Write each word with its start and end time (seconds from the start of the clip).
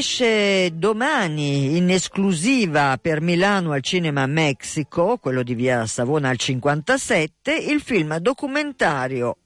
Esce 0.00 0.70
domani 0.76 1.76
in 1.76 1.90
esclusiva 1.90 2.96
per 2.96 3.20
Milano 3.20 3.72
al 3.72 3.82
Cinema 3.82 4.24
Mexico, 4.24 5.18
quello 5.18 5.42
di 5.42 5.54
via 5.54 5.84
Savona 5.84 6.30
al 6.30 6.38
57, 6.38 7.54
il 7.54 7.82
film 7.82 8.16
documentario 8.16 9.36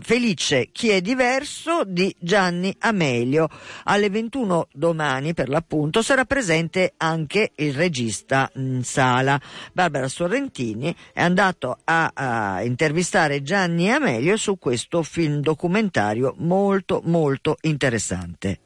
Felice 0.00 0.68
chi 0.70 0.90
è 0.90 1.00
diverso 1.00 1.82
di 1.84 2.14
Gianni 2.16 2.72
Amelio. 2.78 3.48
Alle 3.84 4.08
21 4.08 4.68
domani, 4.72 5.34
per 5.34 5.48
l'appunto, 5.48 6.00
sarà 6.00 6.24
presente 6.24 6.92
anche 6.96 7.50
il 7.56 7.74
regista 7.74 8.48
in 8.54 8.84
sala. 8.84 9.40
Barbara 9.72 10.06
Sorrentini 10.06 10.94
è 11.12 11.22
andato 11.22 11.76
a, 11.82 12.12
a 12.14 12.62
intervistare 12.62 13.42
Gianni 13.42 13.90
Amelio 13.90 14.36
su 14.36 14.58
questo 14.58 15.02
film 15.02 15.40
documentario 15.40 16.36
molto 16.38 17.00
molto 17.04 17.56
interessante. 17.62 18.60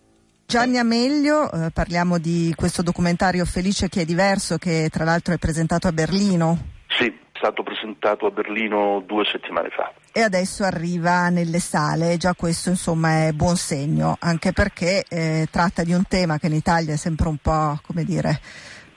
Gianni 0.53 0.77
Amelio, 0.77 1.51
eh, 1.51 1.71
parliamo 1.71 2.19
di 2.19 2.53
questo 2.55 2.83
documentario 2.83 3.47
Felice 3.47 3.89
che 3.89 4.03
è 4.03 4.05
diverso 4.05 4.59
che 4.59 4.91
tra 4.93 5.03
l'altro 5.03 5.33
è 5.33 5.39
presentato 5.39 5.89
a 5.89 5.93
Berlino. 5.93 6.59
Sì, 6.89 7.07
è 7.07 7.39
stato 7.39 7.63
presentato 7.63 8.27
a 8.27 8.31
Berlino 8.31 9.03
due 9.07 9.25
settimane 9.25 9.71
fa. 9.71 9.91
E 10.13 10.21
adesso 10.21 10.63
arriva 10.65 11.31
nelle 11.31 11.59
sale, 11.59 12.19
già 12.19 12.35
questo 12.35 12.69
insomma 12.69 13.29
è 13.29 13.33
buon 13.33 13.57
segno, 13.57 14.19
anche 14.21 14.53
perché 14.53 15.07
eh, 15.09 15.49
tratta 15.51 15.85
di 15.85 15.95
un 15.95 16.05
tema 16.07 16.37
che 16.37 16.49
in 16.49 16.55
Italia 16.55 16.93
è 16.93 16.99
sempre 16.99 17.29
un 17.29 17.39
po', 17.39 17.81
come 17.87 18.05
dire, 18.05 18.39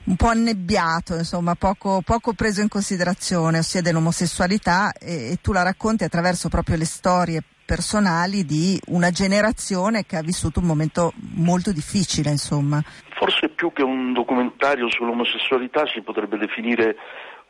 un 0.08 0.17
po' 0.17 0.27
annebbiato, 0.27 1.15
insomma, 1.15 1.55
poco, 1.55 2.02
poco, 2.03 2.33
preso 2.33 2.59
in 2.59 2.67
considerazione, 2.67 3.59
ossia 3.59 3.81
dell'omosessualità, 3.81 4.91
e, 4.91 5.31
e 5.31 5.37
tu 5.41 5.53
la 5.53 5.63
racconti 5.63 6.03
attraverso 6.03 6.49
proprio 6.49 6.75
le 6.75 6.83
storie 6.83 7.41
personali 7.66 8.45
di 8.45 8.80
una 8.88 9.09
generazione 9.09 10.05
che 10.05 10.16
ha 10.17 10.21
vissuto 10.21 10.59
un 10.59 10.67
momento 10.67 11.13
molto 11.33 11.71
difficile, 11.71 12.30
insomma. 12.30 12.81
Forse 13.17 13.49
più 13.49 13.73
che 13.73 13.81
un 13.81 14.13
documentario 14.13 14.89
sull'omosessualità 14.89 15.86
si 15.88 16.02
potrebbe 16.02 16.38
definire 16.38 16.95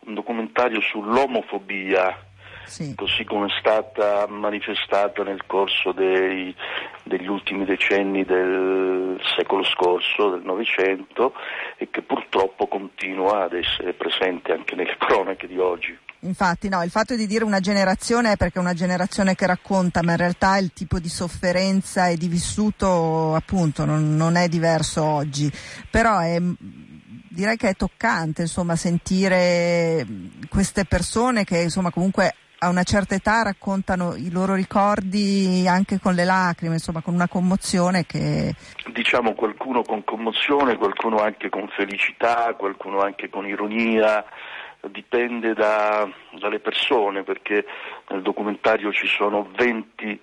un 0.06 0.14
documentario 0.14 0.80
sull'omofobia, 0.82 2.16
sì. 2.64 2.94
così 2.96 3.24
come 3.24 3.48
è 3.48 3.60
stata 3.60 4.28
manifestata 4.28 5.24
nel 5.24 5.46
corso 5.46 5.92
dei, 5.92 6.56
degli 7.04 7.28
ultimi 7.28 7.66
decenni 7.66 8.24
del 8.24 9.20
secolo 9.36 9.64
scorso, 9.64 10.30
del 10.30 10.44
Novecento, 10.44 11.34
e 11.78 11.90
che 11.90 12.02
purtroppo 12.02 12.68
continua 12.68 13.44
ad 13.44 13.54
essere 13.54 13.94
presente 13.94 14.52
anche 14.54 14.76
nelle 14.76 14.96
cronache 15.00 15.48
di 15.48 15.58
oggi. 15.58 15.98
Infatti 16.22 16.70
no, 16.70 16.84
il 16.84 16.90
fatto 16.90 17.16
di 17.16 17.28
dire 17.28 17.44
una 17.44 17.60
generazione 17.60 18.32
è 18.32 18.38
perché 18.38 18.58
è 18.58 18.62
una 18.62 18.74
generazione 18.74 19.36
che 19.36 19.46
racconta, 19.46 20.02
ma 20.02 20.12
in 20.12 20.18
realtà 20.18 20.58
il 20.58 20.72
tipo 20.74 21.00
di 21.00 21.10
sofferenza 21.10 22.08
e 22.08 22.18
di 22.18 22.28
vissuto 22.28 23.36
appunto 23.36 23.86
non, 23.86 24.16
non 24.16 24.36
è 24.36 24.48
diverso 24.48 25.04
oggi. 25.04 25.52
Però 25.90 26.20
è, 26.20 26.42
direi 27.30 27.58
che 27.58 27.70
è 27.70 27.76
toccante 27.76 28.44
insomma, 28.44 28.76
sentire 28.76 30.06
queste 30.50 30.86
persone 30.86 31.44
che 31.44 31.60
insomma, 31.60 31.92
comunque 31.92 32.34
a 32.60 32.70
una 32.70 32.84
certa 32.84 33.14
età 33.16 33.44
raccontano 33.44 34.16
i 34.16 34.32
loro 34.32 34.56
ricordi 34.56 35.66
anche 35.68 36.00
con 36.00 36.16
le 36.16 36.24
lacrime, 36.24 36.76
insomma 36.76 37.02
con 37.02 37.14
una 37.14 37.28
commozione 37.28 38.06
che... 38.06 38.56
Diciamo 38.92 39.34
qualcuno 39.34 39.84
con 39.84 40.04
commozione, 40.04 40.78
qualcuno 40.78 41.18
anche 41.18 41.50
con 41.50 41.68
felicità, 41.76 42.56
qualcuno 42.58 43.02
anche 43.02 43.30
con 43.30 43.46
ironia 43.46 44.26
dipende 44.90 45.54
da, 45.54 46.10
dalle 46.40 46.60
persone 46.60 47.24
perché 47.24 47.66
nel 48.10 48.22
documentario 48.22 48.92
ci 48.92 49.08
sono 49.08 49.50
20 49.56 50.20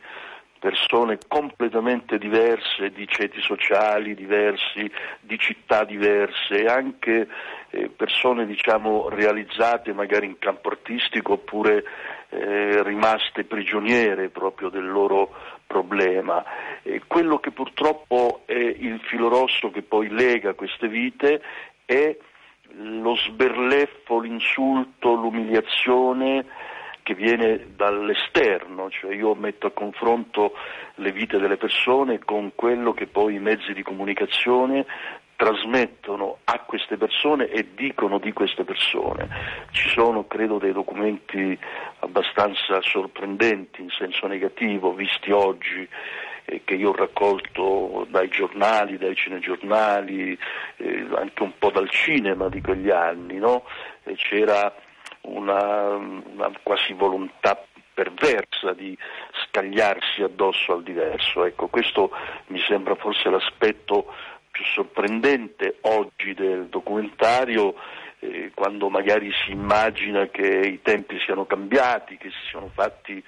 persone 0.62 1.18
completamente 1.26 2.18
diverse, 2.18 2.92
di 2.92 3.08
ceti 3.08 3.40
sociali 3.40 4.14
diversi, 4.14 4.88
di 5.18 5.36
città 5.36 5.82
diverse 5.82 6.66
anche 6.66 7.26
eh, 7.70 7.88
persone 7.88 8.46
diciamo, 8.46 9.08
realizzate 9.08 9.92
magari 9.92 10.26
in 10.26 10.38
campo 10.38 10.68
artistico 10.68 11.32
oppure 11.32 11.82
eh, 12.28 12.80
rimaste 12.84 13.42
prigioniere 13.42 14.28
proprio 14.28 14.68
del 14.68 14.88
loro 14.88 15.34
problema. 15.66 16.44
E 16.84 17.02
quello 17.08 17.38
che 17.40 17.50
purtroppo 17.50 18.42
è 18.44 18.52
il 18.52 19.00
filo 19.00 19.28
rosso 19.28 19.72
che 19.72 19.82
poi 19.82 20.10
lega 20.10 20.54
queste 20.54 20.86
vite 20.86 21.42
è 21.84 22.16
lo 22.77 23.16
sberleffo, 23.16 24.21
l'insulto, 24.21 25.15
l'umiliazione 25.15 26.47
che 27.03 27.15
viene 27.15 27.75
dall'esterno, 27.75 28.88
cioè 28.91 29.15
io 29.15 29.34
metto 29.34 29.66
a 29.66 29.72
confronto 29.72 30.55
le 30.97 31.12
vite 31.12 31.38
delle 31.38 31.56
persone 31.56 32.21
con 32.21 32.53
quello 32.55 32.93
che 32.93 33.06
poi 33.06 33.34
i 33.34 33.41
mezzi 33.41 33.72
di 33.72 33.83
comunicazione 33.83 34.87
trasmettono 35.34 36.38
a 36.44 36.60
queste 36.60 36.97
persone 36.97 37.49
e 37.49 37.75
dicono 37.75 38.19
di 38.19 38.33
queste 38.33 38.62
persone. 38.62 39.28
Ci 39.72 39.89
sono, 39.89 40.28
credo, 40.28 40.59
dei 40.59 40.72
documenti 40.72 41.59
abbastanza 41.99 42.81
sorprendenti 42.81 43.83
in 43.83 43.91
senso 43.91 44.28
negativo, 44.28 44.94
visti 44.94 45.33
oggi 45.33 45.89
eh, 46.44 46.62
che 46.64 46.75
io 46.75 46.91
ho 46.91 46.97
raccolto 46.97 48.06
dai 48.10 48.28
giornali, 48.28 48.98
dai 48.98 49.14
cinegiornali, 49.14 50.38
eh, 50.76 51.06
anche 51.14 51.42
un 51.42 51.53
po' 51.58 51.70
dal 51.70 51.91
cinema 51.91 52.48
di 52.48 52.60
quegli 52.60 52.91
anni, 52.91 53.38
no? 53.38 53.64
c'era 54.16 54.75
una, 55.22 55.94
una 55.94 56.50
quasi 56.62 56.92
volontà 56.92 57.64
perversa 57.94 58.72
di 58.72 58.97
scagliarsi 59.47 60.22
addosso 60.22 60.72
al 60.72 60.82
diverso. 60.82 61.44
Ecco, 61.44 61.69
questo 61.69 62.10
mi 62.47 62.59
sembra 62.60 62.94
forse 62.94 63.28
l'aspetto 63.28 64.12
più 64.50 64.64
sorprendente 64.64 65.78
oggi 65.82 66.34
del 66.34 66.66
documentario, 66.66 67.74
eh, 68.19 68.50
quando 68.54 68.88
magari 68.88 69.30
si 69.44 69.53
immagina 69.53 70.26
che 70.26 70.47
i 70.47 70.82
tempi 70.82 71.19
siano 71.20 71.47
cambiati, 71.47 72.16
che 72.16 72.30
si 72.30 72.48
siano 72.50 72.70
fatti 72.72 73.22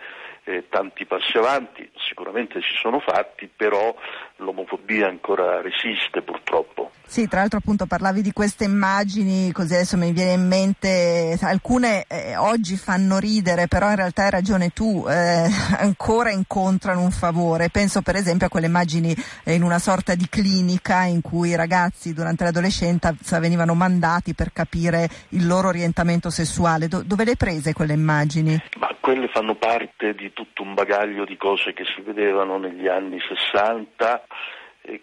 eh, 0.45 0.69
tanti 0.69 1.07
passi 1.07 1.37
avanti, 1.39 1.91
sicuramente 1.97 2.61
si 2.61 2.75
sono 2.77 3.01
fatti, 3.01 3.49
però 3.55 3.95
l'omofobia 4.37 5.09
ancora 5.09 5.61
resiste 5.61 6.23
purtroppo. 6.23 6.91
Sì, 7.07 7.29
tra 7.29 7.41
l'altro 7.41 7.59
appunto 7.59 7.87
parlavi 7.87 8.23
di 8.23 8.33
queste 8.33 8.65
immagini, 8.65 9.53
così 9.53 9.75
adesso 9.75 9.97
mi 9.97 10.11
viene 10.13 10.33
in 10.33 10.49
mente, 10.49 11.39
alcune 11.43 12.07
eh, 12.09 12.35
oggi 12.37 12.77
fanno 12.77 13.19
ridere, 13.19 13.69
però 13.69 13.91
in 13.91 13.97
realtà 13.97 14.25
hai 14.25 14.31
ragione 14.31 14.71
tu, 14.71 15.05
eh, 15.07 15.47
ancora 15.79 16.31
incontrano 16.31 17.03
un 17.03 17.11
favore. 17.11 17.69
Penso 17.69 18.03
per 18.03 18.17
esempio 18.17 18.47
a 18.47 18.49
quelle 18.49 18.67
immagini 18.67 19.15
in 19.45 19.63
una 19.63 19.79
sorta 19.79 20.15
di 20.15 20.27
clinica 20.29 21.05
in 21.05 21.21
cui 21.21 21.51
i 21.51 21.57
ragazzi 21.57 22.15
durante 22.15 22.45
l'adolescenza 22.45 23.15
venivano 23.39 23.75
mandati 23.75 24.35
per 24.35 24.53
capire 24.53 25.09
il 25.31 25.47
loro 25.47 25.69
orientamento 25.69 26.31
sessuale. 26.31 26.89
Do- 26.89 27.03
dove 27.05 27.25
le 27.25 27.31
hai 27.31 27.37
prese 27.37 27.75
quelle 27.75 27.93
immagini? 27.93 28.61
Ma 28.79 28.89
quelle 29.01 29.29
fanno 29.29 29.55
parte 29.55 30.15
di 30.15 30.33
tutto 30.33 30.63
un 30.63 30.73
bagaglio 30.73 31.27
di 31.27 31.37
cose 31.37 31.75
che 31.75 31.85
si 31.85 32.01
vedevano 32.01 32.57
negli 32.59 32.89
anni 32.89 33.19
60 33.21 34.23
e 34.23 34.24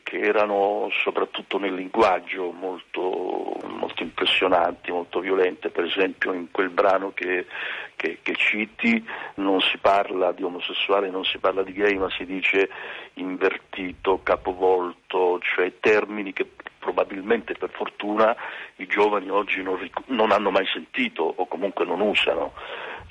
che 0.03 0.19
erano 0.19 0.89
soprattutto 1.03 1.57
nel 1.57 1.73
linguaggio 1.73 2.51
molto, 2.51 3.57
molto 3.67 4.03
impressionanti, 4.03 4.91
molto 4.91 5.19
violente. 5.19 5.69
Per 5.69 5.85
esempio 5.85 6.33
in 6.33 6.51
quel 6.51 6.69
brano 6.69 7.11
che, 7.13 7.47
che, 7.95 8.19
che, 8.21 8.35
citi 8.35 9.03
non 9.35 9.59
si 9.59 9.77
parla 9.77 10.31
di 10.33 10.43
omosessuale, 10.43 11.09
non 11.09 11.25
si 11.25 11.39
parla 11.39 11.63
di 11.63 11.73
gay, 11.73 11.97
ma 11.97 12.09
si 12.11 12.25
dice 12.25 12.69
invertito, 13.15 14.21
capovolto, 14.21 15.39
cioè 15.41 15.73
termini 15.79 16.31
che 16.31 16.47
probabilmente 16.77 17.53
per 17.53 17.69
fortuna 17.71 18.35
i 18.77 18.87
giovani 18.87 19.29
oggi 19.29 19.61
non, 19.63 19.77
non 20.07 20.31
hanno 20.31 20.51
mai 20.51 20.65
sentito 20.67 21.31
o 21.35 21.45
comunque 21.45 21.85
non 21.85 22.01
usano 22.01 22.53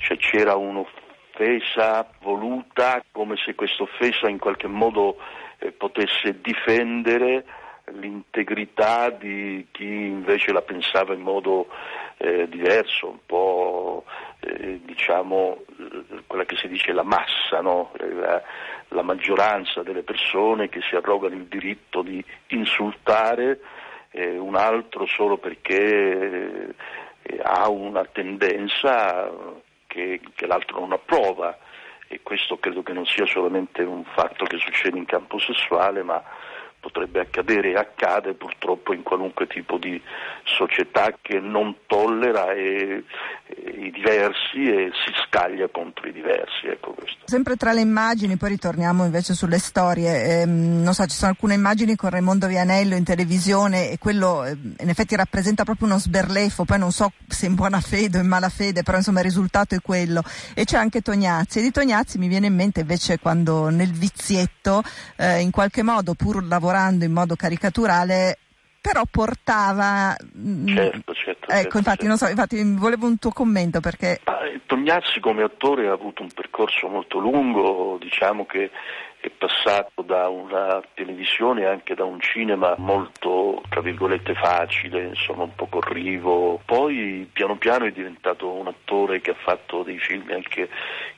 cioè 0.01 0.17
c'era 0.17 0.55
un'offesa 0.55 2.05
voluta 2.21 3.03
come 3.11 3.37
se 3.37 3.55
questa 3.55 3.83
offesa 3.83 4.27
in 4.27 4.39
qualche 4.39 4.67
modo 4.67 5.17
eh, 5.61 5.71
potesse 5.71 6.41
difendere 6.41 7.45
l'integrità 7.93 9.09
di 9.09 9.67
chi 9.71 9.85
invece 9.85 10.51
la 10.51 10.61
pensava 10.61 11.13
in 11.13 11.21
modo 11.21 11.67
eh, 12.17 12.47
diverso, 12.47 13.09
un 13.09 13.19
po' 13.25 14.05
eh, 14.39 14.79
diciamo 14.83 15.63
quella 16.27 16.45
che 16.45 16.55
si 16.55 16.67
dice 16.67 16.93
la 16.93 17.03
massa, 17.03 17.61
no? 17.61 17.91
la, 17.97 18.41
la, 18.89 19.01
maggioranza 19.01 19.83
delle 19.83 20.03
persone 20.03 20.69
che 20.69 20.81
si 20.81 20.95
arrogano 20.95 21.35
il 21.35 21.45
diritto 21.45 22.01
di 22.01 22.23
insultare 22.47 23.59
eh, 24.11 24.37
un 24.37 24.55
altro 24.55 25.05
solo 25.05 25.37
perché 25.37 26.73
eh, 27.21 27.39
ha 27.43 27.69
una 27.69 28.05
tendenza 28.05 29.29
che, 29.87 30.21
che 30.33 30.45
l'altro 30.47 30.79
non 30.79 30.93
approva 30.93 31.57
e 32.11 32.19
questo 32.23 32.57
credo 32.57 32.83
che 32.83 32.91
non 32.91 33.05
sia 33.05 33.25
solamente 33.25 33.83
un 33.83 34.03
fatto 34.03 34.43
che 34.43 34.57
succede 34.57 34.97
in 34.97 35.05
campo 35.05 35.39
sessuale, 35.39 36.03
ma 36.03 36.21
potrebbe 36.81 37.19
accadere 37.21 37.69
e 37.71 37.75
accade 37.75 38.33
purtroppo 38.33 38.93
in 38.93 39.03
qualunque 39.03 39.45
tipo 39.45 39.77
di 39.77 40.01
società 40.43 41.15
che 41.21 41.39
non 41.39 41.75
tollera 41.85 42.51
e, 42.51 43.03
i 43.75 43.91
diversi 43.91 44.67
e 44.67 44.91
si 45.05 45.13
scaglia 45.27 45.67
contro 45.71 46.07
i 46.07 46.11
diversi. 46.11 46.65
Ecco 46.65 46.95
Sempre 47.25 47.55
tra 47.55 47.71
le 47.71 47.81
immagini, 47.81 48.35
poi 48.35 48.49
ritorniamo 48.49 49.05
invece 49.05 49.33
sulle 49.33 49.59
storie, 49.59 50.41
ehm, 50.41 50.81
non 50.81 50.93
so, 50.93 51.05
ci 51.05 51.15
sono 51.15 51.31
alcune 51.31 51.53
immagini 51.53 51.95
con 51.95 52.09
Raimondo 52.09 52.47
Vianello 52.47 52.95
in 52.95 53.03
televisione 53.03 53.91
e 53.91 53.97
quello 53.99 54.43
eh, 54.43 54.51
in 54.51 54.89
effetti 54.89 55.15
rappresenta 55.15 55.63
proprio 55.63 55.87
uno 55.87 55.99
sberleffo, 55.99 56.65
poi 56.65 56.79
non 56.79 56.91
so 56.91 57.11
se 57.27 57.45
in 57.45 57.53
buona 57.53 57.79
fede 57.79 58.17
o 58.17 58.21
in 58.21 58.27
mala 58.27 58.49
fede, 58.49 58.81
però 58.81 58.97
insomma 58.97 59.19
il 59.19 59.25
risultato 59.25 59.75
è 59.75 59.81
quello. 59.81 60.23
E 60.55 60.65
c'è 60.65 60.77
anche 60.77 61.01
Tognazzi 61.01 61.59
e 61.59 61.61
di 61.61 61.71
Tognazzi 61.71 62.17
mi 62.17 62.27
viene 62.27 62.47
in 62.47 62.55
mente 62.55 62.81
invece 62.81 63.19
quando 63.19 63.69
nel 63.69 63.91
vizietto 63.91 64.81
eh, 65.17 65.39
in 65.41 65.51
qualche 65.51 65.83
modo, 65.83 66.15
pur 66.15 66.43
lavorando 66.43 66.70
in 67.05 67.11
modo 67.11 67.35
caricaturale, 67.35 68.37
però 68.81 69.03
portava... 69.09 70.15
Mm, 70.37 70.67
certo, 70.67 71.13
certo. 71.13 71.47
Ecco, 71.47 71.53
certo, 71.53 71.77
infatti, 71.77 71.97
certo. 71.97 72.07
non 72.07 72.17
so, 72.17 72.27
infatti 72.27 72.75
volevo 72.75 73.05
un 73.05 73.19
tuo 73.19 73.31
commento 73.31 73.79
perché... 73.79 74.19
Tognazzi 74.65 75.19
come 75.19 75.43
attore 75.43 75.87
ha 75.87 75.93
avuto 75.93 76.21
un 76.21 76.29
percorso 76.33 76.87
molto 76.87 77.19
lungo, 77.19 77.97
diciamo 77.99 78.45
che 78.45 78.71
è 79.21 79.29
passato 79.29 80.01
da 80.01 80.27
una 80.29 80.81
televisione 80.95 81.61
e 81.61 81.65
anche 81.65 81.93
da 81.93 82.03
un 82.03 82.19
cinema 82.19 82.73
molto, 82.79 83.61
tra 83.69 83.79
virgolette, 83.79 84.33
facile, 84.33 85.03
insomma 85.03 85.43
un 85.43 85.53
po' 85.53 85.67
corrivo. 85.67 86.59
Poi 86.65 87.29
piano 87.31 87.55
piano 87.57 87.85
è 87.85 87.91
diventato 87.91 88.49
un 88.49 88.65
attore 88.65 89.21
che 89.21 89.29
ha 89.29 89.35
fatto 89.35 89.83
dei 89.83 89.99
film 89.99 90.31
anche 90.31 90.67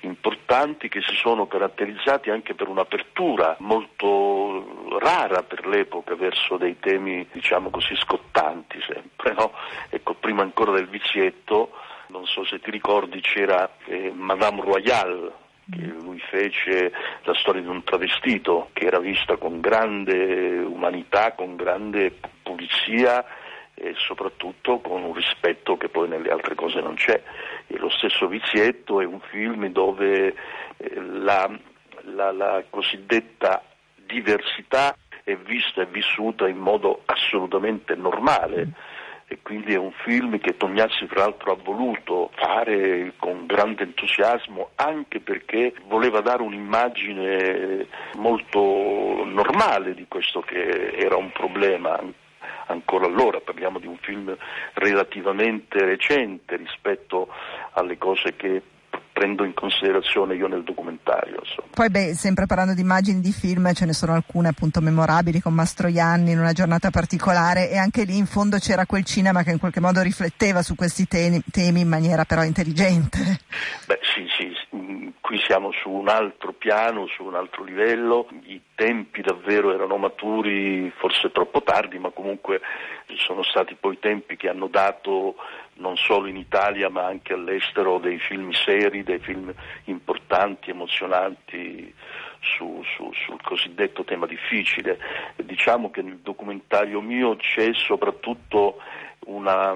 importanti 0.02 0.90
che 0.90 1.02
si 1.02 1.16
sono 1.16 1.48
caratterizzati 1.48 2.30
anche 2.30 2.54
per 2.56 2.68
un'apertura 2.68 3.56
molto 3.60 4.98
rara 5.00 5.42
per 5.44 5.66
l'epoca 5.66 6.16
verso 6.16 6.58
dei 6.58 6.78
temi, 6.80 7.26
diciamo 7.32 7.70
così, 7.70 7.96
scottanti 7.96 8.82
sempre. 8.86 9.34
No? 9.34 9.54
Ecco, 9.90 10.16
prima 10.16 10.42
ancora 10.42 10.74
del 10.74 10.90
vizietto, 10.90 11.72
non 12.08 12.26
so 12.26 12.44
se 12.44 12.60
ti 12.60 12.70
ricordi, 12.70 13.22
c'era 13.22 13.70
eh, 13.86 14.12
Madame 14.14 14.62
Royale 14.62 15.42
lui 15.66 16.20
fece 16.20 16.92
la 17.24 17.34
storia 17.36 17.62
di 17.62 17.68
un 17.68 17.84
travestito 17.84 18.70
che 18.74 18.86
era 18.86 19.00
vista 19.00 19.38
con 19.38 19.62
grande 19.62 20.60
umanità, 20.60 21.34
con 21.34 21.56
grande 21.56 22.14
pulizia 22.42 23.26
e 23.74 23.94
soprattutto 23.98 24.80
con 24.80 25.04
un 25.04 25.14
rispetto 25.14 25.78
che 25.78 25.90
poi 25.90 26.08
nelle 26.08 26.30
altre 26.30 26.56
cose 26.56 26.82
non 26.82 26.96
c'è. 26.96 27.22
E 27.68 27.78
lo 27.78 27.90
stesso 27.90 28.28
Vizietto 28.28 29.02
è 29.02 29.06
un 29.06 29.20
film 29.22 29.68
dove 29.68 30.36
eh, 30.78 31.02
la, 31.02 31.50
la, 32.02 32.32
la 32.32 32.64
cosiddetta 32.70 33.64
diversità 33.96 34.96
è 35.24 35.36
vista 35.38 35.82
e 35.82 35.86
vissuta 35.86 36.48
in 36.48 36.58
modo 36.58 37.04
assolutamente 37.06 37.96
normale 37.96 38.68
e 39.34 39.40
quindi 39.42 39.74
è 39.74 39.78
un 39.78 39.92
film 40.04 40.40
che 40.40 40.58
Tognazzi 40.58 41.08
tra 41.08 41.22
l'altro 41.22 41.54
ha 41.54 41.58
voluto 41.62 42.30
fare 42.36 43.14
con 43.18 43.48
grande 43.48 43.82
entusiasmo 43.82 44.70
anche 44.76 45.22
perché 45.22 45.74
voleva 45.88 46.22
dare 46.22 46.44
un'immagine 46.44 47.88
molto 48.18 48.60
normale 49.26 49.96
di 49.96 50.06
questo 50.08 50.42
che 50.42 50.92
era 50.96 51.16
un 51.16 51.32
problema 51.32 52.00
ancora 52.68 53.08
allora, 53.08 53.40
parliamo 53.40 53.80
di 53.80 53.88
un 53.88 53.98
film 53.98 54.36
relativamente 54.74 55.84
recente 55.84 56.56
rispetto 56.56 57.28
alle 57.74 57.98
cose 57.98 58.36
che 58.36 58.62
prendo 59.24 59.46
in 59.46 59.54
considerazione 59.54 60.36
io 60.36 60.48
nel 60.48 60.64
documentario. 60.64 61.40
Insomma. 61.40 61.70
Poi 61.74 61.90
beh, 61.90 62.14
sempre 62.14 62.46
parlando 62.46 62.74
di 62.74 62.82
immagini 62.82 63.22
di 63.22 63.32
film, 63.32 63.72
ce 63.74 63.86
ne 63.86 63.94
sono 63.94 64.14
alcune 64.14 64.50
appunto 64.50 64.82
memorabili 64.82 65.40
con 65.40 65.54
Mastroianni 65.54 66.32
in 66.32 66.40
una 66.40 66.52
giornata 66.52 66.90
particolare 66.90 67.70
e 67.70 67.78
anche 67.78 68.04
lì 68.04 68.18
in 68.18 68.26
fondo 68.26 68.58
c'era 68.58 68.86
quel 68.86 69.06
cinema 69.06 69.44
che 69.44 69.52
in 69.52 69.60
qualche 69.60 69.80
modo 69.80 70.02
rifletteva 70.02 70.62
su 70.62 70.76
questi 70.76 71.08
temi, 71.08 71.42
temi 71.50 71.80
in 71.80 71.88
maniera 71.88 72.26
però 72.26 72.44
intelligente. 72.44 73.20
Beh 73.88 74.00
sì, 74.14 74.26
sì, 74.38 74.54
qui 75.22 75.40
siamo 75.40 75.72
su 75.72 75.90
un 75.90 76.10
altro 76.10 76.52
piano, 76.52 77.08
su 77.08 77.24
un 77.24 77.36
altro 77.36 77.64
livello, 77.64 78.28
i 78.44 78.60
tempi 78.76 79.22
davvero 79.22 79.74
erano 79.74 79.96
maturi, 79.96 80.92
forse 80.98 81.32
troppo 81.32 81.64
tardi, 81.64 81.98
ma 81.98 82.10
comunque 82.10 82.60
sono 83.16 83.42
stati 83.44 83.76
poi 83.80 84.00
tempi 84.00 84.36
che 84.36 84.50
hanno 84.50 84.68
dato 84.68 85.36
non 85.76 85.98
solo 85.98 86.28
in 86.28 86.38
Italia 86.38 86.90
ma 86.90 87.06
anche 87.06 87.34
all'estero 87.34 87.98
dei 87.98 88.20
film 88.20 88.52
seri, 88.52 89.04
dei 89.04 89.20
film 89.20 89.54
importanti, 89.86 90.70
emozionanti 90.70 91.94
su, 92.40 92.84
su, 92.96 93.12
sul 93.14 93.42
cosiddetto 93.42 94.04
tema 94.04 94.26
difficile. 94.26 95.00
Diciamo 95.38 95.90
che 95.90 96.02
nel 96.02 96.20
documentario 96.20 97.02
mio 97.02 97.36
c'è 97.38 97.74
soprattutto 97.74 98.78
una, 99.26 99.76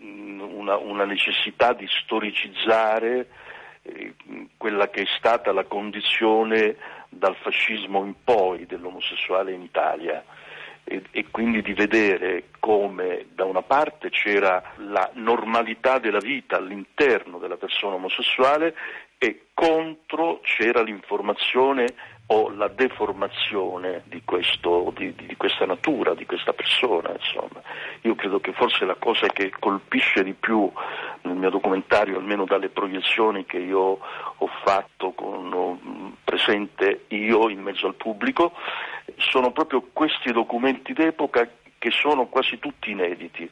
una, 0.00 0.76
una 0.76 1.04
necessità 1.04 1.72
di 1.72 1.86
storicizzare 1.88 3.28
eh, 3.82 4.14
quella 4.56 4.88
che 4.90 5.02
è 5.02 5.06
stata 5.18 5.52
la 5.52 5.64
condizione 5.64 6.76
dal 7.08 7.36
fascismo 7.36 8.04
in 8.04 8.14
poi 8.22 8.66
dell'omosessuale 8.66 9.52
in 9.52 9.62
Italia 9.62 10.22
e, 10.88 11.02
e, 11.10 11.26
quindi 11.30 11.62
di 11.62 11.74
vedere 11.74 12.44
come 12.58 13.26
da 13.34 13.44
una 13.44 13.62
parte 13.62 14.10
c'era 14.10 14.62
la 14.76 15.08
normalità 15.14 15.98
della 15.98 16.18
vita 16.18 16.56
all'interno 16.56 17.38
della 17.38 17.56
persona 17.56 17.94
omosessuale 17.94 18.74
e 19.18 19.46
contro 19.54 20.40
c'era 20.40 20.82
l'informazione 20.82 21.86
o 22.30 22.50
la 22.50 22.68
deformazione 22.68 24.02
di, 24.04 24.22
questo, 24.24 24.92
di, 24.94 25.14
di, 25.14 25.34
questa 25.36 25.64
natura, 25.64 26.14
di 26.14 26.26
questa 26.26 26.52
persona. 26.52 27.12
Insomma. 27.12 27.62
Io 28.02 28.14
credo 28.14 28.40
che 28.40 28.52
forse 28.52 28.84
la 28.84 28.96
cosa 28.96 29.28
che 29.28 29.50
colpisce 29.58 30.22
di 30.22 30.34
più 30.34 30.70
nel 31.22 31.36
mio 31.36 31.50
documentario, 31.50 32.18
almeno 32.18 32.44
dalle 32.44 32.68
proiezioni 32.68 33.46
che 33.46 33.58
io 33.58 33.98
ho 34.36 34.50
fatto 34.62 35.12
con, 35.12 36.16
presente 36.22 37.04
io 37.08 37.48
in 37.48 37.62
mezzo 37.62 37.86
al 37.86 37.94
pubblico, 37.94 38.52
sono 39.16 39.50
proprio 39.50 39.82
questi 39.92 40.30
documenti 40.30 40.92
d'epoca 40.92 41.48
che 41.78 41.90
sono 41.90 42.26
quasi 42.26 42.58
tutti 42.58 42.90
inediti. 42.90 43.50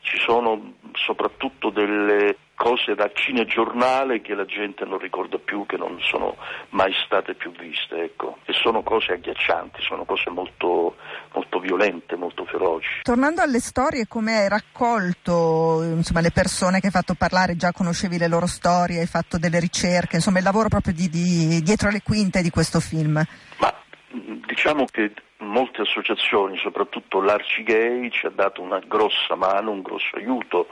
Ci 0.00 0.18
sono 0.18 0.74
soprattutto 0.94 1.70
delle 1.70 2.36
cose 2.60 2.94
da 2.94 3.10
cinegiornale 3.14 4.20
che 4.20 4.34
la 4.34 4.44
gente 4.44 4.84
non 4.84 4.98
ricorda 4.98 5.38
più, 5.38 5.64
che 5.64 5.78
non 5.78 5.98
sono 6.00 6.36
mai 6.70 6.92
state 7.06 7.34
più 7.34 7.52
viste, 7.52 8.02
ecco. 8.02 8.36
E 8.44 8.52
sono 8.52 8.82
cose 8.82 9.12
agghiaccianti, 9.14 9.80
sono 9.80 10.04
cose 10.04 10.28
molto, 10.28 10.96
molto 11.32 11.58
violente, 11.58 12.16
molto 12.16 12.44
feroci. 12.44 13.00
Tornando 13.02 13.40
alle 13.40 13.60
storie, 13.60 14.06
come 14.06 14.36
hai 14.36 14.48
raccolto 14.50 15.82
insomma, 15.82 16.20
le 16.20 16.32
persone 16.32 16.80
che 16.80 16.86
hai 16.86 16.92
fatto 16.92 17.14
parlare, 17.14 17.56
già 17.56 17.72
conoscevi 17.72 18.18
le 18.18 18.28
loro 18.28 18.46
storie, 18.46 19.00
hai 19.00 19.06
fatto 19.06 19.38
delle 19.38 19.58
ricerche, 19.58 20.16
insomma 20.16 20.38
il 20.38 20.44
lavoro 20.44 20.68
proprio 20.68 20.92
di, 20.92 21.08
di, 21.08 21.62
dietro 21.62 21.88
le 21.88 22.02
quinte 22.02 22.42
di 22.42 22.50
questo 22.50 22.78
film? 22.78 23.24
Ma 23.56 23.79
Diciamo 24.12 24.86
che 24.86 25.12
molte 25.38 25.82
associazioni, 25.82 26.58
soprattutto 26.58 27.20
l'Arcigay, 27.20 28.10
ci 28.10 28.26
ha 28.26 28.30
dato 28.30 28.60
una 28.60 28.80
grossa 28.80 29.36
mano, 29.36 29.70
un 29.70 29.82
grosso 29.82 30.16
aiuto 30.16 30.66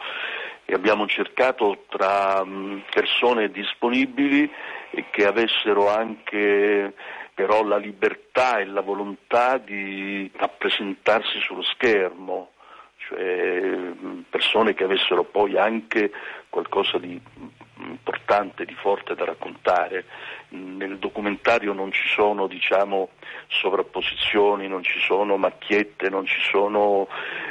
e 0.65 0.75
abbiamo 0.75 1.07
cercato 1.07 1.85
tra 1.89 2.45
persone 2.91 3.51
disponibili 3.51 4.51
e 4.91 5.05
che 5.11 5.25
avessero 5.25 5.89
anche 5.89 6.93
però 7.33 7.63
la 7.63 7.77
libertà 7.77 8.59
e 8.59 8.65
la 8.65 8.81
volontà 8.81 9.59
di 9.59 10.29
rappresentarsi 10.35 11.39
sullo 11.39 11.63
schermo, 11.63 12.51
cioè 12.97 13.79
persone 14.29 14.75
che 14.75 14.83
avessero 14.83 15.23
poi 15.23 15.57
anche 15.57 16.11
qualcosa 16.49 16.99
di 16.99 17.21
importante, 17.89 18.65
di 18.65 18.75
forte 18.75 19.15
da 19.15 19.25
raccontare. 19.25 20.05
Nel 20.51 20.99
documentario 20.99 21.73
non 21.73 21.93
ci 21.93 22.09
sono 22.09 22.47
diciamo, 22.47 23.11
sovrapposizioni, 23.49 24.69
non 24.69 24.83
ci 24.83 24.99
sono 25.01 25.37
macchiette, 25.37 26.09
non 26.09 26.27
ci 26.27 26.41
sono, 26.51 27.09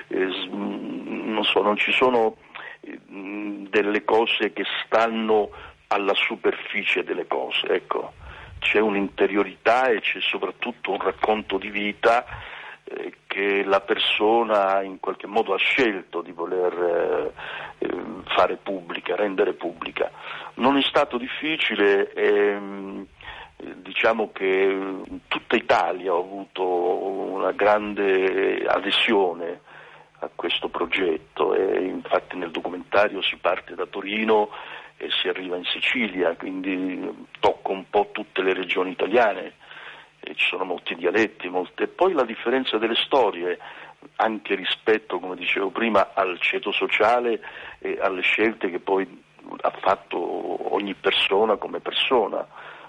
eh, 0.08 0.48
non 0.50 1.44
so, 1.44 1.62
non 1.62 1.78
ci 1.78 1.92
sono 1.92 2.38
eh, 2.82 3.00
delle 3.08 4.04
cose 4.04 4.54
che 4.54 4.64
stanno 4.86 5.50
alla 5.88 6.14
superficie 6.14 7.04
delle 7.04 7.28
cose. 7.28 7.68
Ecco. 7.68 8.14
C'è 8.60 8.80
un'interiorità 8.80 9.88
e 9.90 10.02
c'è 10.02 10.20
soprattutto 10.20 10.92
un 10.92 11.00
racconto 11.00 11.60
di 11.60 11.70
vita 11.70 12.26
che 13.28 13.64
la 13.64 13.82
persona 13.82 14.82
in 14.82 15.00
qualche 15.00 15.28
modo 15.28 15.54
ha 15.54 15.58
scelto 15.58 16.22
di 16.22 16.32
voler 16.32 17.34
eh, 17.78 17.90
fare 18.26 18.58
pubblica, 18.58 19.16
rendere 19.16 19.54
pubblica. 19.54 20.10
Non 20.56 20.78
è 20.78 20.82
stato 20.82 21.18
difficile, 21.18 22.12
ehm, 22.14 23.06
diciamo 23.58 24.32
che 24.32 24.46
in 24.46 25.20
tutta 25.28 25.56
Italia 25.56 26.14
ho 26.14 26.20
avuto 26.20 26.64
una 26.64 27.52
grande 27.52 28.66
adesione 28.66 29.62
a 30.20 30.30
questo 30.34 30.70
progetto 30.70 31.54
e 31.54 31.84
infatti 31.84 32.38
nel 32.38 32.52
documentario 32.52 33.22
si 33.22 33.36
parte 33.38 33.76
da 33.76 33.86
Torino 33.86 34.50
e 34.98 35.10
si 35.12 35.28
arriva 35.28 35.58
in 35.58 35.66
Sicilia, 35.66 36.36
quindi 36.36 37.28
tocco 37.40 37.72
un 37.72 37.88
po' 37.90 38.10
tutte 38.12 38.42
le 38.42 38.54
regioni 38.54 38.92
italiane 38.92 39.54
ci 40.36 40.48
sono 40.48 40.64
molti 40.64 40.96
dialetti, 40.96 41.50
molte... 41.50 41.88
poi 41.88 42.14
la 42.14 42.24
differenza 42.24 42.78
delle 42.78 42.96
storie, 42.96 43.58
anche 44.18 44.56
rispetto, 44.56 45.20
come 45.20 45.36
dicevo 45.36 45.70
prima, 45.70 46.12
al 46.14 46.40
ceto 46.40 46.72
sociale 46.72 47.40
e 47.80 47.98
alle 48.02 48.22
scelte 48.22 48.70
che 48.70 48.80
poi 48.80 49.24
ha 49.62 49.72
fatto 49.82 50.74
ogni 50.74 50.94
persona 50.94 51.56
come 51.56 51.80
persona, 51.80 52.46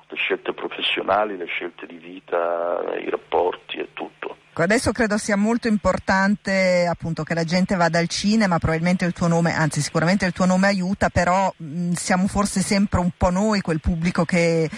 le 0.08 0.16
scelte 0.16 0.52
professionali, 0.52 1.36
le 1.36 1.46
scelte 1.46 1.86
di 1.86 1.96
vita, 1.96 2.82
i 2.98 3.10
rapporti 3.10 3.78
e 3.78 3.88
tutto. 3.92 4.36
Adesso 4.54 4.90
credo 4.90 5.18
sia 5.18 5.36
molto 5.36 5.68
importante 5.68 6.84
appunto 6.90 7.22
che 7.22 7.34
la 7.34 7.44
gente 7.44 7.76
vada 7.76 8.00
al 8.00 8.08
cinema, 8.08 8.58
probabilmente 8.58 9.04
il 9.04 9.12
tuo 9.12 9.28
nome, 9.28 9.54
anzi 9.54 9.80
sicuramente 9.80 10.26
il 10.26 10.32
tuo 10.32 10.46
nome 10.46 10.66
aiuta, 10.66 11.10
però 11.10 11.52
mh, 11.56 11.92
siamo 11.92 12.26
forse 12.26 12.60
sempre 12.60 12.98
un 12.98 13.10
po' 13.16 13.30
noi 13.30 13.60
quel 13.60 13.80
pubblico 13.80 14.24
che, 14.24 14.68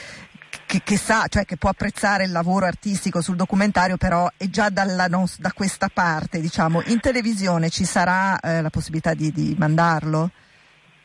che, 0.70 0.82
che, 0.84 0.96
sa, 0.96 1.26
cioè 1.26 1.44
che 1.44 1.56
può 1.56 1.68
apprezzare 1.68 2.22
il 2.22 2.30
lavoro 2.30 2.64
artistico 2.64 3.20
sul 3.20 3.34
documentario, 3.34 3.96
però 3.96 4.28
è 4.36 4.44
già 4.44 4.70
dalla, 4.70 5.08
da 5.08 5.52
questa 5.52 5.88
parte, 5.92 6.38
diciamo. 6.38 6.80
In 6.86 7.00
televisione 7.00 7.70
ci 7.70 7.82
sarà 7.82 8.38
eh, 8.38 8.62
la 8.62 8.70
possibilità 8.70 9.12
di, 9.12 9.32
di 9.32 9.56
mandarlo? 9.58 10.30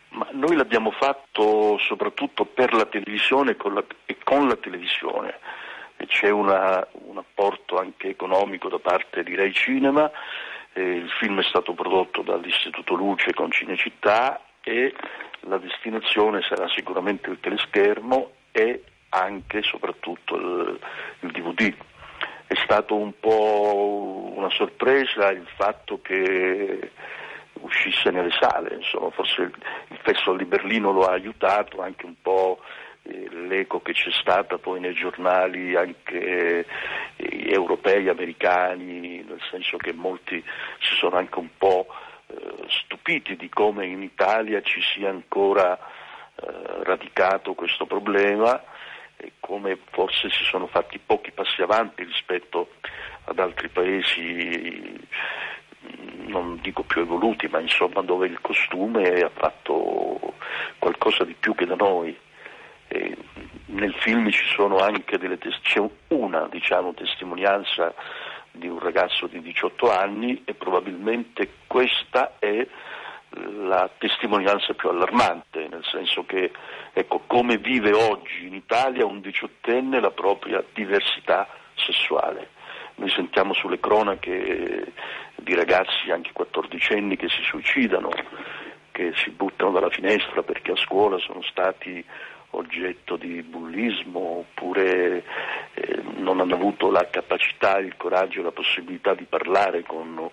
Ma 0.09 0.27
noi 0.33 0.55
l'abbiamo 0.55 0.91
fatto 0.91 1.79
soprattutto 1.79 2.45
per 2.45 2.75
la 2.75 2.85
televisione 2.85 3.55
con 3.55 3.73
la, 3.73 3.83
e 4.05 4.17
con 4.23 4.47
la 4.47 4.55
televisione. 4.55 5.39
C'è 6.05 6.29
una, 6.29 6.85
un 7.07 7.17
apporto 7.17 7.79
anche 7.79 8.09
economico 8.09 8.69
da 8.69 8.77
parte 8.77 9.23
di 9.23 9.33
Rai 9.33 9.51
Cinema. 9.51 10.11
Eh, 10.73 10.97
il 10.97 11.09
film 11.09 11.39
è 11.39 11.43
stato 11.43 11.73
prodotto 11.73 12.21
dall'Istituto 12.21 12.93
Luce 12.93 13.33
con 13.33 13.49
Cinecittà 13.49 14.41
e 14.61 14.93
la 15.47 15.57
destinazione 15.57 16.43
sarà 16.43 16.69
sicuramente 16.69 17.31
il 17.31 17.39
teleschermo 17.39 18.29
e 18.51 18.83
anche 19.15 19.59
e 19.59 19.63
soprattutto 19.63 20.35
il, 20.35 20.79
il 21.21 21.31
DVD. 21.31 21.73
È 22.47 22.55
stato 22.63 22.95
un 22.95 23.19
po' 23.19 24.31
una 24.35 24.49
sorpresa 24.49 25.31
il 25.31 25.47
fatto 25.55 25.99
che 26.01 26.91
uscisse 27.61 28.11
nelle 28.11 28.31
sale, 28.39 28.75
insomma, 28.75 29.09
forse 29.11 29.41
il, 29.41 29.53
Festival 30.01 30.37
di 30.37 30.45
Berlino 30.45 30.91
lo 30.91 31.07
ha 31.07 31.13
aiutato, 31.13 31.81
anche 31.81 32.05
un 32.05 32.13
po' 32.21 32.59
l'eco 33.01 33.81
che 33.81 33.93
c'è 33.93 34.11
stata 34.11 34.57
poi 34.57 34.79
nei 34.79 34.93
giornali 34.93 35.75
anche 35.75 36.65
eh, 37.15 37.51
europei, 37.51 38.07
americani, 38.07 39.23
nel 39.23 39.41
senso 39.49 39.77
che 39.77 39.93
molti 39.93 40.43
si 40.79 40.95
sono 40.95 41.17
anche 41.17 41.39
un 41.39 41.49
po' 41.57 41.87
eh, 42.27 42.35
stupiti 42.67 43.35
di 43.35 43.49
come 43.49 43.85
in 43.85 44.01
Italia 44.01 44.61
ci 44.61 44.81
sia 44.81 45.09
ancora 45.09 45.77
eh, 45.77 46.83
radicato 46.83 47.53
questo 47.53 47.85
problema 47.85 48.61
come 49.39 49.77
forse 49.91 50.29
si 50.29 50.43
sono 50.43 50.67
fatti 50.67 50.99
pochi 50.99 51.31
passi 51.31 51.61
avanti 51.61 52.03
rispetto 52.03 52.69
ad 53.25 53.39
altri 53.39 53.69
paesi 53.69 54.93
non 56.27 56.59
dico 56.61 56.83
più 56.83 57.01
evoluti, 57.01 57.47
ma 57.47 57.59
insomma 57.59 58.01
dove 58.01 58.27
il 58.27 58.41
costume 58.41 59.21
ha 59.21 59.29
fatto 59.29 60.33
qualcosa 60.79 61.23
di 61.23 61.35
più 61.37 61.53
che 61.55 61.65
da 61.65 61.75
noi. 61.75 62.17
E 62.87 63.17
nel 63.67 63.93
film 63.93 64.29
ci 64.29 64.45
sono 64.55 64.77
anche 64.77 65.17
delle 65.17 65.37
tes- 65.37 65.59
c'è 65.61 65.83
una 66.09 66.47
diciamo, 66.49 66.93
testimonianza 66.93 67.93
di 68.51 68.67
un 68.67 68.79
ragazzo 68.79 69.27
di 69.27 69.41
18 69.41 69.91
anni 69.91 70.43
e 70.45 70.53
probabilmente 70.53 71.49
questa 71.67 72.35
è 72.39 72.65
la 73.29 73.89
testimonianza 73.97 74.73
più 74.73 74.89
allarmante, 74.89 75.67
nel 75.67 75.83
senso 75.83 76.25
che 76.25 76.51
ecco, 76.93 77.23
come 77.27 77.57
vive 77.57 77.91
oggi 77.93 78.45
in 78.45 78.53
Italia 78.53 79.05
un 79.05 79.21
diciottenne 79.21 79.99
la 79.99 80.11
propria 80.11 80.63
diversità 80.73 81.47
sessuale. 81.75 82.49
Noi 82.95 83.09
sentiamo 83.09 83.53
sulle 83.53 83.79
cronache 83.79 84.93
di 85.35 85.53
ragazzi 85.53 86.11
anche 86.11 86.31
quattordicenni 86.31 87.17
che 87.17 87.27
si 87.27 87.41
suicidano, 87.43 88.09
che 88.91 89.11
si 89.15 89.31
buttano 89.31 89.71
dalla 89.71 89.89
finestra 89.89 90.43
perché 90.43 90.71
a 90.71 90.77
scuola 90.77 91.17
sono 91.17 91.41
stati 91.41 92.03
oggetto 92.51 93.17
di 93.17 93.41
bullismo 93.43 94.19
oppure 94.19 95.23
hanno 96.45 96.55
avuto 96.55 96.89
la 96.89 97.07
capacità, 97.09 97.79
il 97.79 97.97
coraggio 97.97 98.41
la 98.41 98.51
possibilità 98.51 99.13
di 99.13 99.25
parlare 99.25 99.83
con 99.83 100.29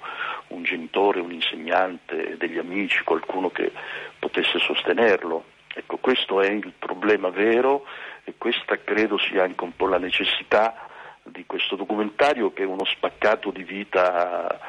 un 0.49 0.63
genitore, 0.63 1.21
un 1.21 1.33
insegnante, 1.33 2.37
degli 2.37 2.59
amici, 2.59 3.03
qualcuno 3.03 3.51
che 3.51 3.73
potesse 4.19 4.59
sostenerlo. 4.59 5.45
Ecco, 5.75 5.97
questo 5.97 6.41
è 6.41 6.51
il 6.51 6.73
problema 6.79 7.31
vero 7.31 7.87
e 8.25 8.35
questa 8.37 8.79
credo 8.79 9.19
sia 9.19 9.43
anche 9.43 9.65
un 9.65 9.75
po' 9.75 9.87
la 9.87 9.99
necessità 9.99 10.89
di 11.23 11.45
questo 11.47 11.77
documentario 11.77 12.53
che 12.53 12.63
è 12.63 12.67
uno 12.67 12.85
spaccato 12.85 13.51
di 13.51 13.63
vita 13.63 14.61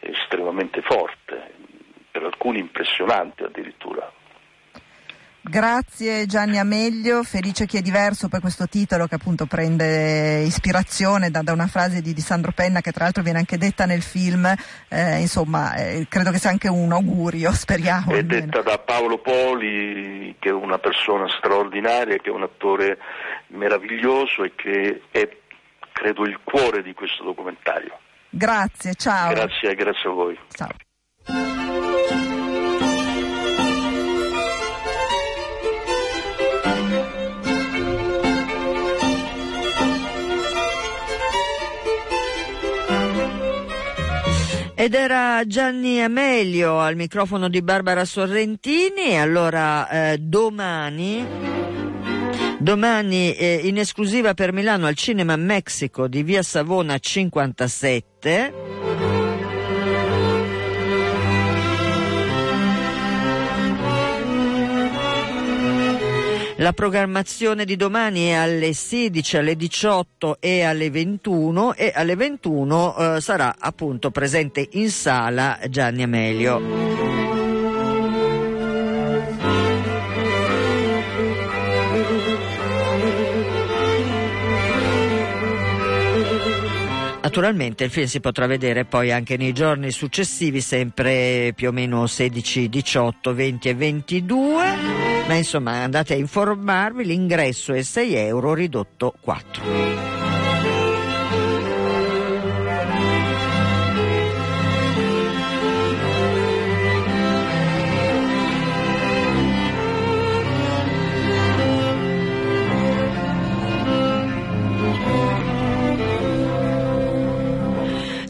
estremamente 0.00 0.82
forte, 0.82 1.54
per 2.10 2.24
alcuni 2.24 2.58
impressionante 2.58 3.44
addirittura. 3.44 3.97
Grazie 5.48 6.26
Gianni 6.26 6.58
Ameglio, 6.58 7.22
felice 7.22 7.64
chi 7.64 7.78
è 7.78 7.80
diverso 7.80 8.28
per 8.28 8.40
questo 8.40 8.66
titolo 8.66 9.06
che 9.06 9.14
appunto 9.14 9.46
prende 9.46 10.42
ispirazione 10.42 11.30
da, 11.30 11.40
da 11.40 11.52
una 11.52 11.66
frase 11.66 12.02
di, 12.02 12.12
di, 12.12 12.20
Sandro 12.20 12.52
Penna 12.52 12.82
che 12.82 12.92
tra 12.92 13.04
l'altro 13.04 13.22
viene 13.22 13.38
anche 13.38 13.56
detta 13.56 13.86
nel 13.86 14.02
film, 14.02 14.44
eh, 14.88 15.20
insomma 15.20 15.74
eh, 15.74 16.06
credo 16.06 16.30
che 16.30 16.38
sia 16.38 16.50
anche 16.50 16.68
un 16.68 16.92
augurio, 16.92 17.50
speriamo. 17.56 18.12
È 18.12 18.18
almeno. 18.18 18.40
detta 18.46 18.60
da 18.60 18.78
Paolo 18.78 19.18
Poli 19.18 20.36
che 20.38 20.50
è 20.50 20.52
una 20.52 20.78
persona 20.78 21.26
straordinaria, 21.28 22.18
che 22.18 22.28
è 22.28 22.32
un 22.32 22.42
attore 22.42 22.98
meraviglioso 23.48 24.44
e 24.44 24.52
che 24.54 25.02
è 25.10 25.28
credo 25.92 26.26
il 26.26 26.38
cuore 26.44 26.82
di 26.82 26.92
questo 26.92 27.24
documentario. 27.24 27.98
Grazie, 28.28 28.94
ciao. 28.94 29.32
Grazie, 29.32 29.74
grazie 29.74 30.10
a 30.10 30.12
voi. 30.12 30.38
Ciao. 30.50 30.68
Ed 44.80 44.94
era 44.94 45.42
Gianni 45.44 46.00
Amelio 46.00 46.78
al 46.78 46.94
microfono 46.94 47.48
di 47.48 47.62
Barbara 47.62 48.04
Sorrentini. 48.04 49.18
Allora, 49.18 50.12
eh, 50.12 50.18
domani 50.18 51.26
Domani 52.60 53.34
eh, 53.34 53.62
in 53.64 53.78
esclusiva 53.78 54.34
per 54.34 54.52
Milano 54.52 54.86
al 54.86 54.94
Cinema 54.94 55.34
Mexico 55.34 56.06
di 56.06 56.22
Via 56.22 56.44
Savona 56.44 56.96
57. 56.96 58.97
La 66.60 66.72
programmazione 66.72 67.64
di 67.64 67.76
domani 67.76 68.26
è 68.26 68.32
alle 68.32 68.72
16, 68.72 69.36
alle 69.36 69.54
18 69.54 70.38
e 70.40 70.62
alle 70.62 70.90
21 70.90 71.74
e 71.74 71.92
alle 71.94 72.16
21 72.16 72.96
eh, 72.96 73.20
sarà 73.20 73.54
appunto 73.56 74.10
presente 74.10 74.66
in 74.72 74.90
sala 74.90 75.60
Gianni 75.68 76.02
Amelio. 76.02 77.17
Naturalmente 87.38 87.84
il 87.84 87.90
film 87.92 88.06
si 88.06 88.18
potrà 88.18 88.46
vedere 88.46 88.84
poi 88.84 89.12
anche 89.12 89.36
nei 89.36 89.52
giorni 89.52 89.92
successivi, 89.92 90.60
sempre 90.60 91.52
più 91.54 91.68
o 91.68 91.72
meno 91.72 92.08
16, 92.08 92.68
18, 92.68 93.32
20 93.32 93.68
e 93.68 93.74
22, 93.76 94.64
ma 95.28 95.34
insomma 95.34 95.84
andate 95.84 96.14
a 96.14 96.16
informarvi, 96.16 97.04
l'ingresso 97.04 97.72
è 97.74 97.82
6 97.82 98.14
euro 98.16 98.54
ridotto 98.54 99.14
4. 99.20 100.27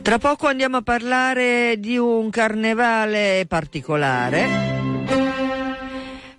Tra 0.08 0.16
poco 0.16 0.46
andiamo 0.46 0.78
a 0.78 0.82
parlare 0.82 1.74
di 1.78 1.98
un 1.98 2.30
carnevale 2.30 3.44
particolare, 3.46 4.48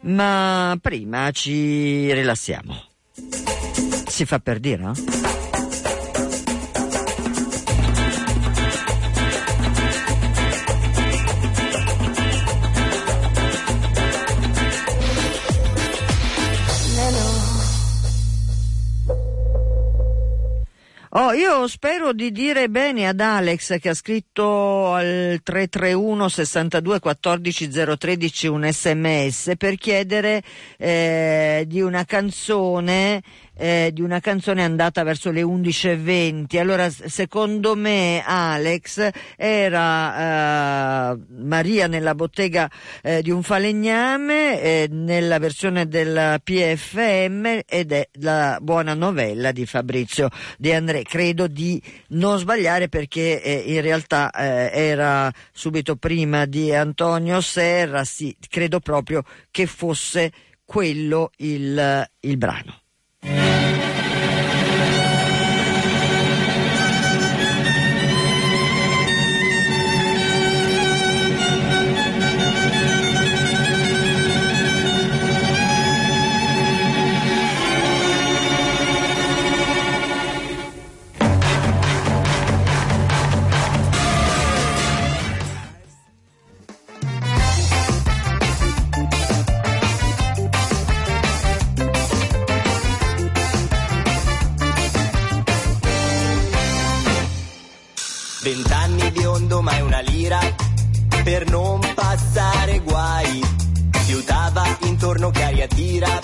ma 0.06 0.76
prima 0.82 1.30
ci 1.30 2.12
rilassiamo. 2.12 2.74
Si 4.08 4.26
fa 4.26 4.40
per 4.40 4.60
dire, 4.60 4.82
no? 4.82 4.94
Oh, 21.14 21.32
io 21.34 21.68
spero 21.68 22.14
di 22.14 22.32
dire 22.32 22.70
bene 22.70 23.08
ad 23.08 23.20
Alex 23.20 23.80
che 23.80 23.90
ha 23.90 23.94
scritto 23.96 24.94
al 24.94 25.40
331 25.42 26.30
62 26.30 27.00
14 27.00 27.98
013 27.98 28.46
un 28.46 28.70
sms 28.72 29.54
per 29.58 29.76
chiedere 29.78 30.44
eh, 30.78 31.64
di 31.66 31.82
una 31.82 32.06
canzone 32.06 33.24
eh, 33.60 33.92
di 33.94 34.02
una 34.02 34.22
canzone 34.22 34.64
andata 34.64 35.04
verso 35.04 35.32
le 35.32 35.42
11.20. 35.42 36.58
Allora, 36.58 36.90
secondo 36.90 37.76
me, 37.76 38.24
Alex 38.26 39.10
era 39.36 41.12
eh, 41.12 41.20
Maria 41.38 41.88
nella 41.88 42.16
bottega 42.16 42.70
eh, 43.04 43.22
di 43.22 43.32
un 43.32 43.44
falegname 43.44 44.62
eh, 44.62 44.88
nella 44.90 45.40
versione 45.40 45.88
del 45.88 46.40
PFM 46.42 47.60
ed 47.68 47.92
è 47.92 48.08
la 48.22 48.60
buona 48.62 48.94
novella 48.94 49.52
di 49.52 49.66
Fabrizio 49.66 50.30
De 50.58 50.74
André. 50.74 51.04
Credo 51.04 51.48
di 51.48 51.82
non 52.10 52.40
sbagliare 52.40 52.88
perché 52.88 53.42
eh, 53.42 53.64
in 53.66 53.82
realtà 53.82 54.32
eh, 54.32 54.72
era 54.72 55.30
subito 55.52 55.98
prima 55.98 56.46
di 56.46 56.74
Antonio 56.74 57.42
Serra, 57.42 58.06
sì, 58.06 58.36
credo 58.48 58.80
proprio 58.80 59.24
che 59.52 59.66
fosse 59.66 60.32
quello 60.64 61.32
il, 61.38 62.08
il 62.22 62.38
brano. 62.38 62.89
Vent'anni 98.52 99.12
biondo 99.12 99.62
ma 99.62 99.74
è 99.74 99.82
una 99.82 100.00
lira 100.00 100.40
per 101.24 101.48
non 101.52 101.80
passare 101.94 102.80
guai. 102.80 103.44
Fiutava 103.92 104.66
intorno 104.86 105.30
che 105.30 105.44
aria 105.44 105.68
tira 105.68 106.20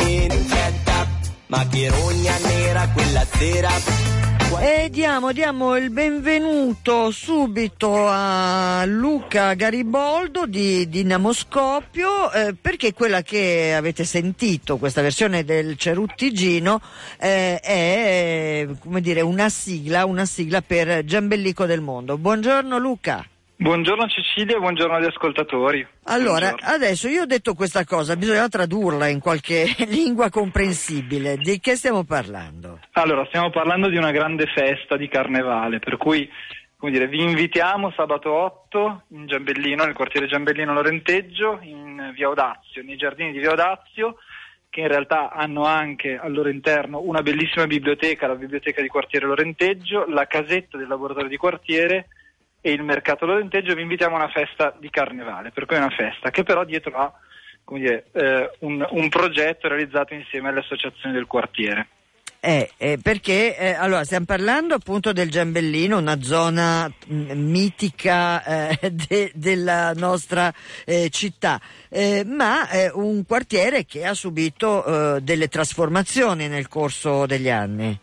in 0.00 0.30
fretta, 0.48 1.06
ma 1.46 1.66
che 1.68 1.88
rogna 1.88 2.36
nera 2.44 2.86
quella 2.90 3.24
sera. 3.24 3.70
E 4.60 4.90
diamo, 4.90 5.32
diamo, 5.32 5.76
il 5.76 5.90
benvenuto 5.90 7.10
subito 7.10 8.06
a 8.08 8.84
Luca 8.84 9.54
Gariboldo 9.54 10.46
di 10.46 10.88
Dinamo 10.88 11.32
Scoppio, 11.32 12.30
eh, 12.30 12.54
perché 12.54 12.92
quella 12.92 13.22
che 13.22 13.74
avete 13.74 14.04
sentito, 14.04 14.76
questa 14.76 15.00
versione 15.00 15.44
del 15.44 15.76
Ceruttigino, 15.76 16.80
eh, 17.18 17.58
è 17.60 18.68
dire, 19.00 19.20
una 19.20 19.48
sigla, 19.48 20.04
una 20.04 20.26
sigla 20.26 20.62
per 20.62 21.04
Giambellico 21.04 21.66
del 21.66 21.80
Mondo. 21.80 22.18
Buongiorno 22.18 22.78
Luca. 22.78 23.26
Buongiorno 23.62 24.08
Cecilia 24.08 24.58
buongiorno 24.58 24.96
agli 24.96 25.04
ascoltatori. 25.04 25.86
Allora, 26.06 26.48
buongiorno. 26.48 26.74
adesso 26.74 27.06
io 27.06 27.22
ho 27.22 27.26
detto 27.26 27.54
questa 27.54 27.84
cosa, 27.84 28.16
bisogna 28.16 28.48
tradurla 28.48 29.06
in 29.06 29.20
qualche 29.20 29.66
lingua 29.86 30.30
comprensibile. 30.30 31.36
Di 31.36 31.60
che 31.60 31.76
stiamo 31.76 32.02
parlando? 32.02 32.80
Allora, 32.94 33.24
stiamo 33.26 33.50
parlando 33.50 33.88
di 33.88 33.96
una 33.96 34.10
grande 34.10 34.46
festa 34.46 34.96
di 34.96 35.06
carnevale, 35.06 35.78
per 35.78 35.96
cui 35.96 36.28
come 36.76 36.90
dire, 36.90 37.06
vi 37.06 37.22
invitiamo 37.22 37.92
sabato 37.92 38.32
8 38.32 39.02
in 39.10 39.26
Giambellino, 39.28 39.84
nel 39.84 39.94
quartiere 39.94 40.26
Giambellino 40.26 40.72
Lorenteggio, 40.72 41.60
in 41.62 42.10
via 42.16 42.30
Odazio, 42.30 42.82
nei 42.82 42.96
giardini 42.96 43.30
di 43.30 43.38
via 43.38 43.52
Odazio, 43.52 44.16
che 44.70 44.80
in 44.80 44.88
realtà 44.88 45.30
hanno 45.30 45.66
anche 45.66 46.18
al 46.18 46.32
loro 46.32 46.48
interno 46.48 47.00
una 47.00 47.22
bellissima 47.22 47.68
biblioteca, 47.68 48.26
la 48.26 48.34
biblioteca 48.34 48.82
di 48.82 48.88
quartiere 48.88 49.26
Lorenteggio, 49.26 50.04
la 50.08 50.26
casetta 50.26 50.76
del 50.76 50.88
laboratorio 50.88 51.28
di 51.28 51.36
quartiere 51.36 52.08
e 52.62 52.70
il 52.70 52.82
mercato 52.82 53.26
Lorenteggio 53.26 53.74
vi 53.74 53.82
invitiamo 53.82 54.14
a 54.14 54.20
una 54.20 54.28
festa 54.30 54.74
di 54.78 54.88
carnevale, 54.88 55.50
per 55.50 55.66
cui 55.66 55.76
è 55.76 55.80
una 55.80 55.90
festa 55.90 56.30
che 56.30 56.44
però 56.44 56.64
dietro 56.64 56.96
ha 56.96 57.12
dire, 57.70 58.06
eh, 58.12 58.50
un, 58.60 58.86
un, 58.88 59.08
progetto 59.08 59.68
realizzato 59.68 60.14
insieme 60.14 60.48
alle 60.48 60.60
associazioni 60.60 61.12
del 61.14 61.26
quartiere. 61.26 61.88
Eh, 62.44 62.72
eh, 62.76 62.98
perché 63.00 63.56
eh, 63.56 63.72
allora 63.72 64.02
stiamo 64.02 64.24
parlando 64.24 64.74
appunto 64.74 65.12
del 65.12 65.30
Giambellino, 65.30 65.98
una 65.98 66.20
zona 66.22 66.92
mh, 67.06 67.32
mitica 67.34 68.78
eh, 68.78 68.90
de, 69.08 69.30
della 69.34 69.92
nostra 69.94 70.52
eh, 70.84 71.08
città, 71.10 71.60
eh, 71.88 72.24
ma 72.24 72.66
un 72.94 73.24
quartiere 73.26 73.84
che 73.84 74.04
ha 74.04 74.14
subito 74.14 75.20
delle 75.20 75.48
trasformazioni 75.48 76.48
nel 76.48 76.68
corso 76.68 77.26
degli 77.26 77.48
anni. 77.48 77.98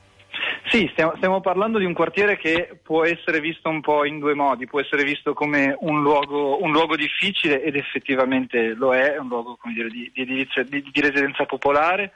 Sì, 0.70 0.88
stiamo, 0.92 1.14
stiamo, 1.16 1.42
parlando 1.42 1.80
di 1.80 1.86
un 1.86 1.94
quartiere 1.94 2.38
che 2.38 2.78
può 2.84 3.04
essere 3.04 3.40
visto 3.40 3.70
un 3.70 3.82
po' 3.82 4.06
in 4.06 4.20
due 4.20 4.36
modi, 4.36 4.68
può 4.68 4.80
essere 4.80 5.04
visto 5.04 5.34
come 5.34 5.76
un 5.80 6.04
luogo, 6.04 6.62
un 6.62 6.72
luogo 6.72 6.96
difficile 6.96 7.64
ed 7.64 7.76
effettivamente 7.76 8.76
lo 8.76 8.94
è, 8.94 9.14
è 9.14 9.18
un 9.18 9.30
luogo 9.30 9.58
dire, 9.74 9.90
di, 9.90 10.12
di, 10.14 10.22
edilizia, 10.22 10.62
di, 10.62 10.86
di, 10.92 11.02
residenza 11.02 11.46
popolare, 11.46 12.12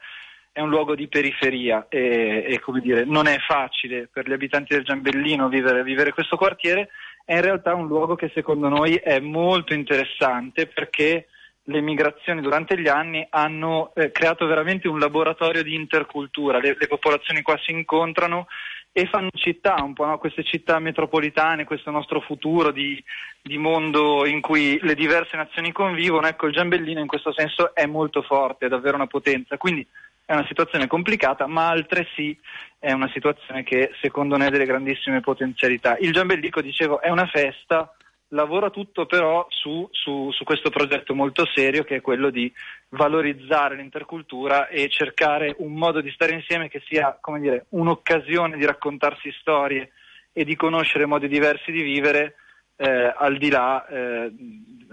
è 0.51 0.61
un 0.61 0.69
luogo 0.69 0.93
di 0.93 1.07
periferia 1.07 1.87
e, 1.89 2.45
e 2.47 2.61
dire, 2.79 3.05
non 3.05 3.25
è 3.25 3.39
facile 3.39 4.07
per 4.13 4.27
gli 4.27 4.33
abitanti 4.33 4.75
del 4.75 4.83
Giambellino 4.83 5.49
vivere, 5.49 5.81
vivere 5.81 6.13
questo 6.13 6.37
quartiere, 6.37 6.89
è 7.25 7.33
in 7.33 7.41
realtà 7.41 7.73
un 7.73 7.87
luogo 7.87 8.13
che 8.13 8.29
secondo 8.35 8.69
noi 8.69 8.93
è 8.97 9.19
molto 9.19 9.73
interessante 9.73 10.67
perché 10.67 11.25
le 11.65 11.81
migrazioni 11.81 12.41
durante 12.41 12.79
gli 12.79 12.87
anni 12.87 13.25
hanno 13.29 13.91
eh, 13.95 14.11
creato 14.11 14.45
veramente 14.45 14.87
un 14.87 14.99
laboratorio 14.99 15.63
di 15.63 15.75
intercultura, 15.75 16.59
le, 16.59 16.75
le, 16.77 16.87
popolazioni 16.87 17.41
qua 17.41 17.57
si 17.63 17.71
incontrano 17.71 18.47
e 18.91 19.07
fanno 19.07 19.29
città, 19.33 19.75
un 19.81 19.93
po' 19.93 20.05
no? 20.05 20.17
queste 20.17 20.43
città 20.43 20.77
metropolitane, 20.79 21.63
questo 21.63 21.89
nostro 21.89 22.19
futuro 22.19 22.71
di, 22.71 23.01
di, 23.41 23.57
mondo 23.57 24.25
in 24.25 24.41
cui 24.41 24.77
le 24.81 24.93
diverse 24.93 25.37
nazioni 25.37 25.71
convivono, 25.71 26.27
ecco 26.27 26.47
il 26.47 26.53
Giambellino 26.53 26.99
in 26.99 27.07
questo 27.07 27.33
senso 27.33 27.73
è 27.73 27.85
molto 27.85 28.21
forte, 28.21 28.65
è 28.65 28.69
davvero 28.69 28.95
una 28.95 29.07
potenza, 29.07 29.57
quindi 29.57 29.87
è 30.25 30.33
una 30.33 30.45
situazione 30.45 30.87
complicata 30.87 31.47
ma 31.47 31.69
altresì 31.69 32.37
è 32.77 32.91
una 32.91 33.09
situazione 33.13 33.63
che 33.63 33.91
secondo 34.01 34.35
noi 34.35 34.47
ha 34.47 34.51
delle 34.51 34.65
grandissime 34.65 35.21
potenzialità. 35.21 35.97
Il 35.97 36.11
Giambellico, 36.11 36.61
dicevo, 36.61 37.01
è 37.01 37.09
una 37.09 37.25
festa 37.25 37.93
lavora 38.33 38.69
tutto 38.69 39.05
però 39.05 39.45
su, 39.49 39.87
su, 39.91 40.29
su, 40.31 40.43
questo 40.43 40.69
progetto 40.69 41.15
molto 41.15 41.45
serio 41.53 41.83
che 41.83 41.97
è 41.97 42.01
quello 42.01 42.29
di 42.29 42.51
valorizzare 42.89 43.75
l'intercultura 43.75 44.67
e 44.67 44.89
cercare 44.89 45.55
un 45.59 45.73
modo 45.73 46.01
di 46.01 46.11
stare 46.11 46.33
insieme 46.33 46.67
che 46.67 46.81
sia 46.85 47.17
come 47.19 47.39
dire, 47.39 47.65
un'occasione 47.69 48.57
di 48.57 48.65
raccontarsi 48.65 49.31
storie 49.39 49.91
e 50.33 50.43
di 50.43 50.55
conoscere 50.55 51.05
modi 51.05 51.27
diversi 51.27 51.71
di 51.71 51.81
vivere 51.81 52.35
eh, 52.83 53.13
al 53.17 53.37
di 53.37 53.49
là 53.49 53.85
eh, 53.87 54.31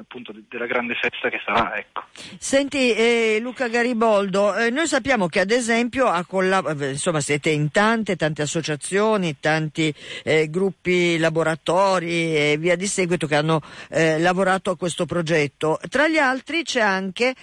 appunto 0.00 0.32
della 0.48 0.66
grande 0.66 0.94
festa 0.94 1.28
che 1.28 1.40
sarà. 1.44 1.76
Ecco. 1.76 2.04
Senti 2.38 2.92
eh, 2.92 3.38
Luca 3.40 3.68
Gariboldo, 3.68 4.54
eh, 4.56 4.70
noi 4.70 4.86
sappiamo 4.86 5.28
che 5.28 5.40
ad 5.40 5.50
esempio 5.50 6.10
collab- 6.26 6.80
eh, 6.80 6.90
insomma, 6.90 7.20
siete 7.20 7.50
in 7.50 7.70
tante, 7.70 8.16
tante 8.16 8.42
associazioni, 8.42 9.36
tanti 9.38 9.92
eh, 10.24 10.48
gruppi 10.48 11.18
laboratori 11.18 12.34
e 12.34 12.56
via 12.58 12.76
di 12.76 12.86
seguito 12.86 13.26
che 13.26 13.36
hanno 13.36 13.60
lavorato 13.90 14.70
a 14.70 14.76
questo 14.76 15.04
progetto. 15.04 15.78
Tra 15.88 16.08
gli 16.08 16.16
altri 16.16 16.62
c'è 16.62 16.80
anche 16.80 17.34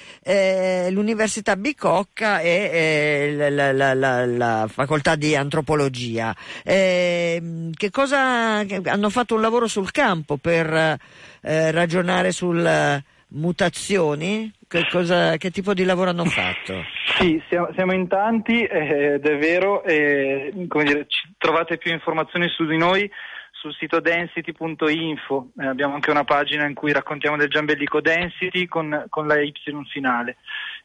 l'Università 0.89 1.55
Bicocca 1.55 2.39
e 2.39 3.33
la, 3.35 3.71
la, 3.71 3.93
la, 3.93 4.25
la, 4.25 4.67
facoltà 4.67 5.15
di 5.15 5.35
antropologia. 5.35 6.35
che 6.63 7.89
cosa 7.91 8.59
hanno 8.59 9.09
fatto 9.09 9.35
un 9.35 9.41
lavoro 9.41 9.67
sul 9.67 9.91
campo 9.91 10.36
per 10.37 10.97
eh, 11.41 11.71
ragionare 11.71 12.31
sulle 12.31 13.03
mutazioni? 13.29 14.51
Che, 14.67 14.87
cosa, 14.89 15.37
che, 15.37 15.49
tipo 15.49 15.73
di 15.73 15.85
lavoro 15.85 16.09
hanno 16.09 16.25
fatto? 16.25 16.83
Sì, 17.17 17.41
siamo, 17.47 17.69
siamo 17.73 17.93
in 17.93 18.07
tanti 18.07 18.63
eh, 18.63 19.13
ed 19.13 19.25
è 19.25 19.37
vero, 19.37 19.83
eh, 19.83 20.51
dire, 20.53 21.07
trovate 21.37 21.77
più 21.77 21.91
informazioni 21.91 22.47
su 22.49 22.65
di 22.65 22.77
noi 22.77 23.09
sul 23.51 23.73
sito 23.73 23.99
density.info, 23.99 25.51
eh, 25.59 25.65
abbiamo 25.65 25.95
anche 25.95 26.11
una 26.11 26.23
pagina 26.23 26.65
in 26.65 26.73
cui 26.73 26.91
raccontiamo 26.91 27.37
del 27.37 27.49
giambellico 27.49 28.01
density 28.01 28.67
con, 28.67 29.05
con 29.09 29.27
la 29.27 29.39
Y 29.39 29.53
finale. 29.89 30.37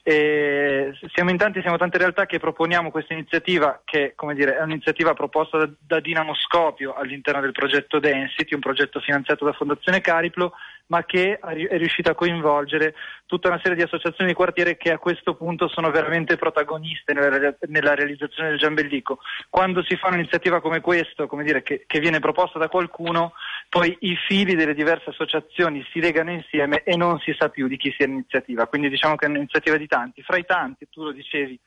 E 0.05 0.93
siamo 1.13 1.31
in 1.31 1.37
tanti, 1.37 1.61
siamo 1.61 1.77
tante 1.77 1.97
realtà 1.97 2.27
che 2.27 2.41
proponiamo 2.41 2.91
questa 2.91 3.13
iniziativa 3.13 3.83
che 3.85 4.15
dire, 4.35 4.57
è 4.57 4.63
un'iniziativa 4.63 5.15
proposta 5.15 5.59
da, 5.59 5.71
da 5.79 6.01
Dinamo 6.01 6.35
Scopio 6.35 6.93
all'interno 6.95 7.41
del 7.41 7.53
progetto 7.53 8.01
Density, 8.01 8.55
un 8.55 8.61
progetto 8.61 8.99
finanziato 8.99 9.45
da 9.45 9.53
Fondazione 9.53 10.01
Cariplo, 10.01 10.55
ma 10.87 11.05
che 11.05 11.39
è 11.39 11.77
riuscita 11.77 12.11
a 12.11 12.15
coinvolgere 12.15 12.95
tutta 13.27 13.49
una 13.49 13.61
serie 13.63 13.77
di 13.77 13.83
associazioni 13.83 14.31
di 14.31 14.37
quartiere 14.37 14.77
che 14.77 14.93
a 14.93 14.99
questo 14.99 15.35
punto 15.35 15.69
sono 15.69 15.91
veramente 15.91 16.37
protagoniste 16.37 17.15
nella, 17.15 17.95
realizzazione 17.95 18.51
del 18.51 18.59
Giambellico. 18.59 19.21
Quando 19.49 19.83
si 19.83 19.97
fa 19.97 20.09
un'iniziativa 20.09 20.61
come 20.61 20.81
questa, 20.81 21.27
come 21.27 21.45
dire, 21.45 21.63
che, 21.63 21.85
che 21.87 21.99
viene 21.99 22.21
proposta 22.21 22.59
da 22.59 22.69
qualcuno, 22.69 23.33
poi 23.69 23.97
i 24.01 24.17
fili 24.29 24.55
delle 24.55 24.75
diverse 24.75 25.11
associazioni 25.11 25.83
si 25.93 26.01
legano 26.01 26.31
insieme 26.31 26.83
e 26.83 26.97
non 26.97 27.19
si 27.21 27.35
sa 27.39 27.49
più 27.49 27.69
di 27.69 27.79
chi 27.79 27.95
sia 27.97 28.07
l'iniziativa. 28.07 28.67
Quindi 28.67 28.91
diciamo 28.91 29.17
che 29.17 29.27
è 29.27 29.29
un'iniziativa 29.29 29.77
di 29.79 29.87
tanti. 29.87 30.23
Fra 30.23 30.37
i 30.37 30.45
tanti, 30.45 30.89
tu 30.91 31.05
lo 31.05 31.13
dicevi, 31.13 31.59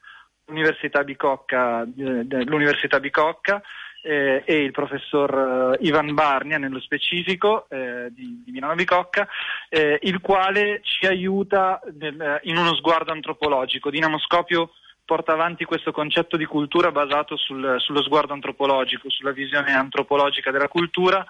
l'Università 0.46 1.04
Bicocca, 1.04 1.82
eh, 1.82 2.44
l'Università 2.44 3.00
Bicocca 3.00 3.62
eh, 4.06 4.44
e 4.46 4.62
il 4.62 4.72
professor 4.72 5.78
eh, 5.80 5.86
Ivan 5.86 6.14
Barnia 6.14 6.60
nello 6.60 6.80
specifico 6.80 7.66
eh, 7.70 8.10
di, 8.12 8.44
di, 8.46 8.52
Milano 8.52 8.76
Bicocca, 8.76 9.28
eh, 9.68 9.98
il 10.04 10.22
quale 10.22 10.82
ci 10.84 11.08
aiuta 11.08 11.82
nel, 11.98 12.22
eh, 12.22 12.40
in 12.44 12.58
uno 12.58 12.76
sguardo 12.76 13.12
antropologico. 13.12 13.90
Dinamoscopio 13.90 14.74
porta 15.04 15.34
avanti 15.34 15.66
questo 15.66 15.92
concetto 15.92 16.38
di 16.38 16.46
cultura 16.46 16.92
basato 16.92 17.36
sul, 17.36 17.76
sullo 17.80 18.04
sguardo 18.04 18.34
antropologico, 18.34 19.10
sulla 19.10 19.32
visione 19.32 19.74
antropologica 19.74 20.52
della 20.52 20.68
cultura, 20.68 21.26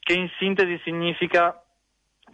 che 0.00 0.14
in 0.14 0.30
sintesi 0.38 0.80
significa 0.84 1.60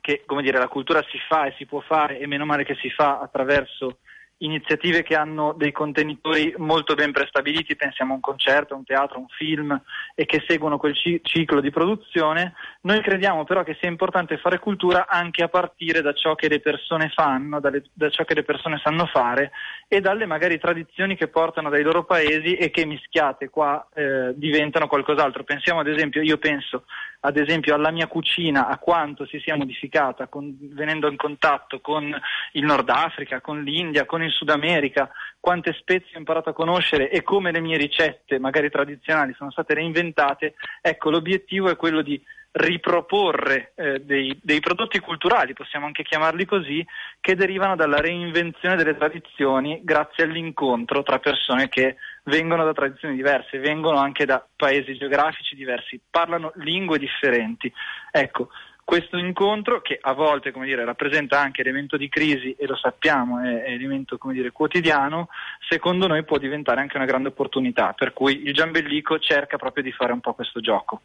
che 0.01 0.25
dire, 0.41 0.59
la 0.59 0.69
cultura 0.69 1.03
si 1.11 1.19
fa 1.29 1.47
e 1.47 1.55
si 1.57 1.67
può 1.67 1.81
fare 1.81 2.19
e 2.19 2.27
meno 2.27 2.45
male 2.45 2.65
che 2.65 2.77
si 2.77 2.91
fa 2.91 3.21
attraverso 3.21 3.99
iniziative 4.45 5.03
che 5.03 5.17
hanno 5.17 5.55
dei 5.57 5.73
contenitori 5.73 6.55
molto 6.59 6.95
ben 6.95 7.13
prestabiliti, 7.13 7.77
pensiamo 7.77 8.13
a 8.13 8.17
un 8.17 8.21
concerto, 8.21 8.75
a 8.75 8.77
un 8.77 8.85
teatro, 8.85 9.17
a 9.17 9.21
un 9.21 9.29
film 9.29 9.81
e 10.15 10.25
che 10.27 10.45
seguono 10.47 10.79
quel 10.79 10.95
ciclo 10.95 11.61
di 11.61 11.71
produzione, 11.71 12.55
noi 12.83 13.01
crediamo 13.01 13.45
però 13.45 13.63
che 13.63 13.77
sia 13.81 13.89
importante 13.89 14.39
fare 14.39 14.59
cultura 14.59 15.07
anche 15.09 15.43
a 15.43 15.49
partire 15.49 16.03
da 16.03 16.13
ciò 16.13 16.35
che 16.35 16.49
le 16.49 16.61
persone 16.61 17.11
fanno, 17.15 17.61
dalle, 17.61 17.85
da 17.93 18.11
ciò 18.11 18.25
che 18.25 18.35
le 18.35 18.43
persone 18.45 18.81
sanno 18.83 19.07
fare 19.07 19.53
e 19.89 20.01
dalle 20.01 20.27
magari 20.27 20.59
tradizioni 20.59 21.17
che 21.17 21.29
portano 21.29 21.71
dai 21.71 21.83
loro 21.83 22.05
paesi 22.05 22.55
e 22.55 22.71
che 22.71 22.85
mischiate 22.87 23.49
qua 23.49 23.87
eh, 23.95 24.33
diventano 24.35 24.87
qualcos'altro. 24.87 25.45
Pensiamo 25.45 25.81
ad 25.81 25.89
esempio, 25.89 26.23
io 26.23 26.39
penso 26.39 26.85
ad 27.25 27.37
esempio 27.37 27.75
alla 27.75 27.91
mia 27.91 28.09
cucina, 28.09 28.67
a 28.67 28.79
quanto 28.79 29.27
si 29.27 29.39
sia 29.41 29.57
modificata 29.57 30.27
con, 30.27 30.57
venendo 30.61 31.09
in 31.09 31.17
contatto 31.17 31.81
con 31.81 32.15
il 32.53 32.65
Nord 32.65 32.89
Africa, 32.89 33.41
con 33.41 33.63
l'India, 33.63 34.07
con 34.07 34.23
il 34.23 34.33
Sud 34.33 34.51
America, 34.51 35.11
quante 35.39 35.73
spezie 35.73 36.17
ho 36.17 36.19
imparato 36.19 36.51
a 36.51 36.55
conoscere 36.55 37.11
e 37.11 37.23
come 37.23 37.53
le 37.53 37.61
mie 37.61 37.77
ricette, 37.77 38.39
magari 38.39 38.71
tradizionali, 38.71 39.35
sono 39.35 39.51
state 39.51 39.75
reinventate, 39.75 40.55
ecco 40.81 41.11
l'obiettivo 41.11 41.71
è 41.71 41.77
quello 41.77 42.03
di 42.03 42.21
riproporre 42.53 43.73
eh, 43.77 44.01
dei, 44.01 44.39
dei, 44.43 44.61
prodotti 44.61 44.99
culturali, 44.99 45.55
possiamo 45.55 45.87
anche 45.87 46.03
chiamarli 46.03 46.45
così, 46.45 46.85
che 47.21 47.35
derivano 47.35 47.77
dalla 47.77 47.99
reinvenzione 47.99 48.77
delle 48.77 48.97
tradizioni 48.97 49.81
grazie 49.83 50.25
all'incontro 50.25 51.03
tra 51.03 51.19
persone 51.19 51.69
che 51.69 51.97
vengono 52.25 52.65
da 52.65 52.73
tradizioni 52.73 53.17
diverse, 53.17 53.59
vengono 53.59 53.99
anche 53.99 54.25
da 54.25 54.47
paesi 54.55 54.97
geografici 54.97 55.55
diversi, 55.55 56.01
parlano 56.11 56.53
lingue 56.57 56.99
differenti. 56.99 57.73
Ecco, 58.11 58.51
questo 58.85 59.17
incontro, 59.17 59.81
che 59.81 59.99
a 60.01 60.13
volte 60.13 60.53
dire, 60.53 60.85
rappresenta 60.85 61.41
anche 61.41 61.61
elemento 61.61 61.97
di 61.97 62.09
crisi 62.09 62.55
e 62.59 62.67
lo 62.67 62.77
sappiamo, 62.77 63.41
è, 63.41 63.63
è 63.63 63.71
elemento 63.71 64.19
dire, 64.31 64.51
quotidiano, 64.51 65.29
secondo 65.69 66.07
noi 66.07 66.25
può 66.25 66.39
diventare 66.39 66.81
anche 66.81 66.97
una 66.97 67.07
grande 67.07 67.29
opportunità, 67.29 67.95
per 67.97 68.13
cui 68.13 68.43
il 68.45 68.53
Giambellico 68.53 69.19
cerca 69.19 69.57
proprio 69.57 69.83
di 69.83 69.93
fare 69.93 70.13
un 70.13 70.21
po' 70.21 70.35
questo 70.35 70.61
gioco. 70.61 71.03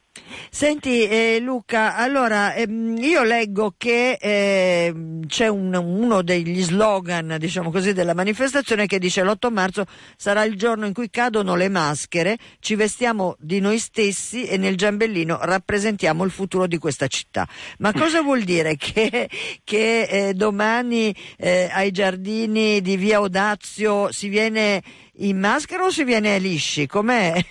Senti 0.50 1.08
eh, 1.08 1.40
Luca, 1.40 1.96
allora 1.96 2.54
ehm, 2.54 2.98
io 2.98 3.24
leggo 3.24 3.74
che 3.78 4.18
eh, 4.20 4.94
c'è 5.28 5.48
un, 5.48 5.74
uno 5.74 6.22
degli 6.24 6.62
slogan, 6.62 7.38
diciamo 7.40 7.72
così, 7.72 7.94
della 7.94 8.14
manifestazione 8.14 8.88
che 8.88 9.00
dice 9.00 9.24
l'8 9.24 9.52
marzo 9.52 9.86
sarà 10.16 10.44
il 10.44 10.58
giorno 10.58 10.86
in 10.86 10.94
cui 10.94 11.10
cadono 11.10 11.56
le 11.56 11.70
maschere, 11.70 12.38
ci 12.60 12.76
vestiamo 12.76 13.36
di 13.40 13.60
noi 13.60 13.78
stessi 13.78 14.46
e 14.46 14.58
nel 14.58 14.76
Giambellino 14.76 15.40
rappresentiamo 15.42 16.24
il 16.24 16.32
futuro 16.32 16.68
di 16.68 16.78
questa 16.78 17.08
città. 17.08 17.48
Ma 17.80 17.92
cosa 17.94 18.22
vuol 18.22 18.42
dire? 18.44 18.76
Che, 18.88 19.30
che 19.64 20.02
eh, 20.04 20.34
domani 20.34 21.14
eh, 21.38 21.70
ai 21.72 21.92
giardini 21.92 22.80
di 22.82 22.96
via 22.96 23.20
Odazio 23.20 24.12
si 24.12 24.30
viene 24.30 24.82
in 25.18 25.38
maschera 25.40 25.84
o 25.84 25.90
si 25.90 26.04
viene 26.04 26.40
lisci? 26.40 26.88
Com'è? 26.88 27.34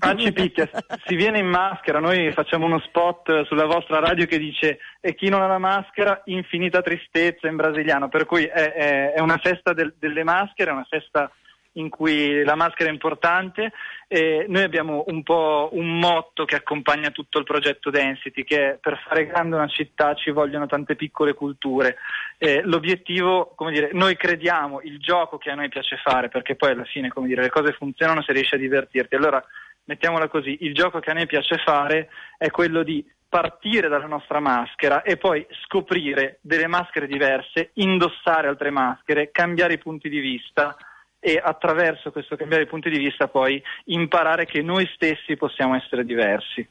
Ah, 0.00 0.16
Cipicchia, 0.16 0.68
si 1.04 1.14
viene 1.14 1.38
in 1.38 1.46
maschera, 1.46 2.00
noi 2.00 2.32
facciamo 2.32 2.64
uno 2.64 2.80
spot 2.80 3.44
sulla 3.44 3.66
vostra 3.66 3.98
radio 3.98 4.24
che 4.26 4.38
dice 4.38 4.78
e 5.00 5.14
chi 5.14 5.28
non 5.28 5.42
ha 5.42 5.46
la 5.46 5.58
maschera, 5.58 6.22
infinita 6.26 6.80
tristezza 6.80 7.46
in 7.46 7.56
brasiliano, 7.56 8.08
per 8.08 8.24
cui 8.24 8.44
è, 8.44 8.72
è, 8.72 9.12
è 9.12 9.20
una 9.20 9.36
festa 9.36 9.72
del, 9.74 9.94
delle 9.98 10.24
maschere, 10.24 10.70
è 10.70 10.74
una 10.74 10.86
festa 10.88 11.30
in 11.72 11.88
cui 11.88 12.42
la 12.42 12.54
maschera 12.54 12.88
è 12.88 12.92
importante. 12.92 13.72
E 14.08 14.46
noi 14.48 14.62
abbiamo 14.62 15.04
un 15.06 15.22
po' 15.22 15.68
un 15.72 15.98
motto 15.98 16.44
che 16.44 16.56
accompagna 16.56 17.10
tutto 17.10 17.38
il 17.38 17.44
progetto 17.44 17.90
Density, 17.90 18.42
che 18.42 18.70
è 18.72 18.78
per 18.80 19.00
fare 19.06 19.26
grande 19.26 19.56
una 19.56 19.68
città 19.68 20.14
ci 20.14 20.30
vogliono 20.30 20.66
tante 20.66 20.96
piccole 20.96 21.34
culture. 21.34 21.96
Eh, 22.38 22.62
l'obiettivo, 22.64 23.52
come 23.54 23.72
dire, 23.72 23.90
noi 23.92 24.16
crediamo 24.16 24.80
il 24.82 24.98
gioco 24.98 25.38
che 25.38 25.50
a 25.50 25.54
noi 25.54 25.68
piace 25.68 25.96
fare, 26.02 26.28
perché 26.28 26.56
poi 26.56 26.72
alla 26.72 26.84
fine, 26.84 27.08
come 27.08 27.28
dire, 27.28 27.42
le 27.42 27.50
cose 27.50 27.72
funzionano 27.72 28.22
se 28.22 28.32
riesci 28.32 28.54
a 28.54 28.58
divertirti. 28.58 29.14
Allora, 29.14 29.42
mettiamola 29.84 30.28
così, 30.28 30.58
il 30.62 30.74
gioco 30.74 30.98
che 30.98 31.10
a 31.10 31.14
noi 31.14 31.26
piace 31.26 31.58
fare 31.58 32.08
è 32.36 32.50
quello 32.50 32.82
di 32.82 33.04
partire 33.28 33.88
dalla 33.88 34.08
nostra 34.08 34.40
maschera 34.40 35.02
e 35.02 35.16
poi 35.16 35.46
scoprire 35.64 36.38
delle 36.40 36.66
maschere 36.66 37.06
diverse, 37.06 37.70
indossare 37.74 38.48
altre 38.48 38.70
maschere, 38.70 39.30
cambiare 39.30 39.74
i 39.74 39.78
punti 39.78 40.08
di 40.08 40.18
vista 40.18 40.76
e 41.20 41.40
attraverso 41.42 42.10
questo 42.10 42.34
cambiare 42.34 42.66
punti 42.66 42.90
di 42.90 42.98
vista 42.98 43.28
poi 43.28 43.62
imparare 43.84 44.46
che 44.46 44.62
noi 44.62 44.88
stessi 44.94 45.36
possiamo 45.36 45.76
essere 45.76 46.04
diversi. 46.04 46.66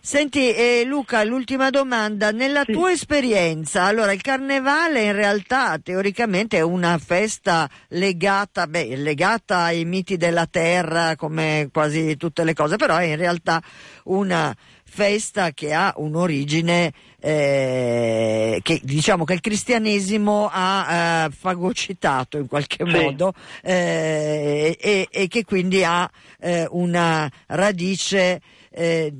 Senti 0.00 0.52
eh, 0.52 0.82
Luca, 0.84 1.22
l'ultima 1.24 1.70
domanda, 1.70 2.32
nella 2.32 2.64
sì. 2.64 2.72
tua 2.72 2.90
esperienza, 2.90 3.84
allora 3.84 4.12
il 4.12 4.20
carnevale 4.20 5.04
in 5.04 5.12
realtà 5.12 5.78
teoricamente 5.78 6.58
è 6.58 6.62
una 6.62 6.98
festa 6.98 7.68
legata, 7.88 8.66
beh, 8.66 8.96
legata 8.96 9.60
ai 9.60 9.84
miti 9.84 10.16
della 10.16 10.46
terra 10.46 11.16
come 11.16 11.68
quasi 11.72 12.16
tutte 12.16 12.44
le 12.44 12.52
cose, 12.52 12.76
però 12.76 12.96
è 12.96 13.04
in 13.04 13.16
realtà 13.16 13.62
una 14.04 14.54
festa 14.90 15.52
che 15.52 15.72
ha 15.72 15.94
un'origine 15.96 16.92
eh, 17.20 18.58
che 18.60 18.80
diciamo 18.82 19.24
che 19.24 19.34
il 19.34 19.40
cristianesimo 19.40 20.48
ha 20.50 21.26
eh, 21.26 21.30
fagocitato 21.30 22.38
in 22.38 22.48
qualche 22.48 22.84
sì. 22.84 22.90
modo 22.90 23.32
eh, 23.62 24.76
e, 24.80 25.08
e, 25.08 25.28
che 25.28 25.44
quindi 25.44 25.84
ha 25.84 26.10
eh, 26.40 26.66
una 26.70 27.30
radice 27.46 28.40
eh, 28.70 29.12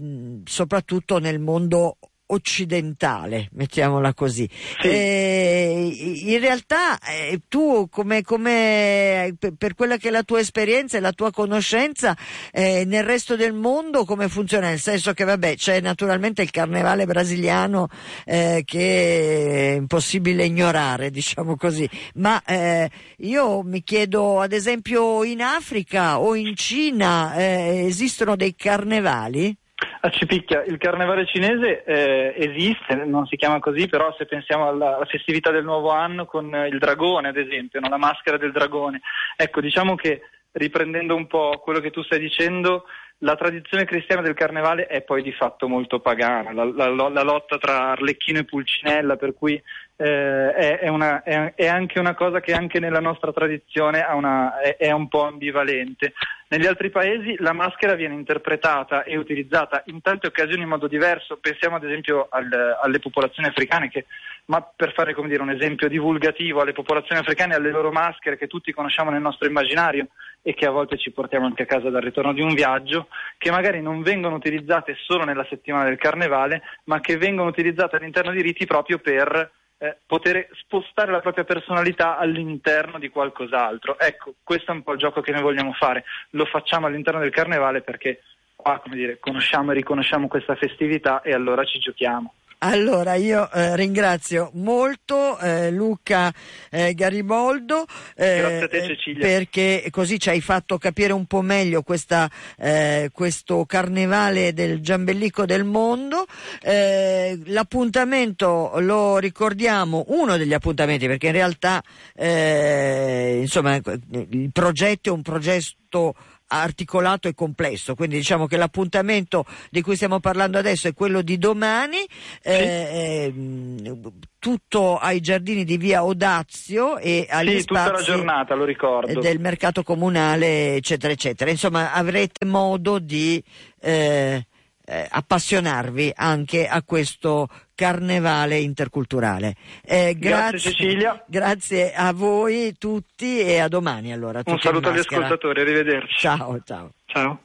soprattutto 0.45 1.19
nel 1.19 1.39
mondo 1.39 1.99
occidentale, 2.33 3.49
mettiamola 3.53 4.15
così. 4.15 4.49
Sì. 4.81 4.89
Eh, 4.89 6.23
in 6.25 6.39
realtà 6.41 6.99
eh, 6.99 7.41
tu, 7.49 7.89
come, 7.91 8.23
come, 8.23 9.35
per, 9.57 9.75
quella 9.75 9.97
che 9.97 10.09
è 10.09 10.11
la 10.11 10.23
tua 10.23 10.41
esperienza 10.41 10.97
e 10.97 11.01
la 11.01 11.13
tua 11.13 11.31
conoscenza, 11.31 12.17
eh, 12.53 12.85
nel 12.87 13.05
resto 13.05 13.37
del 13.37 13.53
mondo 13.53 14.05
come 14.05 14.29
funziona? 14.29 14.69
Nel 14.69 14.81
senso 14.81 15.13
che 15.13 15.25
vabbè, 15.25 15.57
c'è 15.57 15.81
naturalmente 15.81 16.43
il 16.43 16.51
carnevale 16.51 17.07
brasiliano 17.07 17.89
eh, 18.25 18.63
che 18.65 19.73
è 19.73 19.77
impossibile 19.77 20.45
ignorare, 20.45 21.11
diciamo 21.11 21.57
così, 21.57 21.89
ma 22.15 22.43
eh, 22.45 22.91
io 23.19 23.63
mi 23.63 23.83
chiedo 23.83 24.41
ad 24.41 24.53
esempio 24.53 25.25
in 25.25 25.43
Africa 25.43 26.21
o 26.21 26.35
in 26.35 26.55
Cina 26.57 27.35
eh, 27.35 27.85
esistono 27.87 28.37
dei 28.37 28.55
carnevali? 28.55 29.57
A 30.03 30.11
Cipicchia, 30.11 30.63
il 30.65 30.79
carnevale 30.79 31.27
cinese 31.27 31.85
eh, 31.85 32.35
esiste, 32.37 32.95
non 33.05 33.27
si 33.27 33.37
chiama 33.37 33.59
così, 33.59 33.87
però 33.87 34.15
se 34.17 34.27
pensiamo 34.27 34.69
alla, 34.69 34.97
alla, 34.97 35.05
festività 35.05 35.51
del 35.51 35.65
nuovo 35.65 35.91
anno 35.91 36.25
con 36.27 36.47
il 36.71 36.79
dragone, 36.79 37.29
ad 37.29 37.37
esempio, 37.37 37.81
no? 37.81 37.89
la 37.89 37.99
maschera 37.99 38.37
del 38.37 38.53
dragone. 38.53 39.01
Ecco, 39.37 39.61
diciamo 39.61 39.95
che 39.95 40.23
riprendendo 40.53 41.15
un 41.15 41.27
po' 41.27 41.61
quello 41.63 41.81
che 41.81 41.91
tu 41.91 42.03
stai 42.03 42.19
dicendo, 42.19 42.85
la 43.19 43.37
tradizione 43.37 43.85
cristiana 43.85 44.23
del 44.23 44.35
carnevale 44.35 44.87
è 44.87 45.03
poi 45.03 45.23
di 45.23 45.33
fatto 45.33 45.69
molto 45.69 46.01
pagana, 46.01 46.53
la, 46.53 46.65
la, 46.65 47.09
la 47.09 47.23
lotta 47.23 47.59
tra 47.59 47.91
Arlecchino 47.91 48.39
e 48.39 48.45
Pulcinella, 48.45 49.17
per 49.17 49.35
cui 49.35 49.61
eh, 50.01 50.55
è, 50.55 50.79
è, 50.79 50.89
una, 50.89 51.23
è, 51.23 51.53
è, 51.55 51.67
anche 51.67 51.99
una 51.99 52.15
cosa 52.15 52.41
che 52.41 52.55
anche 52.55 52.81
nella 52.81 53.01
nostra 53.01 53.33
tradizione 53.33 54.03
una, 54.11 54.59
è, 54.59 54.91
un 54.91 55.09
po' 55.09 55.27
ambivalente. 55.27 56.15
Negli 56.49 56.65
altri 56.65 56.89
paesi 56.89 57.37
la 57.39 57.53
maschera 57.53 57.95
viene 57.95 58.15
interpretata 58.15 59.03
e 59.03 59.19
utilizzata 59.19 59.83
in 59.87 60.01
tante 60.01 60.27
occasioni 60.27 60.63
in 60.63 60.69
modo 60.69 60.89
diverso, 60.89 61.37
pensiamo 61.37 61.77
ad 61.77 61.85
esempio 61.85 62.29
al, 62.31 62.49
alle 62.83 62.99
popolazioni 62.99 63.49
africane 63.49 63.91
che 63.91 64.07
ma 64.47 64.63
per 64.63 64.93
fare 64.95 65.15
dire, 65.15 65.43
un 65.43 65.51
esempio 65.51 65.87
divulgativo 65.87 66.61
alle 66.61 66.73
popolazioni 66.73 67.21
africane 67.21 67.53
e 67.53 67.57
alle 67.57 67.71
loro 67.71 67.93
maschere 67.93 68.37
che 68.37 68.49
tutti 68.49 68.73
conosciamo 68.73 69.11
nel 69.11 69.21
nostro 69.21 69.47
immaginario, 69.47 70.09
e 70.43 70.55
che 70.55 70.67
a 70.67 70.71
volte 70.71 70.97
ci 70.97 71.13
portiamo 71.13 71.47
anche 71.47 71.63
a 71.63 71.67
casa 71.67 71.91
dal 71.91 72.03
ritorno 72.03 72.33
di 72.33 72.41
un 72.41 72.55
viaggio, 72.55 73.09
che 73.37 73.51
magari 73.51 73.81
non 73.83 74.03
vengono 74.03 74.35
utilizzate 74.37 74.97
solo 75.05 75.25
nella 75.25 75.47
settimana 75.49 75.85
del 75.85 75.99
carnevale, 75.99 76.63
ma 76.85 76.99
che 77.01 77.17
vengono 77.17 77.51
utilizzate 77.51 77.97
all'interno 77.97 78.33
di 78.33 78.43
riti 78.43 78.67
proprio 78.67 78.99
per 78.99 79.53
eh, 79.83 79.97
poter 80.07 80.49
spostare 80.53 81.11
la 81.11 81.21
propria 81.21 81.45
personalità 81.45 82.19
all'interno 82.19 82.99
di 82.99 83.09
qualcos'altro. 83.09 83.99
Ecco, 83.99 84.35
questo 84.43 84.73
è 84.73 84.75
un 84.75 84.83
po' 84.83 84.93
il 84.93 84.99
gioco 84.99 85.23
che 85.23 85.33
noi 85.33 85.41
vogliamo 85.41 85.73
fare. 85.73 86.05
Lo 86.31 86.45
facciamo 86.45 86.87
all'interno 86.87 87.21
del 87.21 87.31
carnevale 87.31 87.81
perché 87.81 88.21
qua, 88.55 88.79
come 88.79 88.97
dire, 88.97 89.19
conosciamo 89.19 89.71
e 89.71 89.75
riconosciamo 89.75 90.29
questa 90.29 90.55
festività 90.55 91.23
e 91.23 91.33
allora 91.33 91.65
ci 91.65 91.79
giochiamo. 91.79 92.35
Allora 92.63 93.15
io 93.15 93.51
eh, 93.51 93.75
ringrazio 93.75 94.51
molto 94.55 95.39
eh, 95.39 95.71
Luca 95.71 96.31
eh, 96.69 96.93
Gariboldo 96.93 97.87
eh, 98.15 98.69
te, 98.71 99.17
perché 99.19 99.89
così 99.91 100.21
ci 100.21 100.29
hai 100.29 100.43
fatto 100.43 100.77
capire 100.77 101.15
un 101.15 101.25
po' 101.25 101.41
meglio 101.41 101.81
questa, 101.81 102.31
eh, 102.59 103.09
questo 103.15 103.65
carnevale 103.65 104.53
del 104.53 104.83
Giambellico 104.83 105.47
del 105.47 105.65
mondo. 105.65 106.27
Eh, 106.61 107.41
l'appuntamento 107.47 108.75
lo 108.81 109.17
ricordiamo, 109.17 110.05
uno 110.09 110.37
degli 110.37 110.53
appuntamenti 110.53 111.07
perché 111.07 111.29
in 111.29 111.33
realtà 111.33 111.83
insomma, 112.15 113.77
il 113.77 114.51
progetto 114.53 115.09
è 115.09 115.13
un 115.13 115.23
progetto 115.23 116.15
articolato 116.53 117.29
e 117.29 117.35
complesso, 117.35 117.95
quindi 117.95 118.17
diciamo 118.17 118.47
che 118.47 118.57
l'appuntamento 118.57 119.45
di 119.71 119.83
cui 119.83 119.97
stiamo 119.97 120.21
parlando 120.21 120.59
adesso 120.59 120.89
è 120.89 120.95
quello 120.95 121.23
di 121.23 121.39
domani, 121.39 121.99
eh, 122.43 123.33
eh, 123.33 124.01
tutto 124.39 124.97
ai 124.97 125.21
giardini 125.21 125.65
di 125.65 125.77
via 125.77 126.05
Odazio 126.05 126.99
e 126.99 127.27
agli 127.29 127.61
sì, 127.61 127.67
la 127.69 128.01
giornata, 128.03 128.55
lo 128.55 128.65
ricordo. 128.65 129.21
del 129.21 129.39
mercato 129.39 129.83
comunale, 129.83 130.75
eccetera, 130.77 131.13
eccetera. 131.13 131.51
Insomma, 131.51 131.93
avrete 131.93 132.45
modo 132.45 132.99
di 132.99 133.43
eh, 133.81 134.45
eh, 134.85 135.07
appassionarvi 135.09 136.13
anche 136.17 136.67
a 136.67 136.83
questo 136.83 137.49
carnevale 137.81 138.59
interculturale. 138.59 139.55
Eh, 139.83 140.15
grazie, 140.19 140.19
grazie, 140.19 140.59
Cecilia. 140.59 141.25
Grazie 141.27 141.95
a 141.95 142.13
voi 142.13 142.75
tutti 142.77 143.41
e 143.41 143.59
a 143.59 143.69
domani 143.69 144.13
allora. 144.13 144.43
Un 144.45 144.59
saluto 144.59 144.91
agli 144.91 144.99
ascoltatori, 144.99 145.63
arrivederci. 145.63 146.19
Ciao, 146.19 146.61
ciao. 146.63 146.91
Ciao. 147.07 147.41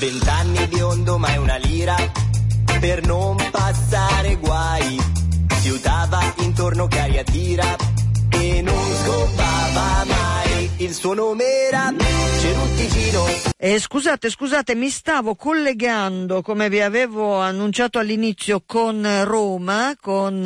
Vent'anni 0.00 0.66
biondo 0.66 1.16
ma 1.16 1.28
è 1.28 1.36
una 1.36 1.56
lira 1.58 1.94
per 2.80 3.06
non 3.06 3.36
passare 3.52 4.34
guai 4.34 4.98
Fiutava 5.60 6.20
intorno 6.38 6.88
cariatira 6.88 7.81
non 8.60 8.94
scoppava 9.04 10.04
mai. 10.04 10.70
Il 10.76 10.92
suo 10.92 11.14
nome 11.14 11.44
era 11.44 11.94
Ceruttigino. 12.42 13.24
Eh, 13.56 13.78
scusate, 13.78 14.28
scusate, 14.28 14.74
mi 14.74 14.88
stavo 14.88 15.36
collegando, 15.36 16.42
come 16.42 16.68
vi 16.68 16.80
avevo 16.80 17.38
annunciato 17.38 18.00
all'inizio, 18.00 18.64
con 18.66 19.06
Roma, 19.22 19.94
con 20.00 20.44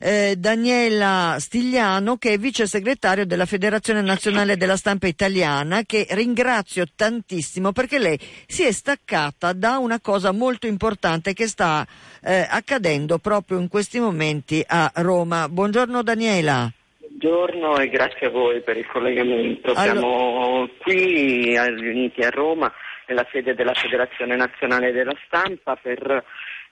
eh, 0.00 0.34
Daniela 0.36 1.36
Stigliano, 1.38 2.16
che 2.16 2.32
è 2.32 2.38
vice 2.38 2.66
segretario 2.66 3.24
della 3.24 3.46
Federazione 3.46 4.02
Nazionale 4.02 4.56
della 4.56 4.76
Stampa 4.76 5.06
Italiana, 5.06 5.84
che 5.84 6.08
ringrazio 6.10 6.86
tantissimo 6.92 7.70
perché 7.70 8.00
lei 8.00 8.18
si 8.48 8.64
è 8.64 8.72
staccata 8.72 9.52
da 9.52 9.78
una 9.78 10.00
cosa 10.00 10.32
molto 10.32 10.66
importante 10.66 11.32
che 11.32 11.46
sta 11.46 11.86
eh, 12.22 12.44
accadendo 12.50 13.18
proprio 13.18 13.60
in 13.60 13.68
questi 13.68 14.00
momenti 14.00 14.64
a 14.66 14.90
Roma. 14.96 15.48
Buongiorno 15.48 16.02
Daniela. 16.02 16.72
Buongiorno 17.24 17.78
e 17.78 17.88
grazie 17.88 18.26
a 18.26 18.30
voi 18.30 18.60
per 18.60 18.76
il 18.76 18.86
collegamento. 18.86 19.72
Allora... 19.72 19.98
Siamo 19.98 20.68
qui 20.76 21.58
riuniti 21.58 22.20
a 22.20 22.28
Roma 22.28 22.70
nella 23.06 23.26
sede 23.32 23.54
della 23.54 23.72
Federazione 23.72 24.36
Nazionale 24.36 24.92
della 24.92 25.16
Stampa 25.24 25.74
per, 25.74 26.22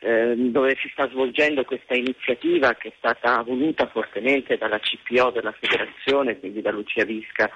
eh, 0.00 0.34
dove 0.36 0.76
si 0.78 0.90
sta 0.92 1.08
svolgendo 1.08 1.64
questa 1.64 1.94
iniziativa 1.94 2.74
che 2.74 2.88
è 2.88 2.92
stata 2.98 3.40
voluta 3.40 3.86
fortemente 3.86 4.58
dalla 4.58 4.78
CPO 4.78 5.30
della 5.30 5.54
Federazione, 5.58 6.38
quindi 6.38 6.60
da 6.60 6.70
Lucia 6.70 7.04
Visca 7.06 7.50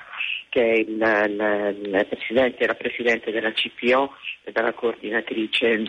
che 0.49 0.63
è 0.63 0.75
il, 0.77 0.89
il, 0.89 1.81
il 1.93 2.07
presidente, 2.09 2.67
la 2.67 2.75
presidente 2.77 3.31
della 3.31 3.53
CPO 3.53 4.15
e 4.43 4.53
dalla 4.53 4.73
coordinatrice 4.73 5.83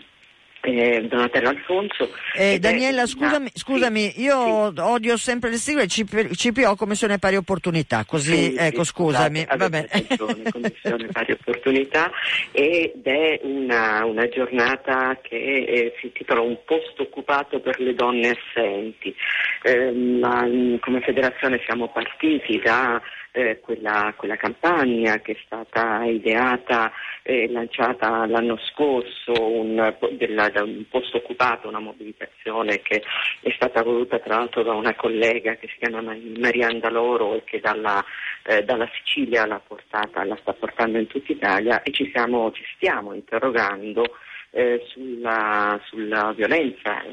eh, 0.75 1.08
Donatella 1.08 1.49
Alfonso. 1.49 2.12
Eh, 2.36 2.60
Daniela, 2.60 3.06
scusami, 3.06 3.49
scusami 3.53 4.12
sì, 4.12 4.21
io 4.21 4.73
sì. 4.73 4.80
odio 4.80 5.17
sempre 5.17 5.49
le 5.49 5.58
sigle 5.58 5.88
CPO 5.88 6.75
Commissione 6.75 7.19
Pari 7.19 7.36
Opportunità, 7.38 8.03
così 8.06 8.51
sì, 8.51 8.56
ecco 8.58 8.84
scusami. 8.84 9.45
Vabbè. 9.45 9.88
Ragione, 9.89 10.43
Commissione 10.51 11.08
Pari 11.08 11.32
Opportunità 11.34 12.12
ed 12.51 13.06
è 13.06 13.39
una, 13.43 14.06
una 14.06 14.27
giornata 14.27 15.17
che 15.21 15.36
eh, 15.36 15.93
si 15.99 16.08
intitola 16.08 16.41
Un 16.41 16.58
posto 16.65 17.03
occupato 17.03 17.60
per 17.60 17.80
le 17.80 17.93
donne 17.93 18.38
assenti. 18.38 19.15
Eh, 19.63 19.91
ma, 19.91 20.45
come 20.80 21.01
federazione 21.01 21.62
siamo 21.65 21.89
partiti 21.89 22.60
da 22.60 23.01
eh, 23.38 23.60
quella, 23.60 24.13
quella, 24.17 24.36
campagna 24.36 25.19
che 25.19 25.34
è 25.34 25.38
stata 25.45 26.04
ideata 26.06 26.91
e 27.21 27.47
lanciata 27.52 28.26
l'anno 28.26 28.58
scorso 28.58 29.32
un, 29.39 29.95
della, 30.13 30.50
da 30.50 30.63
un 30.63 30.86
posto 30.89 31.17
occupato, 31.17 31.67
una 31.67 31.80
mobilitazione 31.80 32.82
che 32.82 33.04
è 33.41 33.52
stata 33.52 33.84
voluta 33.84 34.17
tra 34.17 34.38
l'altro 34.38 34.63
da 34.63 34.73
una 34.73 34.95
collega 34.95 35.56
che 35.56 35.67
si 35.67 35.76
chiama 35.78 36.02
Marianda 36.02 36.89
Loro 36.89 37.36
e 37.36 37.43
che 37.43 37.60
dalla, 37.60 38.04
eh, 38.43 38.63
dalla 38.63 38.89
Sicilia 38.97 39.45
l'ha 39.45 39.62
portata, 39.65 40.23
la 40.23 40.38
sta 40.41 40.54
portando 40.54 40.97
in 40.97 41.06
tutta 41.06 41.32
Italia 41.32 41.84
e 41.84 41.91
ci, 41.91 42.10
siamo, 42.12 42.52
ci 42.52 42.63
stiamo 42.76 43.13
interrogando 43.13 44.04
eh, 44.50 44.82
sulla, 44.88 45.80
sulla, 45.86 46.34
violenza 46.36 47.04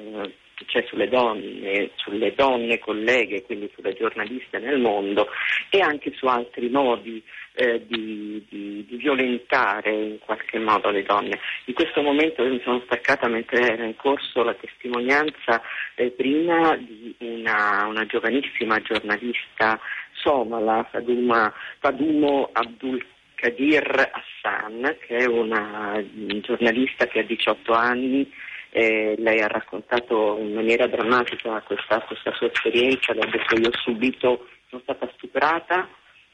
c'è 0.66 0.84
sulle 0.88 1.08
donne, 1.08 1.90
sulle 1.96 2.34
donne 2.34 2.78
colleghe, 2.78 3.42
quindi 3.42 3.70
sulle 3.74 3.94
giornaliste 3.94 4.58
nel 4.58 4.78
mondo 4.78 5.28
e 5.70 5.80
anche 5.80 6.12
su 6.14 6.26
altri 6.26 6.68
modi 6.68 7.22
eh, 7.54 7.84
di, 7.86 8.44
di, 8.48 8.84
di, 8.88 8.96
violentare 8.96 9.90
in 9.90 10.18
qualche 10.18 10.58
modo 10.58 10.90
le 10.90 11.04
donne. 11.04 11.38
In 11.66 11.74
questo 11.74 12.02
momento 12.02 12.42
io 12.42 12.52
mi 12.52 12.60
sono 12.62 12.82
staccata 12.84 13.28
mentre 13.28 13.60
era 13.60 13.84
in 13.84 13.96
corso 13.96 14.42
la 14.42 14.54
testimonianza 14.54 15.62
eh, 15.94 16.10
prima 16.10 16.76
di 16.76 17.14
una, 17.18 17.86
una, 17.86 18.06
giovanissima 18.06 18.80
giornalista 18.80 19.78
somala, 20.12 20.86
Faduma, 20.90 21.52
Fadumo 21.78 22.48
Abdul 22.52 23.04
Kadir 23.34 24.10
Hassan, 24.12 24.96
che 25.06 25.16
è 25.18 25.26
una 25.26 26.02
giornalista 26.40 27.06
che 27.06 27.20
ha 27.20 27.24
18 27.24 27.72
anni 27.72 28.32
eh, 28.76 29.14
lei 29.18 29.40
ha 29.40 29.46
raccontato 29.46 30.36
in 30.40 30.52
maniera 30.52 30.88
drammatica 30.88 31.60
questa, 31.60 32.00
questa 32.00 32.32
sua 32.32 32.50
esperienza, 32.52 33.12
le 33.12 33.20
ha 33.20 33.26
detto 33.26 33.54
io 33.54 33.70
subito, 33.72 34.48
sono 34.68 34.82
stata 34.82 35.08
stuprata, 35.14 35.88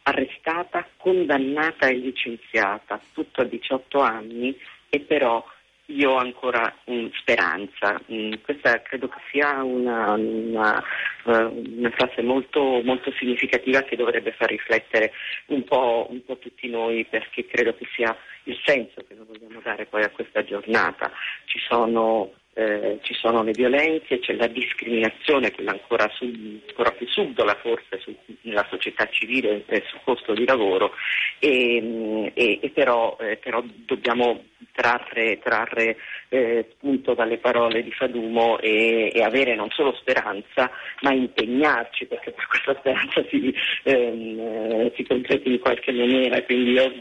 arrestata, 0.04 0.88
condannata 0.96 1.88
e 1.88 1.96
licenziata, 1.96 2.98
tutto 3.12 3.42
a 3.42 3.44
18 3.44 4.00
anni 4.00 4.58
e 4.88 5.00
però 5.00 5.44
io 5.90 6.12
ho 6.12 6.16
ancora 6.16 6.74
um, 6.84 7.10
speranza. 7.12 8.00
Um, 8.06 8.40
questa 8.42 8.80
credo 8.82 9.08
che 9.08 9.20
sia 9.30 9.62
una, 9.62 10.12
una, 10.12 10.82
uh, 11.24 11.62
una 11.76 11.90
frase 11.90 12.22
molto, 12.22 12.80
molto, 12.84 13.12
significativa 13.12 13.82
che 13.82 13.96
dovrebbe 13.96 14.32
far 14.32 14.48
riflettere 14.48 15.12
un 15.46 15.64
po', 15.64 16.06
un 16.10 16.24
po', 16.24 16.38
tutti 16.38 16.68
noi 16.68 17.04
perché 17.04 17.46
credo 17.46 17.74
che 17.74 17.86
sia 17.94 18.16
il 18.44 18.58
senso 18.64 19.02
che 19.06 19.14
noi 19.14 19.26
vogliamo 19.26 19.60
dare 19.62 19.86
poi 19.86 20.02
a 20.02 20.10
questa 20.10 20.44
giornata. 20.44 21.10
Ci 21.44 21.58
sono 21.58 22.32
eh, 22.54 22.98
ci 23.02 23.14
sono 23.14 23.42
le 23.42 23.52
violenze, 23.52 24.18
c'è 24.18 24.32
la 24.34 24.48
discriminazione, 24.48 25.52
quella 25.52 25.70
ancora, 25.70 26.08
sub, 26.12 26.60
ancora 26.68 26.90
più 26.90 27.06
subdola 27.06 27.54
forse 27.56 27.98
su, 28.00 28.14
nella 28.42 28.66
società 28.68 29.08
civile 29.08 29.64
eh, 29.66 29.82
sul 29.86 30.00
posto 30.04 30.34
di 30.34 30.44
lavoro 30.44 30.92
e, 31.38 32.32
e, 32.34 32.58
e 32.60 32.70
però, 32.70 33.16
eh, 33.20 33.36
però, 33.36 33.62
dobbiamo 33.86 34.44
trarre, 34.72 35.38
trarre 35.38 35.96
eh, 36.28 36.66
spunto 36.72 37.14
dalle 37.14 37.38
parole 37.38 37.82
di 37.82 37.92
Fadumo 37.92 38.58
e, 38.58 39.12
e, 39.14 39.22
avere 39.22 39.54
non 39.54 39.70
solo 39.70 39.94
speranza 39.94 40.70
ma 41.02 41.12
impegnarci 41.12 42.06
perché 42.06 42.32
per 42.32 42.46
questa 42.46 42.76
speranza 42.78 43.24
si, 43.30 43.54
ehm, 43.84 44.38
eh, 44.40 44.92
si 44.96 45.04
concreti 45.04 45.52
in 45.52 45.60
qualche 45.60 45.92
maniera. 45.92 46.42
Quindi 46.42 46.72
io 46.72 46.92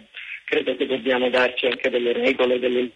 credo 0.50 0.76
che 0.76 0.88
dobbiamo 0.88 1.30
darci 1.30 1.68
anche 1.68 1.92
delle 1.92 2.12
regole, 2.12 2.58
delle 2.58 2.90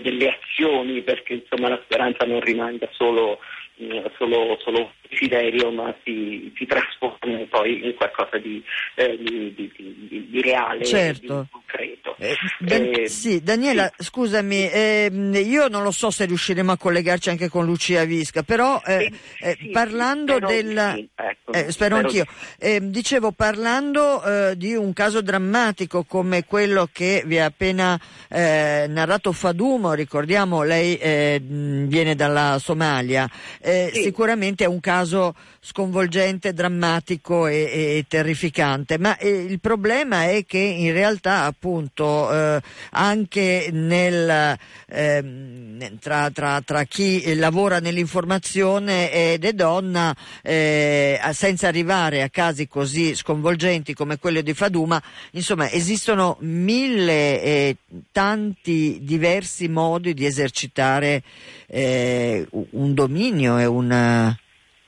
delle 0.00 0.38
azioni 0.38 1.02
perché 1.02 1.34
insomma, 1.34 1.68
la 1.68 1.80
speranza 1.84 2.24
non 2.24 2.40
rimanga 2.40 2.88
solo, 2.92 3.40
mm, 3.80 4.04
solo, 4.18 4.58
solo 4.62 4.92
desiderio 5.08 5.70
ma 5.70 5.94
si, 6.04 6.52
si 6.56 6.66
trasformi 6.66 7.46
poi 7.46 7.84
in 7.84 7.94
qualcosa 7.94 8.38
di, 8.38 8.62
eh, 8.94 9.16
di, 9.18 9.54
di, 9.54 10.26
di 10.30 10.40
reale, 10.40 10.84
certo. 10.84 11.20
di 11.42 11.48
concreto. 11.50 12.16
Eh, 12.18 12.36
Dan- 12.58 12.90
Eh, 12.94 13.08
sì, 13.08 13.42
Daniela, 13.42 13.90
sì. 13.96 14.04
scusami, 14.04 14.68
ehm, 14.72 15.34
io 15.34 15.68
non 15.68 15.82
lo 15.82 15.90
so 15.90 16.10
se 16.10 16.24
riusciremo 16.24 16.72
a 16.72 16.76
collegarci 16.76 17.30
anche 17.30 17.48
con 17.48 17.64
Lucia 17.64 18.04
Visca, 18.04 18.42
però 18.42 18.80
eh, 18.84 19.10
Sì, 19.10 19.44
eh, 19.44 19.56
sì, 19.58 19.68
parlando 19.68 20.38
sì, 20.48 21.08
ecco, 21.14 21.52
eh, 21.52 21.70
spero 21.70 21.70
spero 21.70 21.96
anch'io. 21.96 22.24
di 22.58 22.66
Eh, 22.66 22.80
dicevo, 22.90 23.32
parlando 23.32 24.22
eh, 24.24 24.56
di 24.56 24.74
un 24.74 24.92
caso 24.92 25.20
drammatico 25.20 26.04
come 26.04 26.44
quello 26.44 26.88
che 26.92 27.22
vi 27.26 27.38
ha 27.38 27.46
appena 27.46 27.98
eh, 28.28 28.86
narrato 28.88 29.32
Fadumo, 29.32 29.92
ricordiamo 29.92 30.62
lei 30.62 30.96
eh, 30.96 31.40
viene 31.42 32.14
dalla 32.14 32.58
Somalia, 32.58 33.28
eh, 33.62 33.90
Sì. 33.94 34.02
sicuramente 34.02 34.64
è 34.64 34.66
un 34.66 34.80
caso 34.80 35.34
sconvolgente, 35.64 36.52
drammatico 36.52 37.46
e, 37.46 37.54
e 37.54 38.04
terrificante, 38.08 38.98
ma 38.98 39.16
eh, 39.16 39.30
il 39.30 39.60
problema 39.60 40.24
è 40.24 40.44
che 40.44 40.58
in 40.58 40.92
realtà 40.92 41.44
appunto 41.44 42.32
eh, 42.32 42.60
anche 42.90 43.68
nel, 43.70 44.58
ehm, 44.88 45.98
tra, 46.00 46.30
tra- 46.30 46.60
tra 46.62 46.82
chi 46.82 47.36
lavora 47.36 47.78
nell'informazione 47.78 49.12
ed 49.12 49.44
è 49.44 49.52
donna, 49.52 50.12
eh, 50.42 51.20
senza 51.32 51.68
arrivare 51.68 52.22
a 52.22 52.28
casi 52.28 52.66
così 52.66 53.14
sconvolgenti 53.14 53.94
come 53.94 54.18
quello 54.18 54.40
di 54.40 54.54
Faduma, 54.54 55.00
insomma 55.30 55.70
esistono 55.70 56.38
mille 56.40 57.40
e 57.40 57.76
tanti 58.10 58.98
diversi 59.02 59.68
modi 59.68 60.12
di 60.12 60.26
esercitare 60.26 61.22
eh, 61.68 62.48
un 62.50 62.94
dominio 62.94 63.58
e 63.58 63.64
una... 63.64 64.36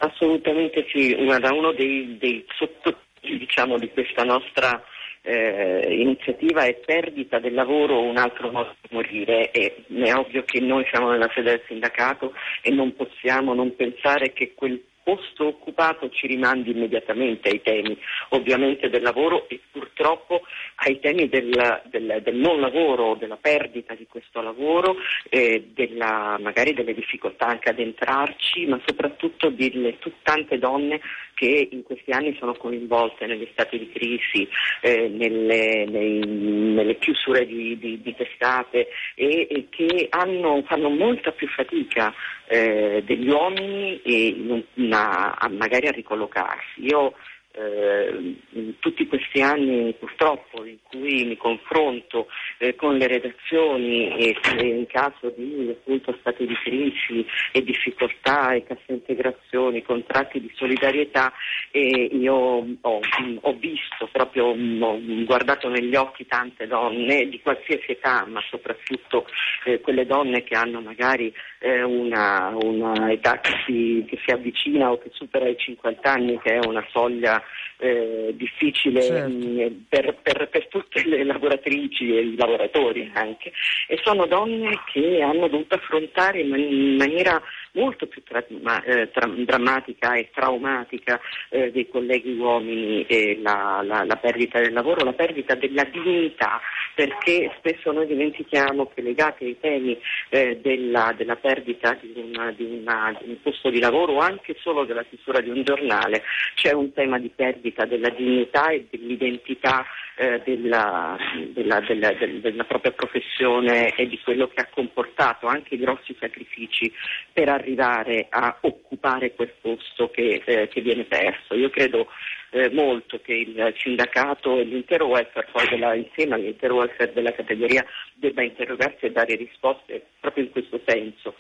Assolutamente 0.05 0.85
sì, 0.91 1.15
guarda, 1.15 1.53
uno 1.53 1.73
dei, 1.73 2.19
dei 2.19 2.45
sottotitoli 2.55 3.39
diciamo, 3.39 3.79
di 3.79 3.89
questa 3.89 4.23
nostra 4.23 4.85
eh, 5.23 5.87
iniziativa 5.99 6.65
è 6.65 6.75
perdita 6.75 7.39
del 7.39 7.55
lavoro, 7.55 8.03
un 8.03 8.19
altro 8.19 8.51
modo 8.51 8.75
di 8.83 8.89
morire. 8.91 9.51
E 9.51 9.85
è 9.89 10.15
ovvio 10.15 10.43
che 10.45 10.61
noi 10.61 10.85
siamo 10.91 11.11
nella 11.11 11.31
sede 11.35 11.53
del 11.53 11.63
sindacato 11.67 12.35
e 12.61 12.71
non 12.71 12.95
possiamo 12.95 13.55
non 13.55 13.75
pensare 13.75 14.33
che 14.35 14.53
quel 14.55 14.83
posto 15.05 15.47
occupato 15.47 16.09
ci 16.11 16.27
rimandi 16.27 16.71
immediatamente 16.71 17.49
ai 17.51 17.61
temi 17.63 17.97
ovviamente 18.31 18.89
del 18.89 19.03
lavoro 19.03 19.49
e 19.49 19.61
purtroppo 19.71 20.41
ai 20.77 20.99
temi 20.99 21.29
del, 21.29 21.83
del- 21.91 22.21
del 22.23 22.35
non 22.35 22.59
lavoro, 22.61 23.15
della 23.15 23.37
perdita 23.37 23.95
di 23.95 24.07
questo 24.09 24.41
lavoro, 24.41 24.97
eh, 25.29 25.69
della- 25.75 26.39
magari 26.41 26.73
delle 26.75 26.95
difficoltà 26.95 27.47
anche 27.47 27.69
ad 27.71 27.79
entrarci, 27.79 28.67
ma 28.67 28.81
soprattutto 28.87 29.51
delle 29.51 29.99
tante 30.23 30.59
donne 30.59 31.01
che 31.35 31.69
in 31.73 31.83
questi 31.83 32.11
anni 32.13 32.35
sono 32.39 32.55
coinvolte 32.55 33.27
negli 33.27 33.49
stati 33.53 33.79
di 33.79 33.91
crisi, 33.91 34.49
eh, 34.81 35.09
nelle, 35.09 35.85
nei- 35.87 36.19
nelle 36.27 36.97
chiusure 36.99 37.45
di, 37.47 37.77
di- 37.79 38.01
di 38.01 38.15
testate 38.15 38.89
e, 39.15 39.47
e 39.51 39.67
che 39.69 40.07
hanno- 40.11 40.63
fanno 40.67 40.89
molta 40.89 41.33
più 41.33 41.47
fatica 41.49 42.13
eh, 42.47 43.03
degli 43.07 43.29
uomini 43.29 44.01
e 44.03 44.35
non- 44.37 44.65
a- 44.95 45.49
magari 45.49 45.89
a 45.89 45.93
ricollocarsi. 45.93 46.87
Io 46.87 47.15
eh, 47.57 48.37
in 48.51 48.79
tutti 48.81 49.07
questi 49.07 49.41
anni 49.41 49.95
purtroppo 49.95 50.65
in 50.65 50.79
cui 50.89 51.25
mi 51.25 51.37
confronto 51.37 52.27
eh, 52.59 52.75
con 52.75 52.97
le 52.97 53.07
redazioni 53.07 54.09
e 54.17 54.37
in 54.59 54.87
caso 54.87 55.33
di 55.37 55.69
appunto 55.71 56.17
stati 56.21 56.47
di 56.47 56.55
crisi 56.57 57.25
e 57.53 57.63
difficoltà 57.63 58.53
e 58.53 58.65
cassa 58.65 58.93
integrazioni, 58.93 59.83
contratti 59.83 60.41
di 60.41 60.51
solidarietà, 60.55 61.33
eh, 61.71 62.11
io 62.13 62.35
ho, 62.35 63.01
ho 63.41 63.53
visto 63.55 64.09
proprio, 64.11 64.47
ho 64.47 64.99
guardato 65.25 65.69
negli 65.69 65.95
occhi 65.95 66.27
tante 66.27 66.67
donne 66.67 67.29
di 67.29 67.41
qualsiasi 67.41 67.93
età, 67.93 68.25
ma 68.27 68.41
soprattutto 68.49 69.27
eh, 69.65 69.81
quelle 69.81 70.07
donne 70.07 70.43
che 70.43 70.55
hanno 70.55 70.81
magari 70.81 71.33
eh, 71.59 71.83
una, 71.83 72.55
una 72.61 73.11
età 73.13 73.39
che 73.41 73.53
si, 73.65 74.05
che 74.09 74.19
si 74.25 74.33
avvicina 74.33 74.91
o 74.91 74.99
che 74.99 75.11
supera 75.13 75.49
i 75.49 75.57
50 75.57 76.11
anni, 76.11 76.39
che 76.41 76.59
è 76.59 76.67
una 76.67 76.85
soglia 76.91 77.43
enough 77.45 77.74
eh, 77.85 78.35
difficile 78.37 79.03
Certo. 79.03 79.29
mh, 79.29 79.85
per, 79.89 80.15
per- 80.23 80.49
per 80.49 80.69
tutte 80.69 81.05
le 81.07 81.23
lavoratrici 81.25 82.17
e 82.17 82.21
i 82.21 82.37
lavoratori 82.37 83.11
anche. 83.15 83.53
E 83.89 83.99
sono 84.03 84.27
donne 84.27 84.81
che 84.93 85.21
hanno 85.23 85.49
dovuto 85.49 85.75
affrontare 85.75 86.41
in 86.41 86.49
man- 86.49 86.61
in 86.61 86.97
maniera 86.97 87.41
molto 87.73 88.07
più 88.07 88.23
tra- 88.23 88.45
ma- 88.63 88.83
eh, 88.85 89.11
tra- 89.11 89.27
drammatica 89.27 90.15
e 90.15 90.31
traumatica 90.33 91.21
eh, 91.51 91.71
dei 91.73 91.89
colleghi 91.89 92.33
uomini 92.37 93.05
la, 93.43 93.83
la- 93.85 94.05
la 94.05 94.17
perdita 94.17 94.61
del 94.61 94.73
lavoro, 94.73 95.05
la 95.05 95.13
perdita 95.13 95.55
della 95.55 95.85
dignità, 95.85 96.61
perché 96.95 97.53
spesso 97.59 97.91
noi 97.93 98.07
dimentichiamo 98.07 98.91
che 98.95 99.03
legati 99.03 99.45
ai 99.45 99.57
temi 99.61 99.99
eh, 100.31 100.59
della, 100.63 101.13
della 101.17 101.37
perdita 101.37 101.99
di, 102.01 102.13
una- 102.17 102.53
di 102.53 102.65
una- 102.65 103.17
di 103.21 103.29
un 103.31 103.43
posto 103.43 103.69
di 103.71 103.81
lavoro 103.81 104.13
o 104.15 104.19
anche 104.21 104.55
solo 104.61 104.85
della 104.85 105.05
chiusura 105.05 105.41
di 105.41 105.51
un 105.51 105.63
giornale 105.65 106.23
c'è 106.55 106.73
un 106.73 106.93
tema 106.93 107.19
di 107.19 107.31
perdita 107.35 107.74
della 107.85 108.11
dignità 108.11 108.69
e 108.69 108.87
dell'identità 108.89 109.85
eh, 110.17 110.41
della, 110.45 111.17
della- 111.53 111.81
della- 111.81 112.13
del- 112.13 112.41
della 112.41 112.63
propria 112.63 112.93
professione 112.93 113.93
e 113.97 114.07
di 114.07 114.17
quello 114.21 114.47
che 114.47 114.61
ha 114.61 114.69
comportato 114.71 115.49
anche 115.49 115.75
i 115.75 115.79
grossi 115.79 116.15
sacrifici 116.21 116.93
per 117.33 117.49
arrivare 117.49 118.27
a 118.31 118.57
occupare 118.61 119.35
quel 119.35 119.53
posto 119.61 120.11
che, 120.11 120.41
eh, 120.45 120.69
che 120.69 120.81
viene 120.83 121.03
perso. 121.05 121.55
Io 121.57 121.69
credo 121.71 122.07
eh, 122.51 122.71
molto 122.71 123.21
che 123.21 123.33
il 123.35 123.75
sindacato 123.79 124.57
e 124.61 124.63
l'intero 124.63 125.07
welfare, 125.07 125.49
poi 125.51 125.69
della- 125.69 125.95
insieme 125.95 126.37
all'intero 126.37 126.77
welfare 126.77 127.13
della 127.13 127.33
categoria, 127.33 127.85
debba 128.15 128.43
interrogarsi 128.43 129.07
e 129.07 129.11
dare 129.11 129.35
risposte 129.35 130.07
proprio 130.21 130.45
in 130.45 130.51
questo 130.51 130.81
senso 130.87 131.35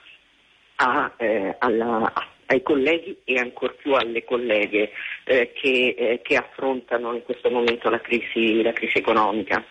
a, 0.77 1.13
eh, 1.17 1.57
alla- 1.59 2.13
ai 2.47 2.63
colleghi 2.63 3.17
e 3.25 3.39
ancor 3.39 3.75
più 3.77 3.95
alle 3.95 4.25
colleghe 4.25 4.91
eh, 5.25 5.53
che, 5.55 5.95
eh, 5.97 6.21
che 6.23 6.37
affrontano 6.37 7.15
in 7.15 7.23
questo 7.23 7.51
momento 7.51 7.89
la 7.89 8.01
crisi, 8.01 8.63
la 8.63 8.73
crisi 8.73 8.99
economica. 8.99 9.65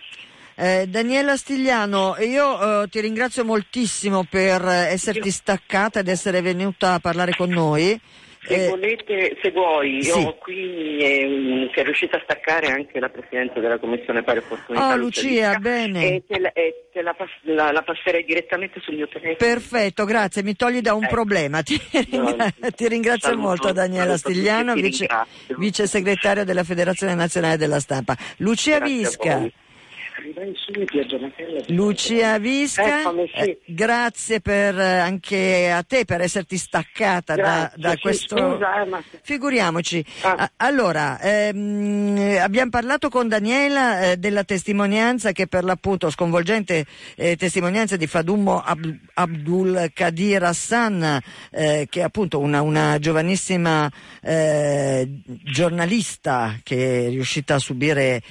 Eh, 0.56 0.86
Daniela 0.88 1.36
Stigliano, 1.36 2.16
io 2.20 2.84
eh, 2.84 2.88
ti 2.88 3.00
ringrazio 3.00 3.44
moltissimo 3.44 4.24
per 4.30 4.63
eh, 4.63 4.92
esserti 4.92 5.32
staccata 5.32 6.00
ed 6.00 6.08
essere 6.08 6.42
venuta 6.42 6.94
a 6.94 7.00
parlare 7.00 7.34
con 7.36 7.50
noi. 7.50 8.00
Se 8.46 8.66
Eh, 8.66 8.68
volete, 8.70 9.38
se 9.42 9.52
vuoi, 9.52 10.04
sì. 10.04 10.20
io 10.20 10.36
qui 10.36 10.98
eh, 11.00 11.70
si 11.74 11.80
è 11.80 11.84
riuscita 11.84 12.18
a 12.18 12.22
staccare 12.24 12.68
anche 12.68 13.00
la 13.00 13.08
Presidente 13.08 13.62
della 13.62 13.78
Commissione 13.80 14.22
Pari 14.22 14.40
Opportunità. 14.40 14.90
Oh, 14.92 14.96
Lucia, 14.98 15.56
bene. 15.60 16.16
E 16.16 16.24
te, 16.28 16.40
la, 16.40 16.52
e 16.52 16.88
te 16.92 17.02
la 17.02 17.14
pass- 17.14 17.32
la- 17.44 17.72
la 17.72 17.82
passerei 17.84 18.26
direttamente 18.26 18.82
sul 18.82 18.96
mio 18.96 19.08
telefono. 19.08 19.36
Perfetto, 19.38 20.04
grazie, 20.04 20.44
mi 20.44 20.56
togli 20.58 20.82
da 20.82 20.94
un 20.94 21.06
Eh. 21.06 21.08
problema. 21.08 21.62
Ti, 21.64 21.80
ringra- 22.12 22.52
ti 22.76 22.88
ringrazio 22.90 23.30
Saluto- 23.30 23.48
molto 23.48 23.72
Daniela 23.72 24.18
Stigliano, 24.18 24.74
ti 24.74 24.82
vice, 24.82 25.08
vice 25.58 25.88
segretario 25.88 26.44
della 26.44 26.64
Federazione 26.66 27.16
Nazionale 27.16 27.56
della 27.56 27.80
Stampa. 27.80 28.18
Lucia 28.38 28.78
Grazie 28.80 28.96
Visca. 28.98 29.50
Lucia 31.68 32.38
Visca, 32.40 33.02
Eccomi, 33.02 33.30
sì. 33.34 33.42
eh, 33.42 33.60
grazie 33.66 34.40
per, 34.40 34.80
eh, 34.80 35.00
anche 35.00 35.70
a 35.70 35.84
te 35.84 36.06
per 36.06 36.22
esserti 36.22 36.58
staccata 36.58 37.36
da, 37.36 37.42
Grazie, 37.42 37.82
da 37.82 37.92
sì, 37.92 38.00
questo. 38.00 38.38
scusa, 38.38 38.82
eh, 38.82 38.86
ma- 38.86 39.04
Figuriamoci. 39.22 40.06
Ah. 40.22 40.52
Allora, 40.58 41.20
ehm, 41.20 42.38
abbiamo 42.40 42.70
parlato 42.70 43.10
con 43.10 43.28
Daniela 43.28 44.12
eh, 44.12 44.18
della 44.18 44.44
testimonianza 44.44 45.32
che 45.34 45.48
per 45.48 45.64
l'appunto 45.64 46.10
sconvolgente 46.10 46.86
testimonianza 47.16 47.98
di 47.98 48.08
Fadummo 48.08 48.62
Ab- 48.62 48.98
Abdul 49.16 49.92
Kadir 49.94 50.44
Hassan, 50.44 51.20
che 51.52 51.88
è 51.90 52.00
appunto 52.02 52.40
una, 52.40 52.62
una 52.62 52.98
giovanissima 53.00 53.90
giornalista 55.44 56.58
che 56.64 57.08
è 57.08 57.10
riuscita 57.10 57.56
a 57.56 57.60
subire 57.60 58.22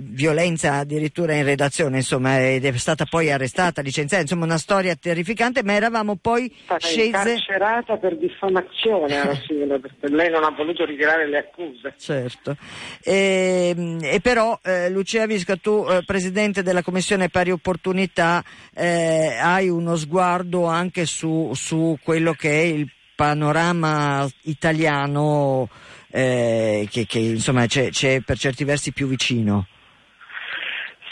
violenza 0.00 0.74
addirittura 0.74 1.19
in 1.28 1.44
redazione, 1.44 1.98
insomma, 1.98 2.40
ed 2.46 2.64
è 2.64 2.72
stata 2.76 3.04
poi 3.04 3.30
arrestata, 3.30 3.82
licenziata, 3.82 4.22
insomma 4.22 4.44
una 4.44 4.58
storia 4.58 4.94
terrificante, 4.94 5.62
ma 5.62 5.74
eravamo 5.74 6.16
poi 6.16 6.52
stata 6.62 6.78
scese... 6.78 7.06
incarcerata 7.06 7.96
per 7.96 8.16
diffamazione 8.16 9.18
alla 9.18 9.34
fine, 9.34 9.78
perché 9.78 10.08
lei 10.08 10.30
non 10.30 10.44
ha 10.44 10.50
voluto 10.50 10.84
ritirare 10.84 11.28
le 11.28 11.38
accuse. 11.38 11.94
Certo, 11.98 12.56
e, 13.02 13.98
e 14.00 14.20
però 14.20 14.58
eh, 14.62 14.88
Lucia 14.90 15.26
Visca, 15.26 15.56
tu 15.56 15.86
eh, 15.88 16.02
Presidente 16.04 16.62
della 16.62 16.82
Commissione 16.82 17.28
Pari 17.28 17.50
Opportunità, 17.50 18.42
eh, 18.74 19.36
hai 19.40 19.68
uno 19.68 19.96
sguardo 19.96 20.64
anche 20.64 21.06
su, 21.06 21.52
su 21.54 21.98
quello 22.02 22.32
che 22.32 22.50
è 22.50 22.64
il 22.64 22.90
panorama 23.14 24.26
italiano 24.44 25.68
eh, 26.10 26.88
che, 26.90 27.06
che, 27.06 27.18
insomma 27.18 27.66
c'è, 27.66 27.90
c'è 27.90 28.20
per 28.20 28.38
certi 28.38 28.64
versi 28.64 28.92
più 28.92 29.06
vicino. 29.06 29.66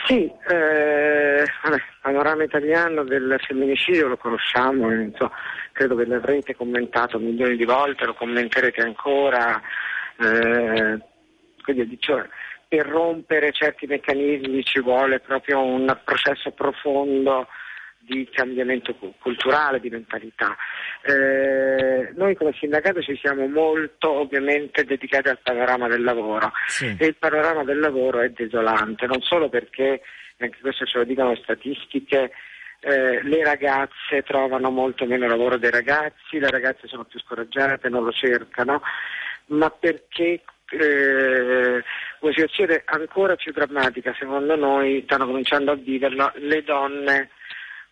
Sì, 0.08 0.24
eh, 0.24 1.44
panorama 2.00 2.42
italiano 2.42 3.04
del 3.04 3.36
femminicidio 3.46 4.08
lo 4.08 4.16
conosciamo, 4.16 4.90
eh, 4.90 5.10
so, 5.14 5.30
credo 5.72 5.96
che 5.96 6.06
l'avrete 6.06 6.56
commentato 6.56 7.18
milioni 7.18 7.56
di 7.56 7.66
volte, 7.66 8.06
lo 8.06 8.14
commenterete 8.14 8.80
ancora. 8.80 9.60
Eh, 10.18 10.98
quindi, 11.62 11.98
cioè, 12.00 12.26
per 12.66 12.86
rompere 12.86 13.52
certi 13.52 13.86
meccanismi 13.86 14.64
ci 14.64 14.80
vuole 14.80 15.20
proprio 15.20 15.62
un 15.62 15.94
processo 16.02 16.52
profondo 16.52 17.46
di 18.08 18.28
cambiamento 18.32 18.94
culturale, 19.20 19.80
di 19.80 19.90
mentalità. 19.90 20.56
Eh, 21.02 22.12
noi 22.16 22.34
come 22.34 22.54
sindacato 22.58 23.02
ci 23.02 23.16
siamo 23.16 23.46
molto 23.46 24.10
ovviamente 24.10 24.84
dedicati 24.84 25.28
al 25.28 25.38
panorama 25.42 25.86
del 25.88 26.02
lavoro 26.02 26.52
sì. 26.66 26.96
e 26.98 27.06
il 27.06 27.16
panorama 27.16 27.64
del 27.64 27.78
lavoro 27.78 28.20
è 28.20 28.30
desolante, 28.30 29.06
non 29.06 29.20
solo 29.20 29.48
perché, 29.48 30.00
anche 30.38 30.58
questo 30.60 30.86
ce 30.86 30.98
lo 30.98 31.04
dicono 31.04 31.30
le 31.30 31.40
statistiche, 31.42 32.32
eh, 32.80 33.22
le 33.22 33.44
ragazze 33.44 34.22
trovano 34.24 34.70
molto 34.70 35.04
meno 35.04 35.26
lavoro 35.26 35.58
dei 35.58 35.70
ragazzi, 35.70 36.38
le 36.38 36.50
ragazze 36.50 36.86
sono 36.86 37.04
più 37.04 37.18
scoraggiate, 37.20 37.88
non 37.88 38.04
lo 38.04 38.12
cercano, 38.12 38.80
ma 39.46 39.68
perché 39.70 40.42
eh, 40.70 41.82
una 42.20 42.32
situazione 42.32 42.82
ancora 42.84 43.36
più 43.36 43.52
drammatica, 43.52 44.14
secondo 44.18 44.56
noi, 44.56 45.02
stanno 45.04 45.26
cominciando 45.26 45.72
a 45.72 45.76
viverlo 45.76 46.32
le 46.36 46.62
donne 46.62 47.30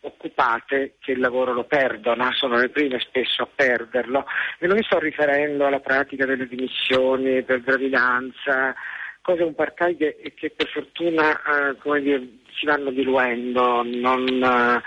occupate 0.07 0.95
che 1.01 1.13
il 1.13 1.21
lavoro 1.21 1.53
lo 1.53 1.65
perdono, 1.65 2.33
sono 2.33 2.57
le 2.57 2.69
prime 2.69 2.99
spesso 3.01 3.43
a 3.43 3.49
perderlo 3.53 4.25
e 4.59 4.67
non 4.67 4.77
mi 4.77 4.85
sto 4.85 4.99
riferendo 4.99 5.67
alla 5.67 5.81
pratica 5.81 6.25
delle 6.25 6.47
dimissioni 6.47 7.43
per 7.43 7.61
gravidanza, 7.61 8.75
cose 9.21 9.43
un 9.43 9.55
po' 9.55 9.63
arcaiche 9.63 10.17
e 10.19 10.35
che 10.35 10.51
per 10.51 10.69
fortuna 10.69 11.33
eh, 11.43 12.01
dire, 12.01 12.29
si 12.57 12.67
vanno 12.67 12.91
diluendo, 12.91 13.83
non, 13.83 14.27
eh, 14.29 14.83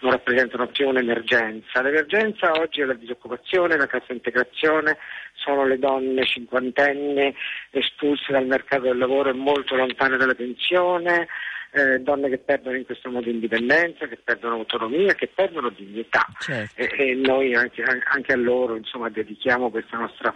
non, 0.00 0.10
rappresentano 0.10 0.66
più 0.66 0.88
un'emergenza. 0.88 1.82
L'emergenza 1.82 2.50
oggi 2.52 2.80
è 2.80 2.84
la 2.84 2.94
disoccupazione, 2.94 3.76
la 3.76 3.86
cassa 3.86 4.12
integrazione, 4.12 4.98
sono 5.34 5.64
le 5.64 5.78
donne 5.78 6.24
cinquantenni 6.24 7.32
espulse 7.70 8.32
dal 8.32 8.46
mercato 8.46 8.82
del 8.82 8.98
lavoro 8.98 9.30
e 9.30 9.34
molto 9.34 9.76
lontane 9.76 10.16
dalla 10.16 10.34
pensione, 10.34 11.28
eh, 11.76 11.98
donne 12.00 12.30
che 12.30 12.38
perdono 12.38 12.76
in 12.76 12.86
questo 12.86 13.10
modo 13.10 13.28
indipendenza, 13.28 14.06
che 14.06 14.16
perdono 14.16 14.54
autonomia, 14.54 15.14
che 15.14 15.28
perdono 15.28 15.68
dignità. 15.68 16.26
Certo. 16.38 16.80
e, 16.80 16.88
e, 16.96 17.14
noi 17.14 17.54
anche, 17.54 17.82
anche, 17.82 18.32
a 18.32 18.36
loro 18.36 18.76
insomma, 18.76 19.10
dedichiamo 19.10 19.70
questa 19.70 19.98
nostra 19.98 20.32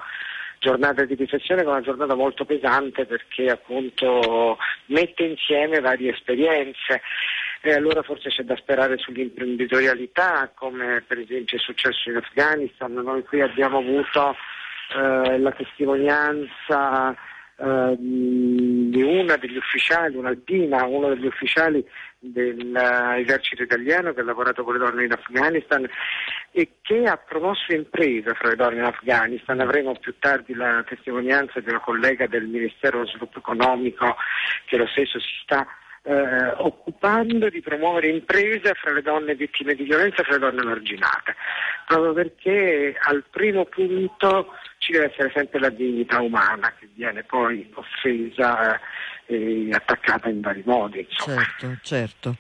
giornata 0.59 1.05
di 1.05 1.15
riflessione 1.15 1.63
che 1.63 1.67
è 1.67 1.71
una 1.71 1.81
giornata 1.81 2.15
molto 2.15 2.45
pesante 2.45 3.07
perché 3.07 3.47
appunto 3.47 4.59
mette 4.87 5.25
insieme 5.25 5.81
varie 5.81 6.13
esperienze. 6.13 7.01
E 7.63 7.73
allora 7.73 8.03
forse 8.03 8.31
c'è 8.31 8.43
da 8.43 8.57
sperare 8.57 8.97
sull'imprenditorialità 8.99 10.51
come 10.55 11.03
per 11.07 11.19
esempio 11.19 11.57
è 11.57 11.61
successo 11.61 12.11
in 12.11 12.17
Afghanistan, 12.17 12.93
noi 12.93 13.23
qui 13.25 13.41
abbiamo 13.41 13.79
avuto 13.79 14.35
eh, 14.95 15.39
la 15.39 15.53
testimonianza 15.53 17.15
eh, 17.63 17.97
di 17.99 19.03
una 19.03 19.37
degli 19.37 19.57
ufficiali, 19.57 20.17
un'alpina, 20.17 20.87
uno 20.87 21.09
degli 21.09 21.27
ufficiali 21.27 21.85
dell'esercito 22.19 23.63
italiano 23.63 24.13
che 24.13 24.21
ha 24.21 24.25
lavorato 24.25 24.65
con 24.65 24.75
le 24.75 24.79
donne 24.79 25.05
in 25.05 25.13
Afghanistan 25.13 25.87
e 26.53 26.71
che 26.81 27.05
ha 27.05 27.17
promosso 27.17 27.75
impresa 27.75 28.33
fra 28.35 28.49
le 28.49 28.57
donne 28.57 28.79
in 28.79 28.85
Afghanistan. 28.85 29.61
Avremo 29.61 29.95
più 30.01 30.15
tardi 30.19 30.55
la 30.55 30.83
testimonianza 30.89 31.61
di 31.61 31.69
una 31.69 31.81
collega 31.81 32.27
del 32.27 32.47
Ministero 32.47 32.99
dello 32.99 33.11
Sviluppo 33.11 33.39
Economico 33.39 34.17
che 34.65 34.77
lo 34.79 34.87
stesso 34.87 35.19
si 35.21 35.33
sta 35.43 35.67
eh, 36.03 36.53
occupando 36.57 37.49
di 37.49 37.61
promuovere 37.61 38.09
imprese 38.09 38.75
fra 38.75 38.93
le 38.93 39.03
donne 39.03 39.35
vittime 39.35 39.75
di 39.75 39.85
violenza 39.85 40.23
e 40.23 40.25
fra 40.25 40.33
le 40.35 40.39
donne 40.39 40.63
marginate, 40.63 41.37
proprio 41.87 42.13
perché 42.13 42.97
al 43.03 43.25
primo 43.31 43.65
punto 43.67 44.55
ci 44.79 44.93
deve 44.93 45.11
essere 45.11 45.31
sempre 45.35 45.61
la 45.61 45.69
dignità 45.69 46.21
umana 46.21 46.73
che 46.79 46.89
viene 46.95 47.23
poi 47.25 47.71
offesa 47.75 48.81
e 49.27 49.69
attaccata 49.73 50.29
in 50.29 50.41
vari 50.41 50.63
modi. 50.65 51.07
Insomma. 51.09 51.43
Certo, 51.43 51.79
certo. 51.83 52.37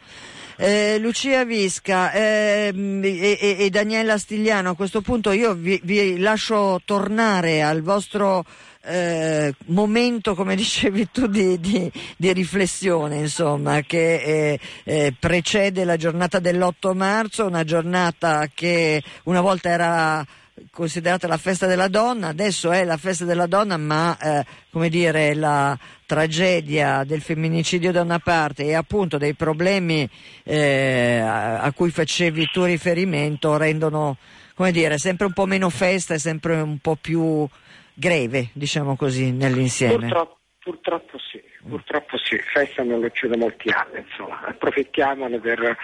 Eh, 0.56 0.98
Lucia 0.98 1.44
Visca 1.44 2.12
eh, 2.12 2.72
e, 2.74 3.56
e, 3.60 3.70
Daniela 3.70 4.18
Stigliano, 4.18 4.70
a 4.70 4.74
questo 4.74 5.00
punto 5.00 5.30
io 5.30 5.54
vi, 5.54 5.80
vi 5.84 6.18
lascio 6.18 6.80
tornare 6.84 7.62
al 7.62 7.82
vostro 7.82 8.44
eh, 8.82 9.54
momento, 9.66 10.34
come 10.34 10.54
dicevi 10.56 11.10
tu, 11.10 11.26
di, 11.26 11.58
di, 11.60 11.90
di 12.16 12.32
riflessione, 12.32 13.16
insomma, 13.16 13.82
che 13.82 14.14
eh, 14.14 14.60
eh, 14.84 15.14
precede 15.18 15.84
la 15.84 15.96
giornata 15.96 16.38
dell'8 16.38 16.94
marzo, 16.94 17.46
una 17.46 17.64
giornata 17.64 18.48
che 18.52 19.02
una 19.24 19.40
volta 19.40 19.68
era 19.68 20.26
considerata 20.70 21.26
la 21.26 21.38
festa 21.38 21.66
della 21.66 21.88
donna, 21.88 22.28
adesso 22.28 22.70
è 22.70 22.84
la 22.84 22.96
festa 22.96 23.24
della 23.24 23.46
donna, 23.46 23.76
ma 23.76 24.16
eh, 24.18 24.44
come 24.70 24.88
dire, 24.88 25.34
la 25.34 25.78
tragedia 26.06 27.04
del 27.04 27.22
femminicidio 27.22 27.92
da 27.92 28.02
una 28.02 28.18
parte 28.18 28.64
e 28.64 28.74
appunto 28.74 29.16
dei 29.16 29.34
problemi 29.34 30.08
eh, 30.42 31.20
a, 31.20 31.70
cui 31.72 31.90
facevi 31.90 32.48
tu 32.52 32.64
riferimento 32.64 33.56
rendono, 33.56 34.16
come 34.54 34.72
dire, 34.72 34.98
sempre 34.98 35.26
un 35.26 35.32
po' 35.32 35.46
meno 35.46 35.70
festa 35.70 36.14
e 36.14 36.18
sempre 36.18 36.60
un 36.60 36.78
po' 36.78 36.96
più 37.00 37.48
greve, 37.94 38.50
diciamo 38.52 38.96
così, 38.96 39.32
nell'insieme. 39.32 39.96
Purtroppo, 39.96 40.38
purtroppo 40.58 41.18
sì. 41.18 41.42
Purtroppo 41.66 42.16
sì, 42.16 42.38
festa 42.38 42.82
non 42.82 43.00
lo 43.00 43.10
c'è 43.10 43.28
da 43.28 43.36
molti 43.36 43.68
anni, 43.68 44.04
insomma, 44.08 44.40
approfittiamone 44.46 45.38
per 45.40 45.76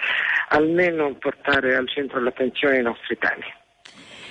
almeno 0.49 1.13
portare 1.15 1.75
al 1.75 1.87
centro 1.87 2.17
dell'attenzione 2.17 2.79
i 2.79 2.81
nostri 2.81 3.17
temi. 3.17 3.45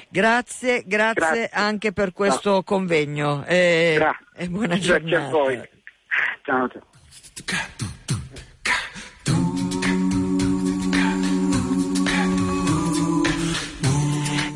Grazie, 0.09 0.83
grazie, 0.87 1.14
grazie, 1.14 1.51
anche 1.53 1.93
per 1.93 2.12
questo 2.12 2.51
no. 2.51 2.62
convegno 2.62 3.45
e, 3.45 4.01
e 4.35 4.49
buona 4.49 4.79
giornata. 4.79 5.09
Grazie 5.09 5.27
a 5.27 5.31
voi. 5.31 5.68
Ciao. 6.43 6.68
ciao. 6.68 7.95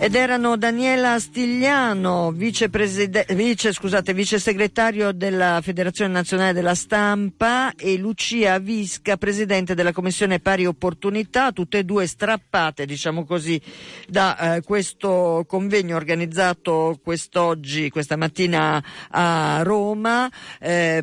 Ed 0.02 0.14
erano 0.14 0.56
Daniela 0.56 1.18
Stigliano, 1.18 2.32
vice, 2.32 2.70
vice, 2.70 4.38
segretario 4.38 5.12
della 5.12 5.60
Federazione 5.62 6.10
Nazionale 6.10 6.54
della 6.54 6.74
Stampa 6.74 7.74
e 7.76 7.98
Lucia 7.98 8.58
Visca, 8.58 9.18
presidente 9.18 9.74
della 9.74 9.92
Commissione 9.92 10.40
Pari 10.40 10.64
Opportunità, 10.64 11.52
tutte 11.52 11.80
e 11.80 11.84
due 11.84 12.06
strappate, 12.06 12.86
diciamo 12.86 13.26
così, 13.26 13.60
da 14.08 14.54
eh, 14.54 14.62
questo 14.62 15.44
convegno 15.46 15.96
organizzato 15.96 16.98
quest'oggi, 17.04 17.90
questa 17.90 18.16
mattina 18.16 18.82
a 19.10 19.60
Roma. 19.62 20.30
Eh, 20.58 21.02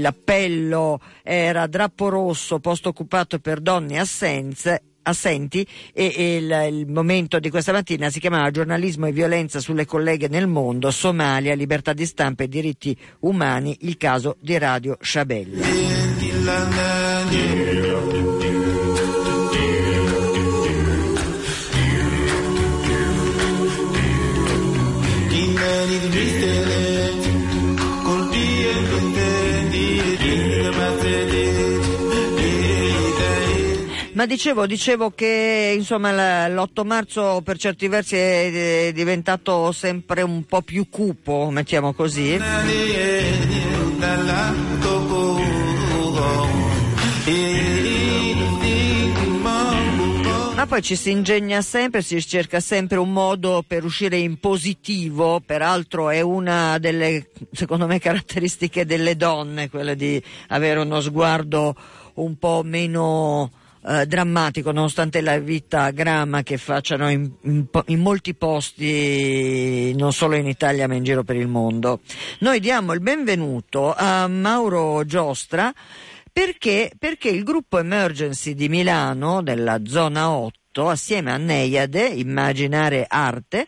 l'appello 0.00 0.98
era 1.22 1.66
Drappo 1.66 2.08
Rosso, 2.08 2.58
posto 2.58 2.88
occupato 2.88 3.38
per 3.38 3.60
donne 3.60 3.98
assenze 3.98 4.93
assenti 5.04 5.66
e, 5.92 6.12
e 6.14 6.36
il, 6.36 6.78
il, 6.80 6.86
momento 6.88 7.38
di 7.38 7.50
questa 7.50 7.72
mattina 7.72 8.10
si 8.10 8.20
chiamava 8.20 8.50
Giornalismo 8.50 9.06
e 9.06 9.12
violenza 9.12 9.60
sulle 9.60 9.86
colleghe 9.86 10.28
nel 10.28 10.46
mondo, 10.46 10.90
Somalia, 10.90 11.54
libertà 11.54 11.92
di 11.92 12.04
stampa 12.04 12.44
e 12.44 12.48
diritti 12.48 12.96
umani, 13.20 13.76
il 13.80 13.96
caso 13.96 14.36
di 14.40 14.58
Radio 14.58 14.98
Sciabelli. 15.00 15.62
Ma 34.24 34.30
dicevo, 34.30 34.64
dicevo 34.64 35.10
che 35.10 35.74
insomma, 35.76 36.48
l'8 36.48 36.86
marzo 36.86 37.42
per 37.44 37.58
certi 37.58 37.88
versi 37.88 38.16
è 38.16 38.90
diventato 38.94 39.70
sempre 39.70 40.22
un 40.22 40.44
po' 40.46 40.62
più 40.62 40.88
cupo, 40.88 41.50
mettiamo 41.52 41.92
così. 41.92 42.38
Ma 50.54 50.66
poi 50.66 50.80
ci 50.80 50.96
si 50.96 51.10
ingegna 51.10 51.60
sempre, 51.60 52.00
si 52.00 52.18
cerca 52.26 52.60
sempre 52.60 52.96
un 52.96 53.12
modo 53.12 53.62
per 53.66 53.84
uscire 53.84 54.16
in 54.16 54.40
positivo, 54.40 55.42
peraltro 55.44 56.08
è 56.08 56.22
una 56.22 56.78
delle, 56.78 57.28
secondo 57.52 57.86
me, 57.86 57.98
caratteristiche 57.98 58.86
delle 58.86 59.16
donne, 59.16 59.68
quella 59.68 59.92
di 59.92 60.18
avere 60.48 60.80
uno 60.80 61.02
sguardo 61.02 61.76
un 62.14 62.38
po' 62.38 62.62
meno 62.64 63.50
eh, 63.86 64.06
drammatico 64.06 64.72
nonostante 64.72 65.20
la 65.20 65.38
vita 65.38 65.90
grama 65.90 66.42
che 66.42 66.56
facciano 66.56 67.10
in, 67.10 67.30
in, 67.42 67.66
in, 67.86 68.00
molti 68.00 68.34
posti 68.34 69.94
non 69.94 70.12
solo 70.12 70.36
in 70.36 70.46
Italia 70.46 70.88
ma 70.88 70.94
in 70.94 71.04
giro 71.04 71.22
per 71.22 71.36
il 71.36 71.48
mondo. 71.48 72.00
Noi 72.40 72.60
diamo 72.60 72.92
il 72.92 73.00
benvenuto 73.00 73.94
a 73.94 74.26
Mauro 74.26 75.04
Giostra 75.04 75.72
perché, 76.32 76.90
perché 76.98 77.28
il 77.28 77.44
gruppo 77.44 77.78
Emergency 77.78 78.54
di 78.54 78.68
Milano, 78.68 79.42
della 79.42 79.80
zona 79.84 80.30
8, 80.30 80.88
assieme 80.88 81.30
a 81.30 81.36
Neiade, 81.36 82.06
Immaginare 82.06 83.04
Arte, 83.06 83.66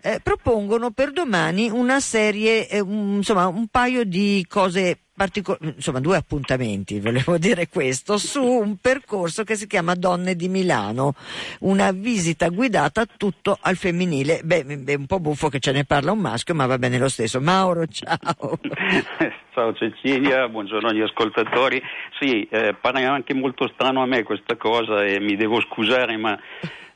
eh, 0.00 0.20
propongono 0.22 0.90
per 0.90 1.12
domani 1.12 1.70
una 1.70 2.00
serie, 2.00 2.68
eh, 2.68 2.80
un, 2.80 3.16
insomma 3.16 3.46
un 3.46 3.68
paio 3.68 4.04
di 4.04 4.44
cose 4.48 5.09
particolari, 5.20 5.74
insomma 5.76 6.00
due 6.00 6.16
appuntamenti, 6.16 6.98
volevo 6.98 7.36
dire 7.38 7.68
questo, 7.68 8.16
su 8.16 8.42
un 8.42 8.76
percorso 8.78 9.44
che 9.44 9.54
si 9.54 9.66
chiama 9.66 9.94
Donne 9.94 10.34
di 10.34 10.48
Milano, 10.48 11.12
una 11.60 11.92
visita 11.92 12.48
guidata 12.48 13.04
tutto 13.04 13.58
al 13.60 13.76
femminile. 13.76 14.40
Beh, 14.42 14.64
è 14.86 14.94
un 14.94 15.04
po' 15.04 15.20
buffo 15.20 15.50
che 15.50 15.58
ce 15.58 15.72
ne 15.72 15.84
parla 15.84 16.12
un 16.12 16.20
maschio, 16.20 16.54
ma 16.54 16.64
va 16.64 16.78
bene 16.78 16.96
lo 16.96 17.10
stesso. 17.10 17.38
Mauro, 17.38 17.86
ciao. 17.86 18.58
Ciao 19.52 19.74
Cecilia, 19.74 20.48
buongiorno 20.48 20.88
agli 20.88 21.00
ascoltatori. 21.00 21.82
Sì, 22.20 22.46
eh, 22.50 22.74
pare 22.80 23.04
anche 23.04 23.34
molto 23.34 23.68
strano 23.74 24.00
a 24.00 24.06
me 24.06 24.22
questa 24.22 24.56
cosa 24.56 25.04
e 25.04 25.18
mi 25.18 25.34
devo 25.34 25.60
scusare, 25.60 26.16
ma 26.16 26.38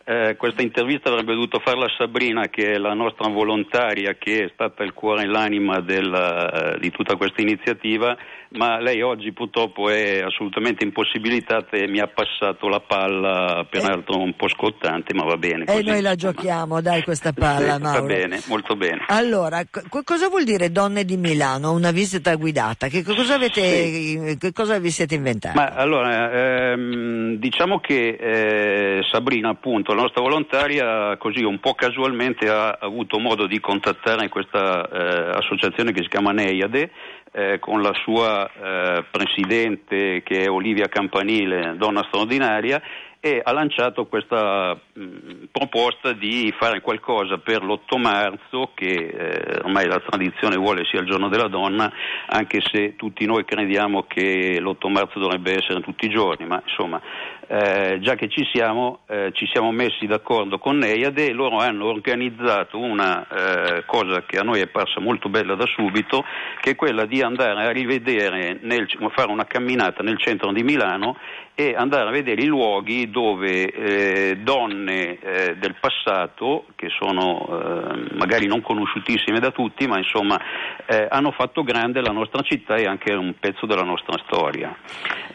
eh, 0.05 0.37
questa 0.37 0.63
intervista 0.63 1.09
avrebbe 1.09 1.33
dovuto 1.33 1.61
farla 1.65 1.87
Sabrina, 1.97 2.49
che 2.49 2.73
è 2.73 2.77
la 2.77 2.93
nostra 2.93 3.29
volontaria, 3.29 4.15
che 4.15 4.45
è 4.45 4.51
stata 4.53 4.83
il 4.83 4.93
cuore 4.93 5.23
e 5.23 5.27
l'anima 5.27 5.81
della, 5.81 6.77
di 6.79 6.91
tutta 6.91 7.17
questa 7.17 7.41
iniziativa, 7.41 8.17
ma 8.51 8.79
lei 8.81 9.01
oggi 9.01 9.33
purtroppo 9.33 9.89
è 9.89 10.21
assolutamente 10.21 10.85
impossibilitata 10.85 11.77
e 11.77 11.89
mi 11.89 12.01
ha 12.01 12.07
passato 12.07 12.69
la 12.69 12.81
palla, 12.81 13.67
peraltro 13.69 14.19
un 14.19 14.37
po' 14.37 14.49
scottante, 14.49 15.15
ma 15.15 15.25
va 15.25 15.37
bene. 15.37 15.65
E 15.65 15.83
noi 15.83 16.03
la 16.03 16.15
giochiamo, 16.15 16.81
dai, 16.83 17.03
questa 17.03 17.33
palla, 17.33 17.77
sì, 17.77 17.81
Mauro. 17.81 18.01
Va 18.01 18.07
bene, 18.07 18.41
molto 18.47 18.77
bene. 18.77 19.05
Allora, 19.09 19.63
co- 19.71 20.03
cosa 20.05 20.29
vuol 20.29 20.45
dire 20.45 20.71
Donne 20.71 21.05
di 21.05 21.17
Milano, 21.17 21.73
una 21.73 21.91
visita 21.91 22.35
guidata? 22.35 22.89
Che 22.89 23.03
cosa, 23.03 23.35
avete, 23.35 23.63
Sì. 23.63 24.37
che 24.39 24.53
cosa 24.53 24.79
vi 24.79 24.91
siete 24.91 25.15
inventati? 25.15 25.57
Ma 25.57 25.69
allora, 25.71 26.73
ehm, 26.73 27.37
diciamo 27.37 27.81
che 27.81 28.17
eh, 28.21 29.01
Sabrina, 29.11 29.49
appunto, 29.49 29.94
la 29.95 30.03
nostra 30.03 30.23
volontaria, 30.23 31.17
così 31.17 31.45
un 31.45 31.61
po' 31.61 31.75
casualmente 31.75 32.49
ha 32.49 32.77
avuto 32.81 33.19
modo 33.19 33.47
di 33.47 33.61
contattare 33.61 34.29
questa 34.29 34.89
eh, 34.89 35.39
associazione 35.39 35.93
che 35.93 36.03
si 36.03 36.09
chiama 36.09 36.33
Neiade, 36.33 36.91
eh, 37.33 37.59
con 37.61 37.81
la 37.81 37.93
sua 37.95 38.49
eh, 38.49 39.05
presidente 39.11 40.23
che 40.23 40.43
è 40.43 40.51
Olivia 40.51 40.89
Campanile, 40.89 41.75
donna 41.77 42.05
straordinaria, 42.09 42.83
e 43.25 43.41
ha 43.43 43.53
lanciato 43.53 44.05
questa 44.05 44.79
mh, 44.93 45.47
proposta 45.51 46.13
di 46.13 46.53
fare 46.59 46.83
qualcosa 46.83 47.39
per 47.39 47.65
l'8 47.65 47.99
marzo, 47.99 48.73
che 48.75 48.93
eh, 48.93 49.61
ormai 49.63 49.87
la 49.87 49.99
tradizione 49.99 50.57
vuole 50.57 50.85
sia 50.85 51.01
il 51.01 51.07
giorno 51.07 51.29
della 51.31 51.49
donna, 51.49 51.91
anche 52.27 52.61
se 52.61 52.97
tutti 52.97 53.25
noi 53.25 53.47
crediamo 53.47 54.05
che 54.07 54.59
l'8 54.61 54.91
marzo 54.91 55.19
dovrebbe 55.19 55.57
essere 55.57 55.81
tutti 55.81 56.05
i 56.05 56.11
giorni, 56.11 56.45
ma 56.45 56.63
insomma, 56.67 57.01
eh, 57.47 57.99
già 58.01 58.15
che 58.15 58.29
ci 58.29 58.45
siamo, 58.53 59.01
eh, 59.07 59.31
ci 59.33 59.47
siamo 59.47 59.71
messi 59.73 60.07
d'accordo 60.07 60.59
con 60.59 60.79
Neiade 60.79 61.29
e 61.29 61.33
loro 61.33 61.59
hanno 61.59 61.87
organizzato 61.87 62.79
una 62.79 63.27
eh, 63.27 63.85
cosa 63.87 64.25
che 64.25 64.39
a 64.39 64.43
noi 64.43 64.61
è 64.61 64.67
parsa 64.67 65.01
molto 65.01 65.29
bella 65.29 65.55
da 65.55 65.67
subito, 65.67 66.25
che 66.61 66.71
è 66.71 66.75
quella 66.75 67.07
di 67.07 67.23
andare 67.23 67.65
a 67.65 67.71
rivedere, 67.71 68.59
nel, 68.63 68.87
fare 69.15 69.31
una 69.31 69.47
camminata 69.47 70.03
nel 70.03 70.19
centro 70.19 70.53
di 70.53 70.63
Milano 70.63 71.17
e 71.57 71.75
andare 71.77 72.09
a 72.09 72.13
vedere 72.13 72.43
i 72.43 72.47
luoghi 72.47 73.11
dove 73.11 73.71
eh, 73.71 74.37
donne 74.39 75.19
eh, 75.21 75.57
del 75.57 75.77
passato, 75.79 76.67
che 76.75 76.89
sono 76.89 77.47
eh, 77.47 78.15
magari 78.17 78.47
non 78.47 78.61
conosciutissime 78.61 79.39
da 79.39 79.53
tutti, 79.53 79.87
ma 79.87 79.99
insomma 79.99 80.41
eh, 80.87 81.07
hanno 81.09 81.31
fatto 81.31 81.63
grande 81.63 82.01
la 82.01 82.11
nostra 82.11 82.43
città 82.43 82.75
e 82.75 82.87
anche 82.87 83.13
un 83.13 83.35
pezzo 83.39 83.67
della 83.67 83.85
nostra 83.85 84.21
storia. 84.27 84.77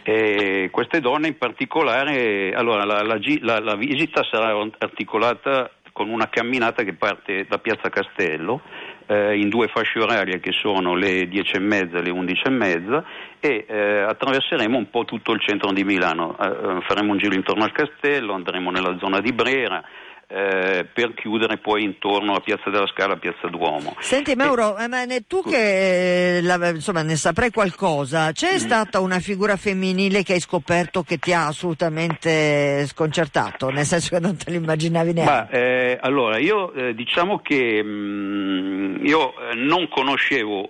E 0.03 0.69
queste 0.71 0.99
donne 0.99 1.27
in 1.27 1.37
particolare, 1.37 2.51
allora 2.53 2.83
la, 2.83 3.01
la, 3.01 3.17
la- 3.41 3.59
la 3.59 3.75
visita 3.75 4.21
sarà 4.29 4.57
articolata 4.77 5.71
con 5.93 6.09
una 6.09 6.29
camminata 6.29 6.83
che 6.83 6.93
parte 6.93 7.45
da 7.47 7.57
Piazza 7.59 7.89
Castello 7.89 8.61
eh, 9.09 9.39
in 9.39 9.49
due 9.49 9.67
fasce 9.67 9.99
orarie 9.99 10.39
che 10.39 10.51
sono 10.51 10.93
le 10.93 11.27
10 11.27 11.55
e 11.55 11.59
mezza 11.59 11.97
e 11.97 12.03
le 12.03 12.11
11 12.11 12.41
e 12.45 12.49
mezza 12.49 13.03
e 13.39 13.65
eh, 13.67 14.01
attraverseremo 14.01 14.77
un 14.77 14.89
po' 14.91 15.03
tutto 15.05 15.31
il 15.31 15.39
centro 15.41 15.71
di 15.71 15.83
Milano, 15.83 16.37
Eh, 16.39 16.47
eh, 16.47 16.81
faremo 16.81 17.11
un 17.11 17.17
giro 17.17 17.33
intorno 17.33 17.63
al 17.63 17.71
castello, 17.71 18.33
andremo 18.33 18.69
nella 18.69 18.95
zona 18.99 19.19
di 19.19 19.33
Brera 19.33 19.83
eh, 20.31 20.85
per 20.93 21.15
chiudere 21.15 21.57
poi 21.57 21.83
intorno 21.83 22.35
a 22.35 22.39
Piazza 22.39 22.69
della 22.69 22.85
Scala, 22.85 23.17
Piazza 23.17 23.47
Duomo. 23.47 23.95
Senti 23.99 24.35
Mauro, 24.35 24.77
eh, 24.77 24.87
ma 24.87 25.03
ne- 25.03 25.23
tu 25.25 25.41
che 25.41 26.37
eh, 26.37 26.41
la- 26.43 26.69
insomma, 26.69 27.01
ne 27.01 27.15
saprai 27.15 27.49
qualcosa, 27.51 28.31
c'è 28.31 28.53
Mm. 28.53 28.57
stata 28.57 28.99
una 28.99 29.19
figura 29.19 29.55
femminile 29.57 30.21
che 30.21 30.33
hai 30.33 30.39
scoperto 30.39 31.01
che 31.01 31.17
ti 31.17 31.33
ha 31.33 31.47
assolutamente 31.47 32.85
sconcertato, 32.85 33.69
nel 33.69 33.85
senso 33.85 34.15
che 34.15 34.21
non 34.21 34.37
te 34.37 34.51
l'immaginavi 34.51 35.13
neanche? 35.13 35.31
Ma 35.31 35.49
eh, 35.49 35.97
allora 35.99 36.37
io 36.37 36.73
eh, 36.73 36.93
diciamo 36.93 37.39
che 37.39 37.81
mh, 37.81 38.99
io 39.05 39.33
eh, 39.49 39.55
non 39.55 39.87
conoscevo 39.89 40.69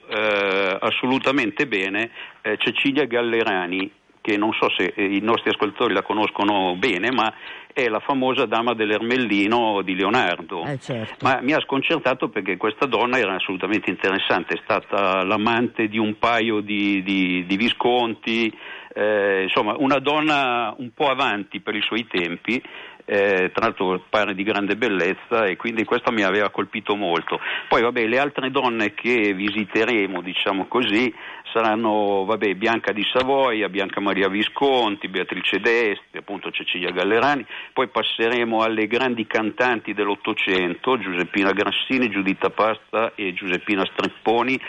assolutamente 0.80 1.68
bene 1.68 2.10
Cecilia 2.57 3.05
Gallerani, 3.05 3.91
che 4.30 4.38
non 4.38 4.54
so 4.54 4.70
se 4.78 4.94
eh, 4.96 5.04
i 5.04 5.20
nostri 5.22 5.50
ascoltatori 5.50 5.94
la 5.94 6.04
conoscono 6.04 6.76
bene, 6.76 7.12
ma 7.12 7.34
è 7.74 7.88
la 7.88 8.00
famosa 8.00 8.46
dama 8.46 8.74
dell'Ermellino 8.74 9.82
di 9.82 9.96
Leonardo. 9.96 10.66
Eh, 10.66 10.80
certo. 10.80 11.26
Ma 11.26 11.40
mi 11.42 11.54
ha 11.54 11.60
sconcertato 11.62 12.30
perché 12.30 12.58
questa 12.58 12.86
donna 12.86 13.18
era 13.18 13.36
assolutamente 13.36 13.90
interessante, 13.90 14.56
è 14.56 14.60
stata 14.64 15.24
l'amante 15.24 15.88
di 15.88 15.98
un 15.98 16.18
paio 16.20 16.60
di, 16.62 17.02
di- 17.02 17.46
di 17.48 17.58
visconti, 17.58 18.54
eh, 18.94 19.44
insomma 19.44 19.76
una 19.78 20.00
donna 20.00 20.74
un 20.78 20.92
po' 20.94 21.08
avanti 21.08 21.60
per 21.62 21.76
i 21.76 21.82
suoi 21.82 22.06
tempi, 22.08 22.62
eh, 23.10 23.49
tra 23.51 23.66
l'altro 23.66 24.03
pare 24.07 24.36
di 24.36 24.43
grande 24.43 24.76
bellezza 24.76 25.45
e 25.45 25.55
quindi 25.55 25.84
questo 25.84 26.12
mi 26.12 26.22
aveva 26.22 26.51
colpito 26.51 26.95
molto. 26.95 27.39
Poi 27.68 27.82
vabbè, 27.82 28.05
le 28.05 28.20
altre 28.20 28.51
donne 28.51 28.93
che 28.93 29.34
visiteremo, 29.34 30.22
diciamo 30.22 30.68
così, 30.68 31.12
saranno 31.51 32.24
vabbè, 32.26 32.53
Bianca 32.53 32.91
di 32.91 33.03
Savoia, 33.12 33.68
Bianca 33.68 33.99
Maria 33.99 34.30
Visconti, 34.30 35.07
Beatrice 35.07 35.60
Desti, 35.60 36.18
appunto 36.18 36.51
Cecilia 36.51 36.91
Gallerani, 36.91 37.43
poi 37.74 37.88
passeremo 37.88 38.62
alle 38.62 38.86
grandi 38.86 39.26
cantanti 39.26 39.95
dell'Ottocento, 39.95 40.99
Giuseppina 40.99 41.51
Grassini, 41.51 42.12
Giuditta 42.12 42.51
Pasta 42.51 43.14
e 43.16 43.34
Giuseppina 43.34 43.86
Strepponi, 43.86 44.60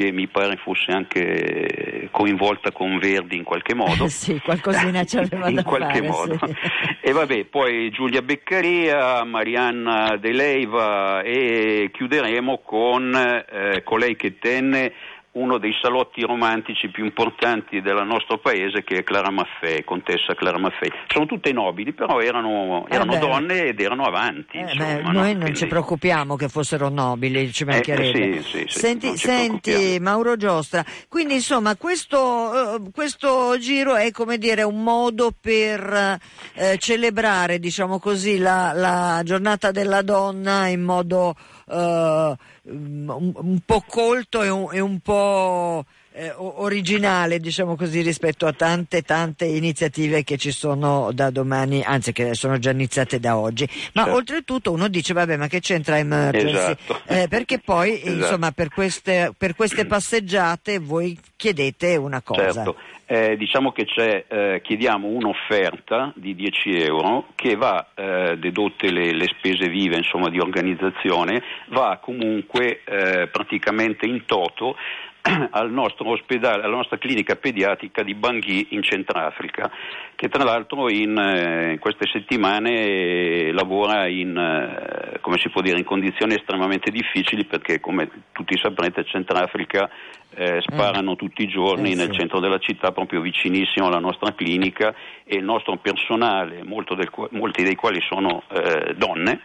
che 0.00 0.12
mi 0.12 0.28
pare 0.28 0.56
fosse 0.56 0.92
anche 0.92 2.08
coinvolta 2.10 2.72
con 2.72 2.98
Verdi 2.98 3.36
in 3.36 3.44
qualche 3.44 3.74
modo. 3.74 4.08
sì, 4.08 4.40
qualcosina 4.42 5.04
ci 5.04 5.18
aveva 5.18 5.48
in 5.50 5.56
da 5.56 5.62
qualche 5.62 5.98
fare, 5.98 6.08
modo. 6.08 6.38
sì. 6.46 6.54
E 7.02 7.12
vabbè, 7.12 7.44
poi 7.46 7.90
Giulia 7.90 8.22
Beccaria, 8.22 9.24
Marianna 9.24 10.16
De 10.16 10.32
Leiva 10.32 11.22
e 11.22 11.90
chiuderemo 11.92 12.60
con 12.64 13.14
eh, 13.14 13.82
colei 13.82 14.16
che 14.16 14.38
tenne 14.38 14.92
uno 15.40 15.58
dei 15.58 15.72
salotti 15.80 16.20
romantici 16.22 16.88
più 16.90 17.04
importanti 17.04 17.80
del 17.80 18.04
nostro 18.04 18.38
paese 18.38 18.82
che 18.84 18.98
è 18.98 19.02
Clara 19.02 19.30
Maffei, 19.30 19.84
contessa 19.84 20.34
Clara 20.34 20.58
Maffei. 20.58 20.90
Sono 21.08 21.26
tutte 21.26 21.52
nobili, 21.52 21.92
però 21.92 22.20
erano, 22.20 22.86
Eh 22.88 22.94
erano 22.94 23.12
beh. 23.12 23.18
donne 23.18 23.62
ed 23.64 23.80
erano 23.80 24.04
avanti. 24.04 24.58
Eh, 24.58 24.60
insomma, 24.60 24.94
beh, 24.96 25.02
no? 25.02 25.10
noi 25.12 25.32
non 25.32 25.40
Quindi- 25.42 25.56
ci 25.58 25.66
preoccupiamo 25.66 26.36
che 26.36 26.48
fossero 26.48 26.88
nobili, 26.88 27.52
ci 27.52 27.64
mancherebbe. 27.64 28.42
sì, 28.42 28.48
sì, 28.48 28.64
sì, 28.68 28.78
senti, 28.78 29.16
senti. 29.16 29.98
Mauro 30.00 30.36
Giostra, 30.36 30.84
quindi 31.08 31.34
insomma 31.34 31.76
questo, 31.76 32.76
eh, 32.76 32.90
questo 32.92 33.56
giro 33.58 33.96
è 33.96 34.10
come 34.10 34.36
dire 34.38 34.62
un 34.62 34.82
modo 34.82 35.32
per 35.38 36.18
eh, 36.54 36.76
celebrare, 36.78 37.58
diciamo 37.58 37.98
così, 37.98 38.38
la, 38.38 38.72
la 38.74 39.20
giornata 39.24 39.70
della 39.70 40.02
donna 40.02 40.66
in 40.66 40.82
modo 40.82 41.34
eh, 41.36 41.59
un, 41.76 43.32
un 43.34 43.58
po' 43.64 43.84
colto 43.86 44.42
e 44.42 44.48
un, 44.48 44.68
e 44.72 44.80
un 44.80 44.98
po' 45.00 45.84
eh, 46.12 46.32
originale, 46.36 47.38
diciamo 47.38 47.76
così, 47.76 48.00
rispetto 48.00 48.46
a 48.46 48.52
tante 48.52 49.02
tante 49.02 49.44
iniziative 49.44 50.24
che 50.24 50.36
ci 50.36 50.50
sono 50.50 51.12
da 51.12 51.30
domani, 51.30 51.82
anzi 51.82 52.12
che 52.12 52.34
sono 52.34 52.58
già 52.58 52.70
iniziate 52.70 53.20
da 53.20 53.36
oggi. 53.38 53.68
Ma 53.94 54.02
Certo. 54.02 54.18
oltretutto 54.18 54.72
uno 54.72 54.88
dice, 54.88 55.12
vabbè, 55.12 55.36
ma 55.36 55.46
che 55.46 55.60
c'entra 55.60 55.98
Emergency? 55.98 56.72
Esatto. 56.72 57.00
Eh, 57.06 57.28
perché 57.28 57.58
poi, 57.60 58.00
Esatto. 58.00 58.10
insomma, 58.10 58.50
per 58.52 58.70
queste, 58.70 59.32
per 59.36 59.54
queste 59.54 59.86
passeggiate 59.86 60.78
voi 60.78 61.18
chiedete 61.36 61.96
una 61.96 62.20
cosa. 62.20 62.52
Certo, 62.52 62.76
Eh, 63.12 63.36
diciamo 63.36 63.72
che 63.72 63.88
eh, 64.28 64.60
chiediamo 64.62 65.08
un'offerta 65.08 66.12
di 66.14 66.36
10 66.36 66.80
euro 66.80 67.26
che 67.34 67.56
va, 67.56 67.88
eh, 67.92 68.38
dedotte 68.38 68.92
le, 68.92 69.12
le 69.12 69.26
spese 69.36 69.68
vive 69.68 69.96
insomma, 69.96 70.28
di 70.28 70.38
organizzazione, 70.38 71.42
va 71.70 71.98
comunque 72.00 72.82
eh, 72.84 73.26
praticamente 73.26 74.06
in 74.06 74.26
toto 74.26 74.76
al 75.50 75.70
nostro 75.70 76.10
ospedale, 76.10 76.62
alla 76.62 76.76
nostra 76.76 76.98
clinica 76.98 77.36
pediatrica 77.36 78.02
di 78.02 78.14
Bangui 78.14 78.68
in 78.70 78.82
Centrafrica, 78.82 79.70
che 80.14 80.28
tra 80.28 80.44
l'altro 80.44 80.90
in, 80.90 81.16
eh, 81.16 81.72
in 81.72 81.78
queste 81.78 82.06
settimane 82.10 82.70
eh, 82.70 83.52
lavora 83.52 84.06
in, 84.08 84.36
eh, 84.36 85.20
come 85.20 85.38
si 85.38 85.50
può 85.50 85.60
dire, 85.60 85.78
in 85.78 85.84
condizioni 85.84 86.34
estremamente 86.34 86.90
difficili 86.90 87.44
perché 87.44 87.80
come 87.80 88.08
tutti 88.32 88.58
saprete 88.58 89.04
Centrafrica 89.04 89.90
eh, 90.34 90.60
sparano 90.62 91.16
tutti 91.16 91.42
i 91.42 91.48
giorni 91.48 91.92
Eh, 91.92 91.96
nel 91.96 92.10
sì. 92.12 92.18
centro 92.18 92.40
della 92.40 92.58
città 92.58 92.92
proprio 92.92 93.20
vicinissimo 93.20 93.86
alla 93.86 93.98
nostra 93.98 94.32
clinica 94.34 94.94
e 95.24 95.36
il 95.36 95.44
nostro 95.44 95.76
personale, 95.76 96.62
del, 96.94 97.10
molti 97.30 97.62
dei 97.62 97.74
quali 97.74 98.00
sono 98.08 98.42
eh, 98.48 98.94
donne, 98.96 99.42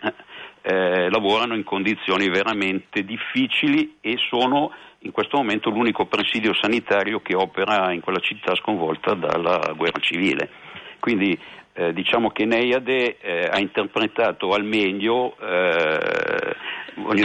eh, 0.67 1.09
lavorano 1.11 1.55
in 1.55 1.63
condizioni 1.63 2.27
veramente 2.27 3.03
difficili 3.03 3.97
e 4.01 4.17
sono 4.29 4.71
in 4.99 5.11
questo 5.11 5.37
momento 5.37 5.69
l'unico 5.69 6.07
presidio 6.07 6.55
sanitario 6.59 7.21
che 7.21 7.35
opera 7.35 7.93
in 7.93 8.01
quella 8.01 8.19
città 8.19 8.55
sconvolta 8.55 9.13
dalla 9.13 9.73
guerra 9.77 9.99
civile. 9.99 10.49
Quindi 10.99 11.37
eh, 11.73 11.93
diciamo 11.93 12.31
che 12.31 12.45
Neiade 12.45 13.17
eh, 13.17 13.47
ha 13.51 13.59
interpretato 13.59 14.53
al 14.53 14.63
meglio 14.63 15.37
eh, 15.37 16.55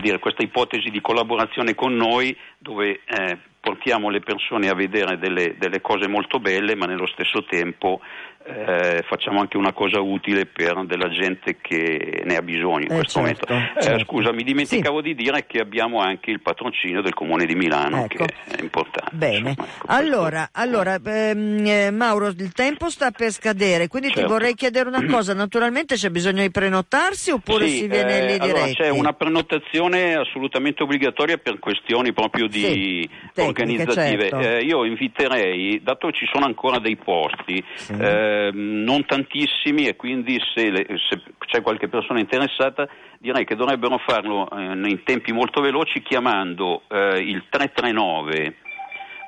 dire, 0.00 0.18
questa 0.18 0.42
ipotesi 0.42 0.90
di 0.90 1.00
collaborazione 1.00 1.74
con 1.74 1.94
noi 1.94 2.36
dove 2.58 3.00
eh, 3.06 3.38
portiamo 3.60 4.08
le 4.08 4.20
persone 4.20 4.68
a 4.68 4.74
vedere 4.74 5.18
delle, 5.18 5.56
delle, 5.58 5.80
cose 5.80 6.08
molto 6.08 6.40
belle 6.40 6.74
ma 6.74 6.86
nello 6.86 7.06
stesso 7.06 7.44
tempo 7.44 8.00
eh, 8.42 9.04
facciamo 9.06 9.40
anche 9.40 9.58
una 9.58 9.72
cosa 9.72 10.00
utile 10.00 10.46
per 10.46 10.84
della 10.86 11.10
gente 11.10 11.58
che 11.60 12.22
ne 12.24 12.36
ha 12.36 12.42
bisogno 12.42 12.84
in 12.86 12.92
eh, 12.92 12.98
questo 13.00 13.22
certo, 13.22 13.52
momento. 13.52 13.80
Certo. 13.80 14.00
Eh, 14.00 14.04
scusa, 14.04 14.32
mi 14.32 14.42
dimenticavo 14.42 14.96
sì. 14.98 15.02
di 15.02 15.14
dire 15.14 15.44
che 15.46 15.58
abbiamo 15.58 16.00
anche 16.00 16.30
il 16.30 16.40
patrocinio 16.40 17.02
del 17.02 17.12
Comune 17.12 17.44
di 17.44 17.54
Milano, 17.54 18.04
ecco. 18.04 18.24
che 18.24 18.34
è 18.56 18.60
importante. 18.62 19.10
Bene, 19.14 19.50
insomma, 19.50 19.68
ecco, 19.68 19.86
allora, 19.88 20.48
allora 20.52 20.98
ehm, 21.04 21.66
eh, 21.66 21.90
Mauro, 21.90 22.28
il 22.28 22.52
tempo 22.52 22.88
sta 22.88 23.10
per 23.10 23.30
scadere, 23.30 23.88
quindi 23.88 24.08
certo. 24.08 24.22
ti 24.22 24.32
vorrei 24.32 24.54
chiedere 24.54 24.88
una 24.88 25.04
cosa, 25.10 25.34
naturalmente 25.34 25.96
c'è 25.96 26.08
bisogno 26.08 26.40
di 26.40 26.50
prenotarsi 26.50 27.30
oppure 27.30 27.68
sì, 27.68 27.76
si 27.76 27.88
viene 27.88 28.24
lì 28.24 28.32
allora, 28.38 28.46
diretti? 28.46 28.74
C'è 28.76 28.88
una 28.88 29.12
prenotazione 29.12 30.14
assolutamente 30.14 30.82
obbligatoria 30.82 31.36
per 31.36 31.58
questioni 31.58 32.12
proprio 32.12 32.46
di 32.46 32.60
sì, 32.60 33.10
organizzative. 33.50 34.28
Certo. 34.28 34.38
Eh, 34.38 34.60
io 34.62 34.84
inviterei, 34.84 35.80
dato 35.82 36.08
che 36.08 36.14
ci 36.14 36.28
sono 36.32 36.46
ancora 36.46 36.78
dei 36.78 36.96
posti, 36.96 37.62
eh, 37.98 38.50
non 38.52 39.04
tantissimi 39.04 39.86
e 39.86 39.96
quindi 39.96 40.40
se, 40.54 40.70
le, 40.70 40.86
se, 41.08 41.20
c'è 41.38 41.62
qualche 41.62 41.88
persona 41.88 42.20
interessata 42.20 42.88
direi 43.18 43.44
che 43.44 43.54
dovrebbero 43.54 43.98
farlo 43.98 44.48
eh, 44.50 44.62
in 44.62 45.02
tempi 45.04 45.32
molto 45.32 45.60
veloci 45.60 46.02
chiamando 46.02 46.82
eh, 46.88 47.18
il 47.18 47.44
339 47.50 48.56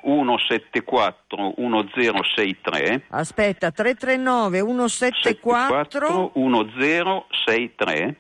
174 0.03 1.55
1063 1.57 3.05
Aspetta, 3.09 3.71
339 3.71 4.59
174 4.59 6.33
1063 6.35 8.17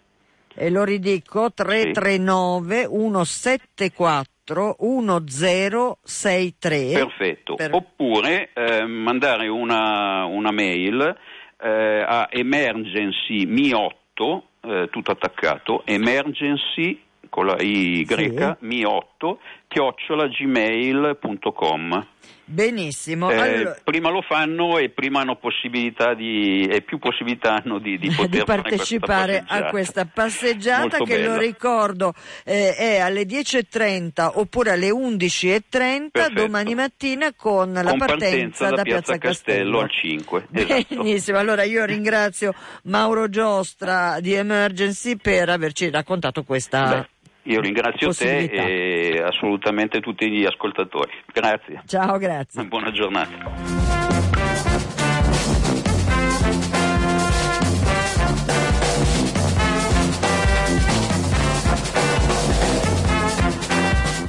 e 0.55 0.70
lo 0.70 0.84
ridico 0.84 1.50
339 1.53 2.88
174 2.88 4.32
1063 4.45 6.93
Perfetto. 6.93 7.55
Per... 7.55 7.74
Oppure 7.74 8.51
eh, 8.53 8.84
mandare 8.86 9.49
una, 9.49 10.24
una 10.24 10.51
mail 10.51 11.16
eh, 11.61 12.05
a 12.07 12.28
emergency 12.30 13.47
mi8 13.47 14.40
eh, 14.64 14.88
tutto 14.90 15.11
attaccato 15.11 15.84
emergency 15.86 17.03
con 17.28 17.47
la 17.47 17.57
i 17.61 18.05
greca 18.05 18.57
sì. 18.61 18.66
mi8 18.66 19.36
chiocciolagmail.com 19.72 22.06
Benissimo. 22.44 23.30
Eh, 23.30 23.36
allora... 23.36 23.76
Prima 23.82 24.10
lo 24.10 24.20
fanno 24.20 24.76
e 24.76 24.90
prima 24.90 25.20
hanno 25.20 25.36
possibilità 25.36 26.12
di, 26.12 26.66
e 26.66 26.82
più 26.82 26.98
possibilità 26.98 27.62
hanno 27.62 27.78
di, 27.78 27.98
di 27.98 28.10
di 28.28 28.42
partecipare 28.44 29.38
questa 29.38 29.54
a 29.54 29.70
questa 29.70 30.04
passeggiata 30.04 30.98
Molto 30.98 31.04
che 31.04 31.16
bello. 31.16 31.32
lo 31.32 31.38
ricordo 31.38 32.12
eh, 32.44 32.74
è 32.74 32.98
alle 32.98 33.22
10.30 33.22 34.32
oppure 34.34 34.72
alle 34.72 34.90
11.30 34.90 36.10
Perfetto. 36.10 36.32
domani 36.32 36.74
mattina 36.74 37.32
con 37.34 37.72
la 37.72 37.84
con 37.84 37.98
partenza, 37.98 38.68
da, 38.68 38.76
da 38.76 38.82
Piazza 38.82 39.16
Castello, 39.16 39.78
Castello 39.78 39.80
al 39.80 39.90
5. 39.90 40.48
Esatto. 40.52 40.94
Benissimo, 40.94 41.38
allora 41.38 41.62
io 41.62 41.86
ringrazio 41.86 42.52
Mauro 42.84 43.30
Giostra 43.30 44.20
di 44.20 44.34
Emergency 44.34 45.16
per 45.16 45.48
averci 45.48 45.88
raccontato 45.88 46.42
questa. 46.42 46.88
Beh. 46.88 47.08
Io 47.45 47.61
ringrazio 47.61 48.14
te 48.14 48.45
e 48.45 49.20
assolutamente 49.20 50.01
tutti 50.01 50.30
gli 50.30 50.45
ascoltatori. 50.45 51.11
Grazie. 51.32 51.82
Ciao, 51.86 52.16
grazie. 52.18 52.64
Buona 52.64 52.93
giornata. 52.93 54.30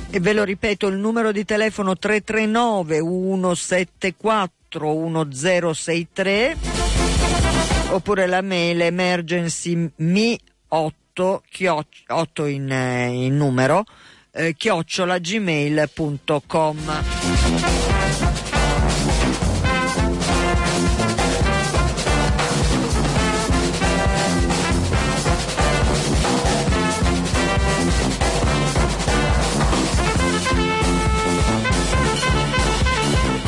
E 0.10 0.20
ve 0.20 0.34
lo 0.34 0.44
ripeto, 0.44 0.88
il 0.88 0.98
numero 0.98 1.32
di 1.32 1.46
telefono 1.46 1.98
339 1.98 2.98
174 2.98 4.94
1063 4.94 6.58
oppure 7.90 8.26
la 8.26 8.42
mail 8.42 8.82
emergency 8.82 9.90
mi 9.98 10.40
8 10.68 11.03
chioc- 11.50 12.04
8 12.08 12.46
in, 12.46 12.72
eh, 12.72 13.26
in 13.26 13.36
numero 13.38 13.84
eh, 14.32 14.54
chiocciolagmail.com 14.56 16.78